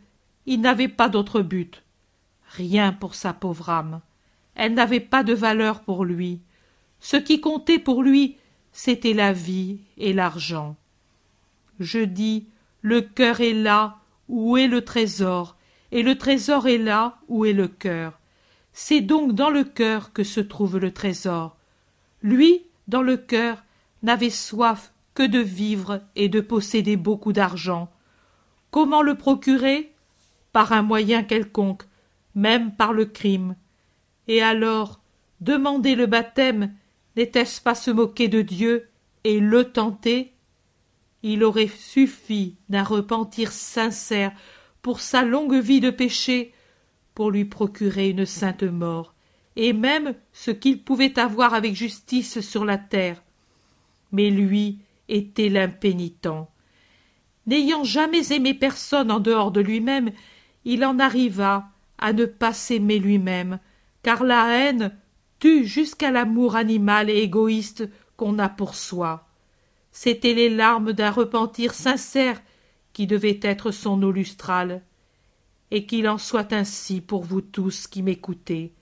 [0.46, 1.82] il n'avait pas d'autre but.
[2.50, 4.00] Rien pour sa pauvre âme.
[4.54, 6.40] Elle n'avait pas de valeur pour lui.
[7.00, 8.36] Ce qui comptait pour lui,
[8.72, 10.76] c'était la vie et l'argent.
[11.80, 12.46] Je dis,
[12.82, 13.98] le cœur est là
[14.28, 15.56] où est le trésor,
[15.92, 18.18] et le trésor est là où est le cœur.
[18.72, 21.56] C'est donc dans le cœur que se trouve le trésor.
[22.22, 23.64] Lui, dans le cœur,
[24.02, 27.90] n'avait soif que de vivre et de posséder beaucoup d'argent.
[28.70, 29.92] Comment le procurer?
[30.52, 31.84] Par un moyen quelconque,
[32.34, 33.56] même par le crime.
[34.28, 35.00] Et alors,
[35.40, 36.74] demander le baptême,
[37.16, 38.88] n'était-ce pas se moquer de Dieu
[39.24, 40.33] et le tenter?
[41.26, 44.30] Il aurait suffi d'un repentir sincère
[44.82, 46.52] pour sa longue vie de péché,
[47.14, 49.14] pour lui procurer une sainte mort,
[49.56, 53.22] et même ce qu'il pouvait avoir avec justice sur la terre.
[54.12, 56.46] Mais lui était l'impénitent.
[57.46, 60.10] N'ayant jamais aimé personne en dehors de lui-même,
[60.66, 63.60] il en arriva à ne pas s'aimer lui-même,
[64.02, 64.94] car la haine
[65.38, 67.88] tue jusqu'à l'amour animal et égoïste
[68.18, 69.26] qu'on a pour soi.
[69.96, 72.42] C'étaient les larmes d'un repentir sincère
[72.92, 74.82] qui devaient être son eau lustrale.
[75.70, 78.74] Et qu'il en soit ainsi pour vous tous qui m'écoutez,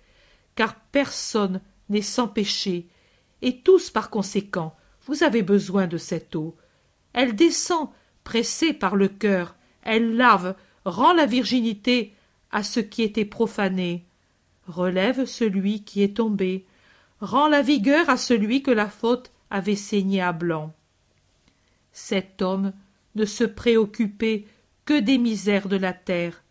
[0.54, 1.60] car personne
[1.90, 2.88] n'est sans péché,
[3.42, 4.74] et tous par conséquent,
[5.06, 6.56] vous avez besoin de cette eau.
[7.12, 7.90] Elle descend,
[8.24, 10.56] pressée par le cœur, elle lave,
[10.86, 12.14] rend la virginité
[12.50, 14.06] à ce qui était profané,
[14.66, 16.64] relève celui qui est tombé,
[17.20, 20.72] rend la vigueur à celui que la faute avait saigné à blanc.
[21.92, 22.72] Cet homme
[23.14, 24.46] ne se préoccupait
[24.84, 26.42] que des misères de la terre,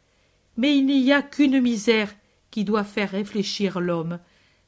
[0.57, 2.13] mais il n'y a qu'une misère
[2.51, 4.19] qui doit faire réfléchir l'homme,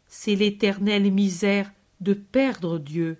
[0.07, 1.71] c'est l'éternelle misère
[2.01, 3.17] de perdre Dieu.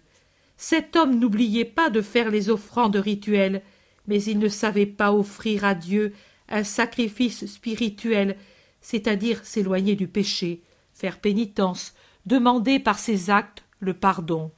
[0.58, 3.62] Cet homme n'oubliait pas de faire les offrandes rituelles,
[4.08, 6.14] mais il ne savait pas offrir à Dieu
[6.50, 8.38] un sacrifice spirituel,
[8.82, 10.62] c'est-à-dire s'éloigner du péché,
[10.94, 11.94] faire pénitence,
[12.26, 14.52] demander par ses actes le pardon.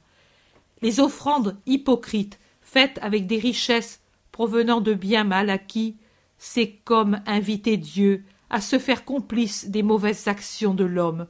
[0.82, 2.38] Les offrandes hypocrites,
[3.00, 4.00] avec des richesses
[4.32, 5.96] provenant de biens mal acquis,
[6.38, 11.26] c'est comme inviter Dieu à se faire complice des mauvaises actions de l'homme.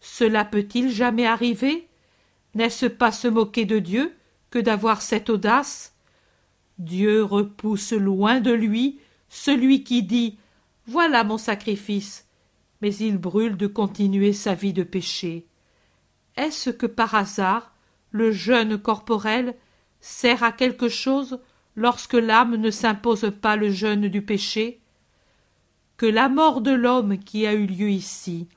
[0.00, 1.88] Cela peut-il jamais arriver?
[2.54, 4.14] N'est-ce pas se moquer de Dieu
[4.50, 5.94] que d'avoir cette audace?
[6.78, 10.38] Dieu repousse loin de lui celui qui dit
[10.86, 12.26] Voilà mon sacrifice,
[12.80, 15.46] mais il brûle de continuer sa vie de péché.
[16.36, 17.74] Est-ce que par hasard
[18.10, 19.56] le jeûne corporel
[20.00, 21.40] sert à quelque chose
[21.76, 24.80] lorsque l'âme ne s'impose pas le jeûne du péché?
[25.96, 28.48] Que la mort de l'homme qui a eu lieu ici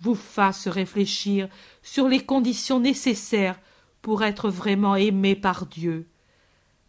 [0.00, 1.48] vous fasse réfléchir
[1.82, 3.58] sur les conditions nécessaires
[4.02, 6.06] pour être vraiment aimé par Dieu.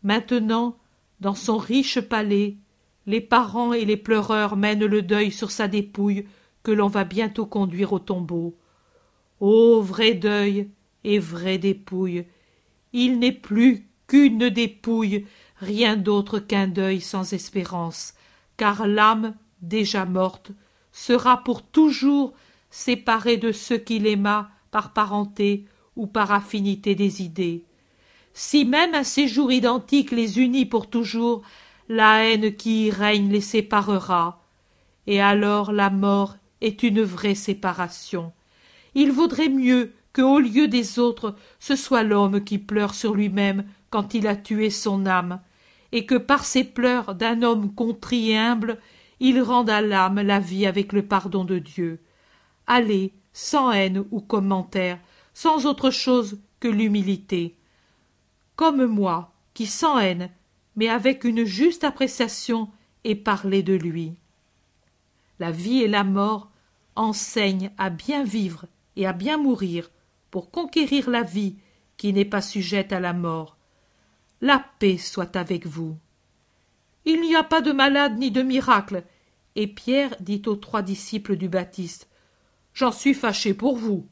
[0.03, 0.77] Maintenant,
[1.19, 2.56] dans son riche palais,
[3.07, 6.26] les parents et les pleureurs mènent le deuil sur sa dépouille
[6.64, 8.56] que l'on va bientôt conduire au tombeau.
[9.40, 10.69] Ô vrai deuil
[11.03, 12.26] et vraie dépouille,
[12.94, 15.26] il n'est plus qu'une dépouille,
[15.60, 18.15] rien d'autre qu'un deuil sans espérance,
[18.57, 20.52] car l'âme, déjà morte,
[20.91, 22.34] sera pour toujours
[22.72, 25.65] séparée de ceux qui l'aima par parenté
[25.95, 27.64] ou par affinité des idées.
[28.34, 31.44] Si même un séjour identique les unit pour toujours,
[31.88, 34.44] la haine qui y règne les séparera,
[35.07, 38.34] et alors la mort est une vraie séparation,
[38.95, 43.65] Il vaudrait mieux que, au lieu des autres, ce soit l'homme qui pleure sur lui-même
[43.89, 45.41] quand il a tué son âme,
[45.91, 48.79] et que par ces pleurs d'un homme contrit et humble,
[49.19, 51.99] il rende à l'âme la vie avec le pardon de Dieu.
[52.67, 54.99] Allez, sans haine ou commentaire,
[55.33, 57.55] sans autre chose que l'humilité.
[58.55, 60.29] Comme moi, qui sans haine,
[60.75, 62.69] mais avec une juste appréciation,
[63.03, 64.15] ai parlé de lui.
[65.39, 66.51] La vie et la mort
[66.95, 69.89] enseignent à bien vivre et à bien mourir
[70.31, 71.55] pour conquérir la vie
[71.97, 73.59] qui n'est pas sujette à la mort.
[74.41, 75.97] La paix soit avec vous.
[77.05, 79.03] Il n'y a pas de malade ni de miracle.
[79.55, 82.07] Et Pierre dit aux trois disciples du Baptiste.
[82.73, 84.07] J'en suis fâché pour vous.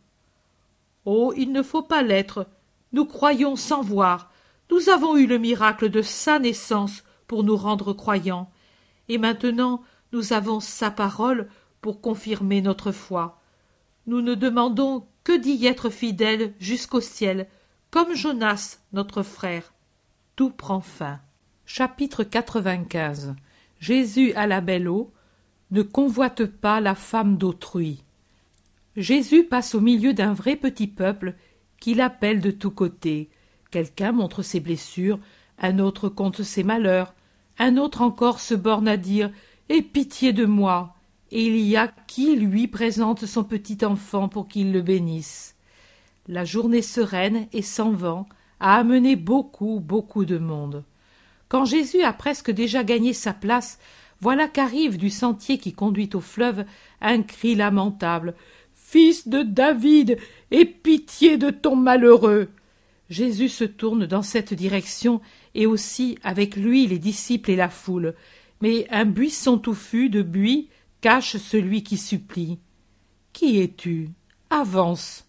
[1.05, 1.33] Oh.
[1.37, 2.47] Il ne faut pas l'être.
[2.91, 4.31] Nous croyons sans voir.
[4.69, 8.49] Nous avons eu le miracle de sa naissance pour nous rendre croyants.
[9.07, 9.81] Et maintenant
[10.11, 11.49] nous avons sa parole
[11.81, 13.39] pour confirmer notre foi.
[14.05, 17.47] Nous ne demandons que d'y être fidèles jusqu'au ciel,
[17.91, 19.73] comme Jonas, notre frère.
[20.37, 21.19] Tout prend fin.
[21.65, 23.33] Chapitre 95
[23.79, 25.11] Jésus à la belle eau
[25.71, 28.03] ne convoite pas la femme d'autrui.
[28.95, 31.33] Jésus passe au milieu d'un vrai petit peuple
[31.79, 33.31] qui l'appelle de tous côtés.
[33.71, 35.17] Quelqu'un montre ses blessures,
[35.57, 37.15] un autre compte ses malheurs,
[37.57, 39.31] un autre encore se borne à dire
[39.69, 40.95] Aie pitié de moi
[41.31, 45.55] et il y a qui lui présente son petit enfant pour qu'il le bénisse.
[46.27, 48.27] La journée sereine et sans vent
[48.59, 50.83] a amené beaucoup, beaucoup de monde.
[51.49, 53.79] Quand Jésus a presque déjà gagné sa place,
[54.19, 56.65] voilà qu'arrive du sentier qui conduit au fleuve
[57.01, 58.35] un cri lamentable.
[58.73, 60.17] Fils de David,
[60.51, 62.49] aie pitié de ton malheureux.
[63.09, 65.21] Jésus se tourne dans cette direction,
[65.55, 68.15] et aussi avec lui les disciples et la foule.
[68.61, 70.69] Mais un buisson touffu de buis
[71.01, 72.59] cache celui qui supplie.
[73.33, 74.09] Qui es-tu?
[74.49, 75.26] Avance.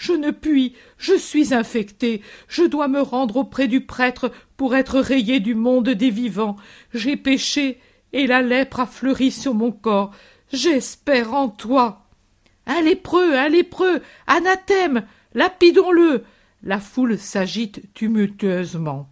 [0.00, 4.98] Je ne puis, je suis infecté, je dois me rendre auprès du prêtre pour être
[4.98, 6.56] rayé du monde des vivants.
[6.94, 7.78] J'ai péché,
[8.14, 10.12] et la lèpre a fleuri sur mon corps.
[10.52, 12.06] J'espère en toi.
[12.64, 15.04] Un lépreux, un lépreux, anathème,
[15.34, 16.24] lapidons-le.
[16.62, 19.06] La foule s'agite tumultueusement.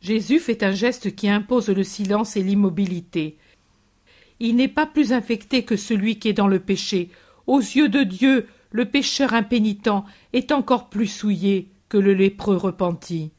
[0.00, 3.38] Jésus fait un geste qui impose le silence et l'immobilité
[4.40, 7.10] il n'est pas plus infecté que celui qui est dans le péché.
[7.46, 8.46] Aux yeux de Dieu,
[8.76, 10.04] le pécheur impénitent
[10.34, 13.32] est encore plus souillé que le lépreux repenti.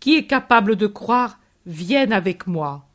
[0.00, 2.88] Qui est capable de croire, vienne avec moi.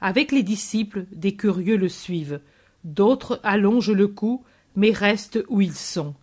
[0.00, 2.40] Avec les disciples, des curieux le suivent.
[2.84, 4.44] D'autres allongent le cou,
[4.76, 6.14] mais restent où ils sont.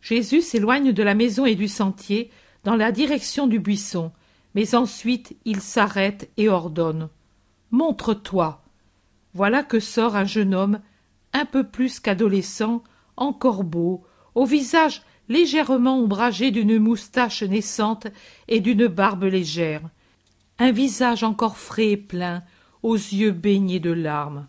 [0.00, 2.30] Jésus s'éloigne de la maison et du sentier,
[2.64, 4.12] dans la direction du buisson,
[4.54, 7.10] mais ensuite il s'arrête et ordonne.
[7.70, 8.64] Montre-toi.
[9.34, 10.80] Voilà que sort un jeune homme,
[11.34, 12.82] un peu plus qu'adolescent,
[13.16, 18.06] encore beau, au visage légèrement ombragé d'une moustache naissante
[18.48, 19.82] et d'une barbe légère.
[20.58, 22.42] Un visage encore frais et plein,
[22.82, 24.46] aux yeux baignés de larmes.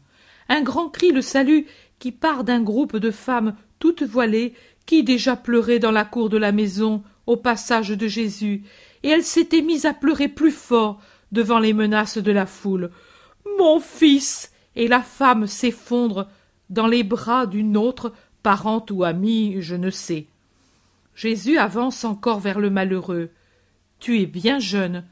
[0.49, 1.61] Un grand cri le salue
[1.99, 4.53] qui part d'un groupe de femmes toutes voilées
[4.85, 8.63] qui déjà pleuraient dans la cour de la maison au passage de Jésus,
[9.03, 10.99] et elle s'était mise à pleurer plus fort
[11.31, 12.91] devant les menaces de la foule.
[13.59, 16.29] Mon fils et la femme s'effondre
[16.69, 18.13] dans les bras d'une autre
[18.47, 20.25] parente ou amie, je ne sais.
[21.15, 23.29] Jésus avance encore vers le malheureux.
[23.99, 25.03] Tu es bien jeune.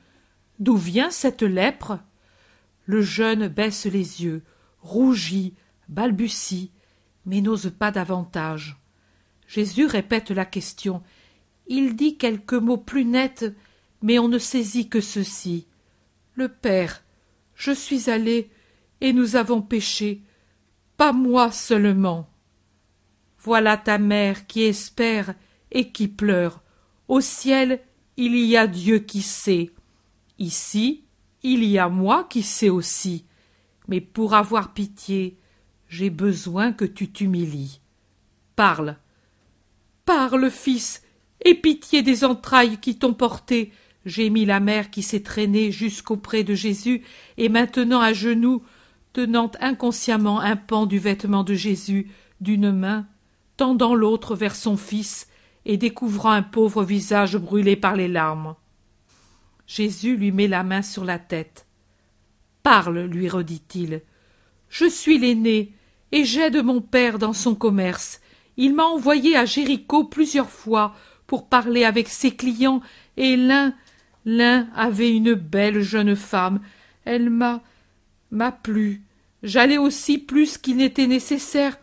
[0.59, 1.99] D'où vient cette lèpre?
[2.85, 4.41] Le jeune baisse les yeux,
[4.81, 5.53] rougit,
[5.89, 6.71] balbutie,
[7.25, 8.77] mais n'ose pas davantage.
[9.49, 11.03] Jésus répète la question.
[11.67, 13.53] Il dit quelques mots plus nets,
[14.01, 15.67] mais on ne saisit que ceci.
[16.35, 17.03] Le Père,
[17.53, 18.49] je suis allé
[19.01, 20.21] et nous avons péché,
[20.95, 22.29] pas moi seulement.
[23.45, 25.35] Voilà ta mère qui espère
[25.71, 26.63] et qui pleure.
[27.07, 27.79] Au ciel,
[28.17, 29.71] il y a Dieu qui sait.
[30.39, 31.03] Ici,
[31.43, 33.25] il y a moi qui sais aussi.
[33.87, 35.37] Mais pour avoir pitié,
[35.87, 37.81] j'ai besoin que tu t'humilies.
[38.55, 38.97] Parle.
[40.05, 41.03] Parle, fils,
[41.43, 43.71] et pitié des entrailles qui t'ont porté.
[44.07, 47.03] Gémit la mère qui s'est traînée jusqu'auprès de Jésus
[47.37, 48.63] et maintenant à genoux
[49.13, 52.09] tenant inconsciemment un pan du vêtement de Jésus
[52.41, 53.07] d'une main,
[53.57, 55.27] tendant l'autre vers son fils
[55.65, 58.55] et découvrant un pauvre visage brûlé par les larmes.
[59.67, 61.65] Jésus lui met la main sur la tête.
[62.61, 64.01] Parle, lui redit-il.
[64.69, 65.73] Je suis l'aîné,
[66.11, 68.21] et j'aide mon père dans son commerce.
[68.57, 70.95] Il m'a envoyé à Jéricho plusieurs fois
[71.27, 72.81] pour parler avec ses clients,
[73.17, 73.73] et l'un
[74.25, 76.59] l'un avait une belle jeune femme.
[77.05, 77.61] Elle m'a
[78.31, 79.03] m'a plu.
[79.43, 81.77] J'allais aussi plus qu'il n'était nécessaire.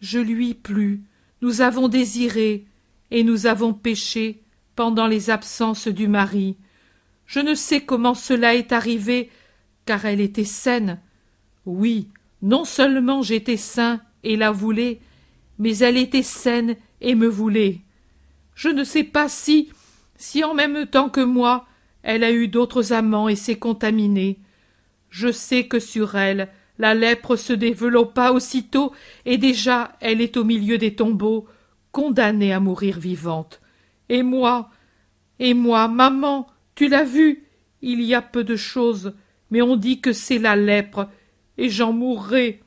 [0.00, 1.02] Je lui plus.
[1.40, 2.66] nous avons désiré,
[3.10, 4.42] et nous avons péché
[4.74, 6.56] pendant les absences du mari.
[7.26, 9.30] Je ne sais comment cela est arrivé,
[9.86, 11.00] car elle était saine.
[11.66, 12.08] Oui,
[12.42, 15.00] non seulement j'étais sain et la voulais,
[15.58, 17.80] mais elle était saine et me voulait.
[18.54, 19.70] Je ne sais pas si,
[20.16, 21.66] si en même temps que moi,
[22.02, 24.38] elle a eu d'autres amants et s'est contaminée.
[25.10, 26.48] Je sais que sur elle,
[26.78, 28.92] la lèpre se développa aussitôt,
[29.24, 31.46] et déjà elle est au milieu des tombeaux,
[31.92, 33.60] condamnée à mourir vivante.
[34.08, 34.70] Et moi,
[35.38, 37.44] et moi, maman, tu l'as vu,
[37.82, 39.14] il y a peu de choses,
[39.50, 41.08] mais on dit que c'est la lèpre,
[41.56, 42.60] et j'en mourrai.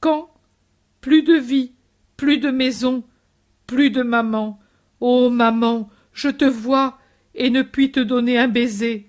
[0.00, 0.30] Quand?
[1.00, 1.72] Plus de vie,
[2.16, 3.04] plus de maison,
[3.66, 4.58] plus de maman.
[5.00, 6.98] Oh maman, je te vois,
[7.34, 9.08] et ne puis te donner un baiser.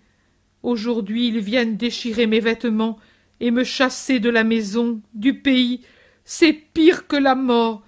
[0.61, 2.98] Aujourd'hui ils viennent déchirer mes vêtements
[3.40, 5.82] et me chasser de la maison, du pays.
[6.24, 7.84] C'est pire que la mort.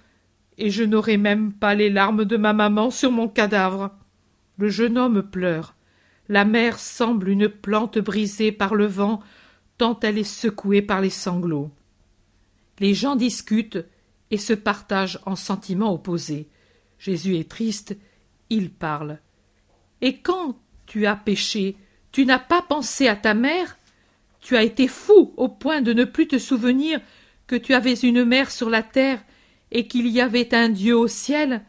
[0.58, 3.90] Et je n'aurai même pas les larmes de ma maman sur mon cadavre.
[4.58, 5.74] Le jeune homme pleure.
[6.28, 9.20] La mère semble une plante brisée par le vent,
[9.76, 11.70] tant elle est secouée par les sanglots.
[12.78, 13.84] Les gens discutent
[14.30, 16.48] et se partagent en sentiments opposés.
[16.98, 17.96] Jésus est triste,
[18.48, 19.18] il parle.
[20.00, 21.76] Et quand tu as péché,
[22.12, 23.76] tu n'as pas pensé à ta mère?
[24.42, 27.00] Tu as été fou au point de ne plus te souvenir
[27.46, 29.22] que tu avais une mère sur la terre
[29.70, 31.62] et qu'il y avait un Dieu au ciel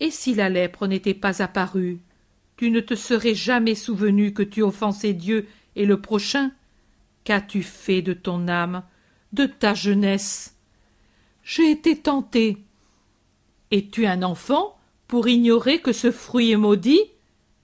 [0.00, 2.00] Et si la lèpre n'était pas apparue,
[2.56, 5.46] tu ne te serais jamais souvenu que tu offensais Dieu
[5.76, 6.50] et le prochain
[7.24, 8.82] Qu'as-tu fait de ton âme,
[9.32, 10.56] de ta jeunesse?
[11.44, 12.58] J'ai été tenté.
[13.70, 17.02] Es-tu un enfant pour ignorer que ce fruit est maudit?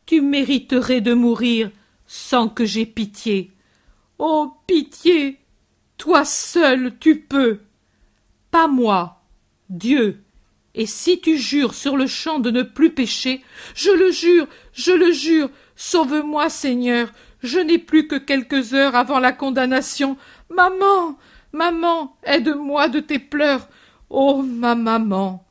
[0.06, 1.70] Tu mériterais de mourir
[2.06, 3.50] sans que j'aie pitié.
[4.18, 4.52] Oh.
[4.66, 5.38] Pitié.
[5.96, 7.60] Toi seul tu peux.
[8.50, 9.22] Pas moi.
[9.70, 10.22] Dieu.
[10.74, 13.42] Et si tu jures sur le champ de ne plus pécher,
[13.74, 17.08] je le jure, je le jure, sauve moi, Seigneur,
[17.42, 20.16] je n'ai plus que quelques heures avant la condamnation.
[20.50, 21.18] Maman.
[21.52, 22.16] Maman.
[22.22, 23.68] Aide moi de tes pleurs.
[24.10, 24.42] Oh.
[24.42, 25.44] Ma maman.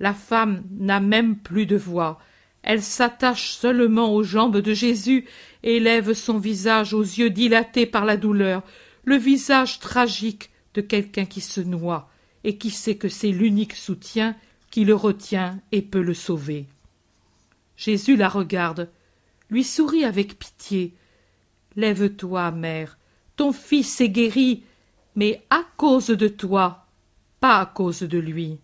[0.00, 2.18] La femme n'a même plus de voix
[2.66, 5.24] elle s'attache seulement aux jambes de Jésus
[5.66, 8.62] et lève son visage aux yeux dilatés par la douleur,
[9.04, 12.08] le visage tragique de quelqu'un qui se noie
[12.44, 14.36] et qui sait que c'est l'unique soutien
[14.70, 16.66] qui le retient et peut le sauver.
[17.76, 18.88] Jésus la regarde,
[19.50, 20.94] lui sourit avec pitié.
[21.74, 22.96] Lève-toi, mère,
[23.34, 24.62] ton fils est guéri,
[25.16, 26.86] mais à cause de toi,
[27.40, 28.58] pas à cause de lui.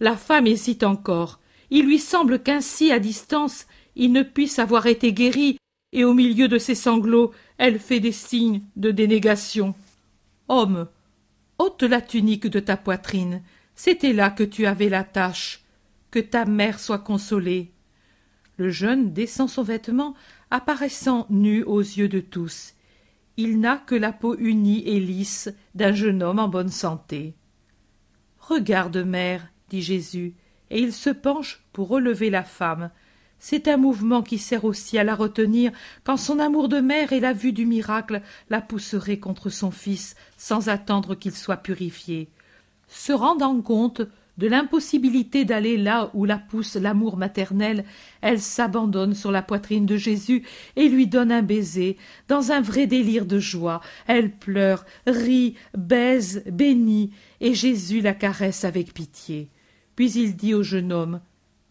[0.00, 5.12] La femme hésite encore, il lui semble qu'ainsi à distance il ne puisse avoir été
[5.12, 5.58] guéri,
[5.92, 9.74] et au milieu de ses sanglots elle fait des signes de dénégation.
[10.48, 10.88] Homme,
[11.58, 13.42] ôte la tunique de ta poitrine,
[13.74, 15.60] c'était là que tu avais la tâche.
[16.10, 17.72] Que ta mère soit consolée.
[18.58, 20.14] Le jeune descend son vêtement,
[20.50, 22.74] apparaissant nu aux yeux de tous.
[23.38, 27.34] Il n'a que la peau unie et lisse d'un jeune homme en bonne santé.
[28.38, 30.34] Regarde, mère, dit Jésus,
[30.70, 32.90] et il se penche pour relever la femme.
[33.44, 35.72] C'est un mouvement qui sert aussi à la retenir
[36.04, 40.14] quand son amour de mère et la vue du miracle la pousseraient contre son fils
[40.36, 42.28] sans attendre qu'il soit purifié.
[42.86, 44.02] Se rendant compte
[44.38, 47.84] de l'impossibilité d'aller là où la pousse l'amour maternel,
[48.20, 50.44] elle s'abandonne sur la poitrine de Jésus
[50.76, 51.96] et lui donne un baiser,
[52.28, 53.80] dans un vrai délire de joie.
[54.06, 57.10] Elle pleure, rit, baise, bénit,
[57.40, 59.50] et Jésus la caresse avec pitié.
[59.96, 61.20] Puis il dit au jeune homme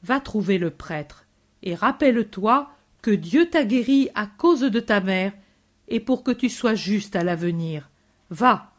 [0.03, 1.27] Va trouver le prêtre,
[1.63, 2.71] et rappelle-toi
[3.01, 5.33] que Dieu t'a guéri à cause de ta mère,
[5.87, 7.89] et pour que tu sois juste à l'avenir.
[8.29, 8.71] Va.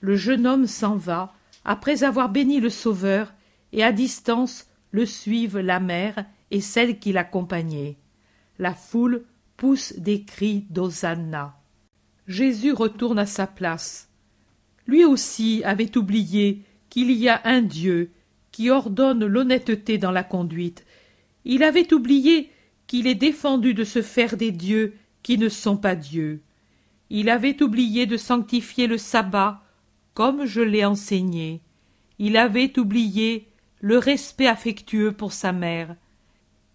[0.00, 1.34] Le jeune homme s'en va,
[1.64, 3.32] après avoir béni le Sauveur,
[3.72, 7.96] et à distance le suivent la mère et celle qui l'accompagnait.
[8.58, 9.24] La foule
[9.56, 11.56] pousse des cris d'Hosanna.
[12.26, 14.08] Jésus retourne à sa place.
[14.86, 18.10] Lui aussi avait oublié qu'il y a un Dieu
[18.50, 20.84] qui ordonne l'honnêteté dans la conduite.
[21.44, 22.50] Il avait oublié
[22.86, 26.42] qu'il est défendu de se faire des dieux qui ne sont pas dieux.
[27.10, 29.62] Il avait oublié de sanctifier le sabbat,
[30.14, 31.60] comme je l'ai enseigné.
[32.18, 33.48] Il avait oublié
[33.80, 35.96] le respect affectueux pour sa mère.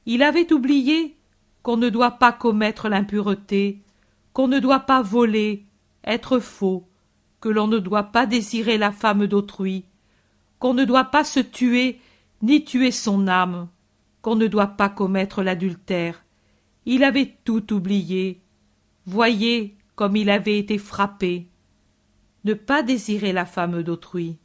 [0.05, 1.15] Il avait oublié
[1.63, 3.81] qu'on ne doit pas commettre l'impureté,
[4.33, 5.65] qu'on ne doit pas voler,
[6.03, 6.87] être faux,
[7.41, 9.85] que l'on ne doit pas désirer la femme d'autrui,
[10.59, 11.99] qu'on ne doit pas se tuer
[12.41, 13.67] ni tuer son âme,
[14.27, 16.25] qu'on ne doit pas commettre l'adultère.
[16.85, 18.41] Il avait tout oublié.
[19.05, 21.47] Voyez comme il avait été frappé.
[22.43, 24.37] Ne pas désirer la femme d'autrui.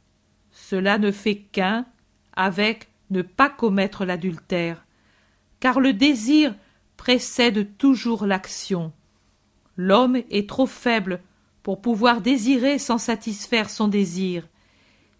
[0.51, 1.85] Cela ne fait qu'un
[2.33, 4.85] avec ne pas commettre l'adultère,
[5.59, 6.55] car le désir
[6.95, 8.93] précède toujours l'action.
[9.75, 11.19] L'homme est trop faible
[11.61, 14.47] pour pouvoir désirer sans satisfaire son désir,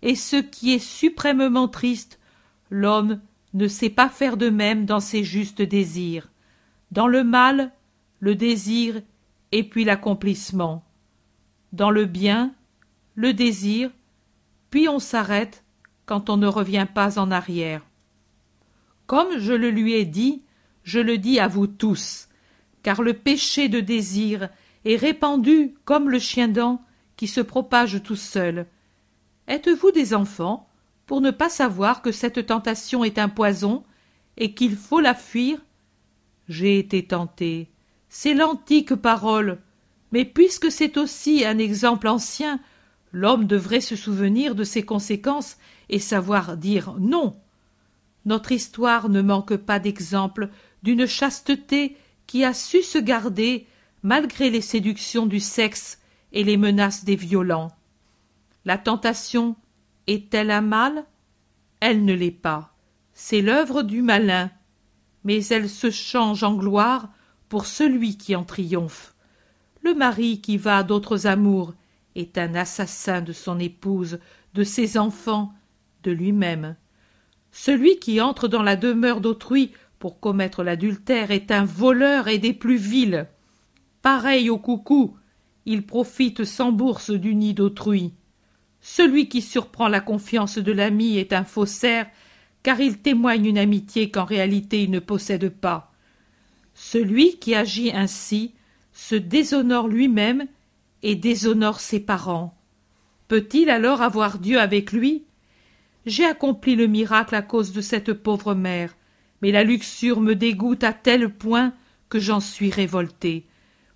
[0.01, 2.17] et ce qui est suprêmement triste,
[2.69, 3.19] l'homme
[3.53, 6.29] ne sait pas faire de même dans ses justes désirs.
[6.91, 7.71] Dans le mal,
[8.19, 9.01] le désir
[9.51, 10.83] et puis l'accomplissement.
[11.71, 12.53] Dans le bien,
[13.15, 13.91] le désir,
[14.69, 15.63] puis on s'arrête
[16.05, 17.81] quand on ne revient pas en arrière.
[19.05, 20.41] Comme je le lui ai dit,
[20.83, 22.29] je le dis à vous tous,
[22.81, 24.49] car le péché de désir
[24.85, 26.81] est répandu comme le chien-dent
[27.15, 28.65] qui se propage tout seul.
[29.47, 30.67] Êtes-vous des enfants?
[31.05, 33.83] Pour ne pas savoir que cette tentation est un poison
[34.37, 35.59] et qu'il faut la fuir
[36.47, 37.69] J'ai été tenté.
[38.09, 39.59] C'est l'antique parole.
[40.11, 42.59] Mais puisque c'est aussi un exemple ancien,
[43.11, 45.57] l'homme devrait se souvenir de ses conséquences
[45.89, 47.35] et savoir dire non.
[48.25, 50.49] Notre histoire ne manque pas d'exemples
[50.83, 51.97] d'une chasteté
[52.27, 53.67] qui a su se garder
[54.03, 55.99] malgré les séductions du sexe
[56.31, 57.71] et les menaces des violents.
[58.65, 59.55] La tentation
[60.07, 61.05] est-elle un mal
[61.79, 62.75] Elle ne l'est pas.
[63.13, 64.51] C'est l'œuvre du malin,
[65.23, 67.09] mais elle se change en gloire
[67.49, 69.13] pour celui qui en triomphe.
[69.83, 71.73] Le mari qui va d'autres amours
[72.15, 74.19] est un assassin de son épouse,
[74.53, 75.53] de ses enfants,
[76.03, 76.75] de lui-même.
[77.51, 82.53] Celui qui entre dans la demeure d'autrui pour commettre l'adultère est un voleur et des
[82.53, 83.27] plus vils.
[84.01, 85.15] Pareil au coucou,
[85.65, 88.13] il profite sans bourse du nid d'autrui.
[88.85, 92.05] Celui qui surprend la confiance de l'ami est un faussaire,
[92.63, 95.93] car il témoigne une amitié qu'en réalité il ne possède pas.
[96.73, 98.53] Celui qui agit ainsi
[98.91, 100.47] se déshonore lui-même
[101.01, 102.57] et déshonore ses parents.
[103.29, 105.23] Peut-il alors avoir Dieu avec lui?
[106.05, 108.97] J'ai accompli le miracle à cause de cette pauvre mère,
[109.41, 111.73] mais la luxure me dégoûte à tel point
[112.09, 113.45] que j'en suis révolté.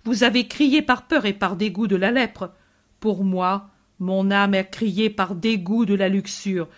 [0.04, 2.54] Vous avez crié par peur et par dégoût de la lèpre.
[3.00, 6.68] Pour moi, mon âme a crié par dégoût de la luxure.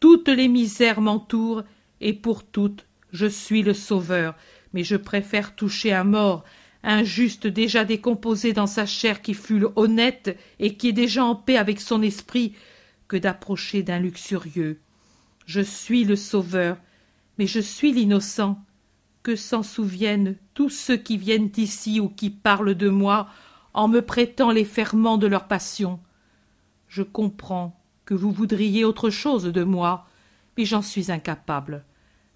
[0.00, 1.62] Toutes les misères m'entourent,
[2.00, 4.34] et pour toutes je suis le sauveur,
[4.72, 6.44] mais je préfère toucher un mort,
[6.82, 11.36] un juste déjà décomposé dans sa chair qui fut honnête et qui est déjà en
[11.36, 12.54] paix avec son esprit,
[13.06, 14.80] que d'approcher d'un luxurieux.
[15.46, 16.78] Je suis le sauveur,
[17.38, 18.58] mais je suis l'innocent.
[19.22, 23.28] Que s'en souviennent tous ceux qui viennent ici ou qui parlent de moi
[23.72, 26.00] en me prêtant les ferments de leur passion?
[26.92, 30.06] Je comprends que vous voudriez autre chose de moi,
[30.58, 31.86] mais j'en suis incapable.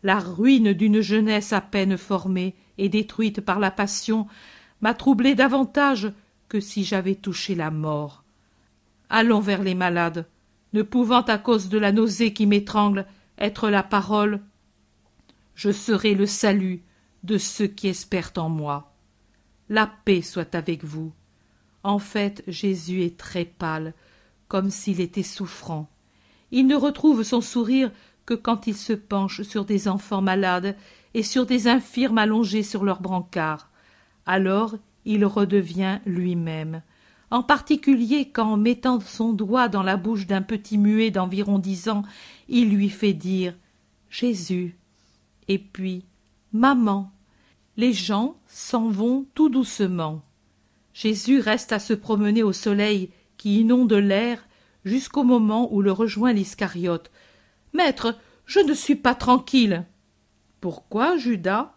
[0.03, 4.27] La ruine d'une jeunesse à peine formée et détruite par la passion
[4.81, 6.11] m'a troublé davantage
[6.49, 8.24] que si j'avais touché la mort.
[9.11, 10.27] Allons vers les malades,
[10.73, 13.05] ne pouvant à cause de la nausée qui m'étrangle
[13.37, 14.41] être la parole,
[15.55, 16.83] je serai le salut
[17.24, 18.95] de ceux qui espèrent en moi.
[19.69, 21.12] La paix soit avec vous.
[21.83, 23.93] En fait, Jésus est très pâle,
[24.48, 25.89] comme s'il était souffrant.
[26.51, 27.90] Il ne retrouve son sourire
[28.24, 30.77] que quand il se penche sur des enfants malades
[31.14, 33.70] et sur des infirmes allongés sur leurs brancards.
[34.27, 36.82] Alors il redevient lui-même,
[37.31, 42.02] en particulier quand, mettant son doigt dans la bouche d'un petit muet d'environ dix ans,
[42.48, 43.55] il lui fait dire
[44.10, 44.77] Jésus.
[45.48, 46.05] Et puis
[46.52, 47.12] Maman.
[47.77, 50.23] Les gens s'en vont tout doucement.
[50.94, 54.46] Jésus reste à se promener au soleil qui inonde l'air
[54.84, 57.10] jusqu'au moment où le rejoint l'Iscariote.
[57.72, 59.84] Maître, je ne suis pas tranquille.
[60.60, 61.74] Pourquoi, Judas?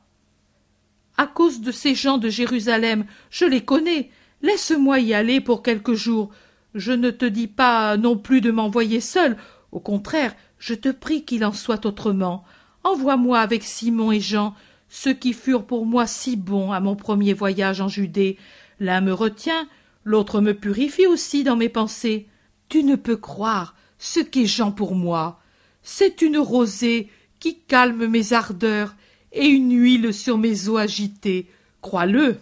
[1.18, 4.10] À cause de ces gens de Jérusalem, je les connais.
[4.41, 6.30] Laisse-moi y aller pour quelques jours.
[6.76, 9.36] Je ne te dis pas non plus de m'envoyer seul.
[9.72, 12.45] Au contraire, je te prie qu'il en soit autrement.
[12.84, 14.56] Envoie-moi avec Simon et Jean,
[14.88, 18.38] ceux qui furent pour moi si bons à mon premier voyage en Judée.
[18.80, 19.68] L'un me retient,
[20.10, 22.27] l'autre me purifie aussi dans mes pensées.
[22.68, 25.40] Tu ne peux croire ce qu'est Jean pour moi.
[25.84, 28.95] C'est une rosée qui calme mes ardeurs
[29.31, 31.48] et une huile sur mes os agités.
[31.81, 32.40] Crois-le.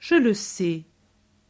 [0.00, 0.82] Je le sais.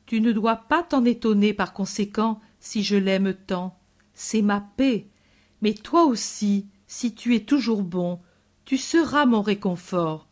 [0.05, 3.79] Tu ne dois pas t'en étonner par conséquent si je l'aime tant.
[4.13, 5.07] C'est ma paix.
[5.63, 8.21] Mais toi aussi, si tu es toujours bon,
[8.67, 10.29] tu seras mon réconfort.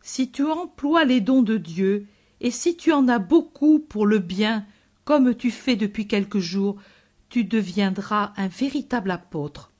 [0.00, 2.06] Si tu emploies les dons de Dieu,
[2.42, 4.66] et si tu en as beaucoup pour le bien,
[5.04, 6.76] comme tu fais depuis quelques jours,
[7.28, 9.70] tu deviendras un véritable apôtre.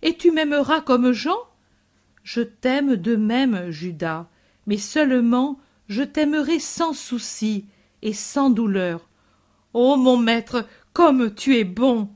[0.00, 1.36] Et tu m'aimeras comme Jean?
[2.22, 4.28] Je t'aime de même, Judas,
[4.66, 7.66] mais seulement je t'aimerai sans souci
[8.00, 9.08] et sans douleur.
[9.74, 12.08] Ô mon maître, comme tu es bon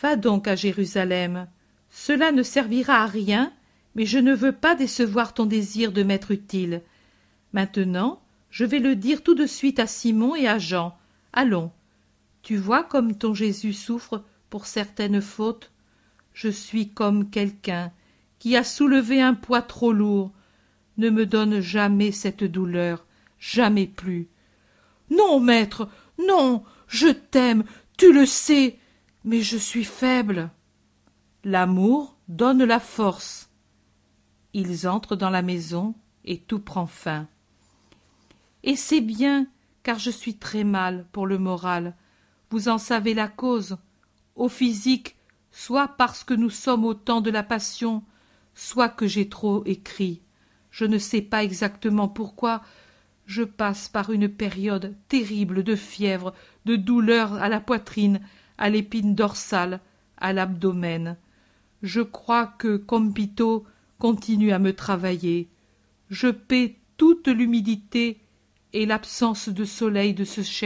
[0.00, 1.48] Va donc à Jérusalem,
[1.90, 3.52] Cela ne servira à rien,
[3.96, 6.82] mais je ne veux pas décevoir ton désir de m'être utile.
[7.52, 10.96] Maintenant, je vais le dire tout de suite à Simon et à Jean.
[11.32, 11.70] Allons.
[12.42, 15.70] Tu vois comme ton Jésus souffre pour certaines fautes?
[16.32, 17.92] Je suis comme quelqu'un
[18.38, 20.32] qui a soulevé un poids trop lourd.
[20.96, 23.04] Ne me donne jamais cette douleur,
[23.38, 24.28] jamais plus.
[25.10, 25.88] Non, maître,
[26.18, 27.64] non, je t'aime,
[27.96, 28.78] tu le sais,
[29.24, 30.50] mais je suis faible.
[31.44, 33.50] L'amour donne la force.
[34.54, 35.94] Ils entrent dans la maison
[36.24, 37.28] et tout prend fin.
[38.64, 39.46] Et c'est bien,
[39.82, 41.94] car je suis très mal pour le moral.
[42.50, 43.78] Vous en savez la cause.
[44.36, 45.16] Au physique,
[45.50, 48.02] soit parce que nous sommes au temps de la passion,
[48.54, 50.22] soit que j'ai trop écrit.
[50.70, 52.62] Je ne sais pas exactement pourquoi.
[53.26, 58.20] Je passe par une période terrible de fièvre, de douleur à la poitrine,
[58.56, 59.80] à l'épine dorsale,
[60.16, 61.16] à l'abdomen.
[61.82, 63.64] Je crois que Compito
[63.98, 65.48] continue à me travailler.
[66.10, 68.20] Je paie toute l'humidité
[68.72, 70.42] et l'absence de soleil de ce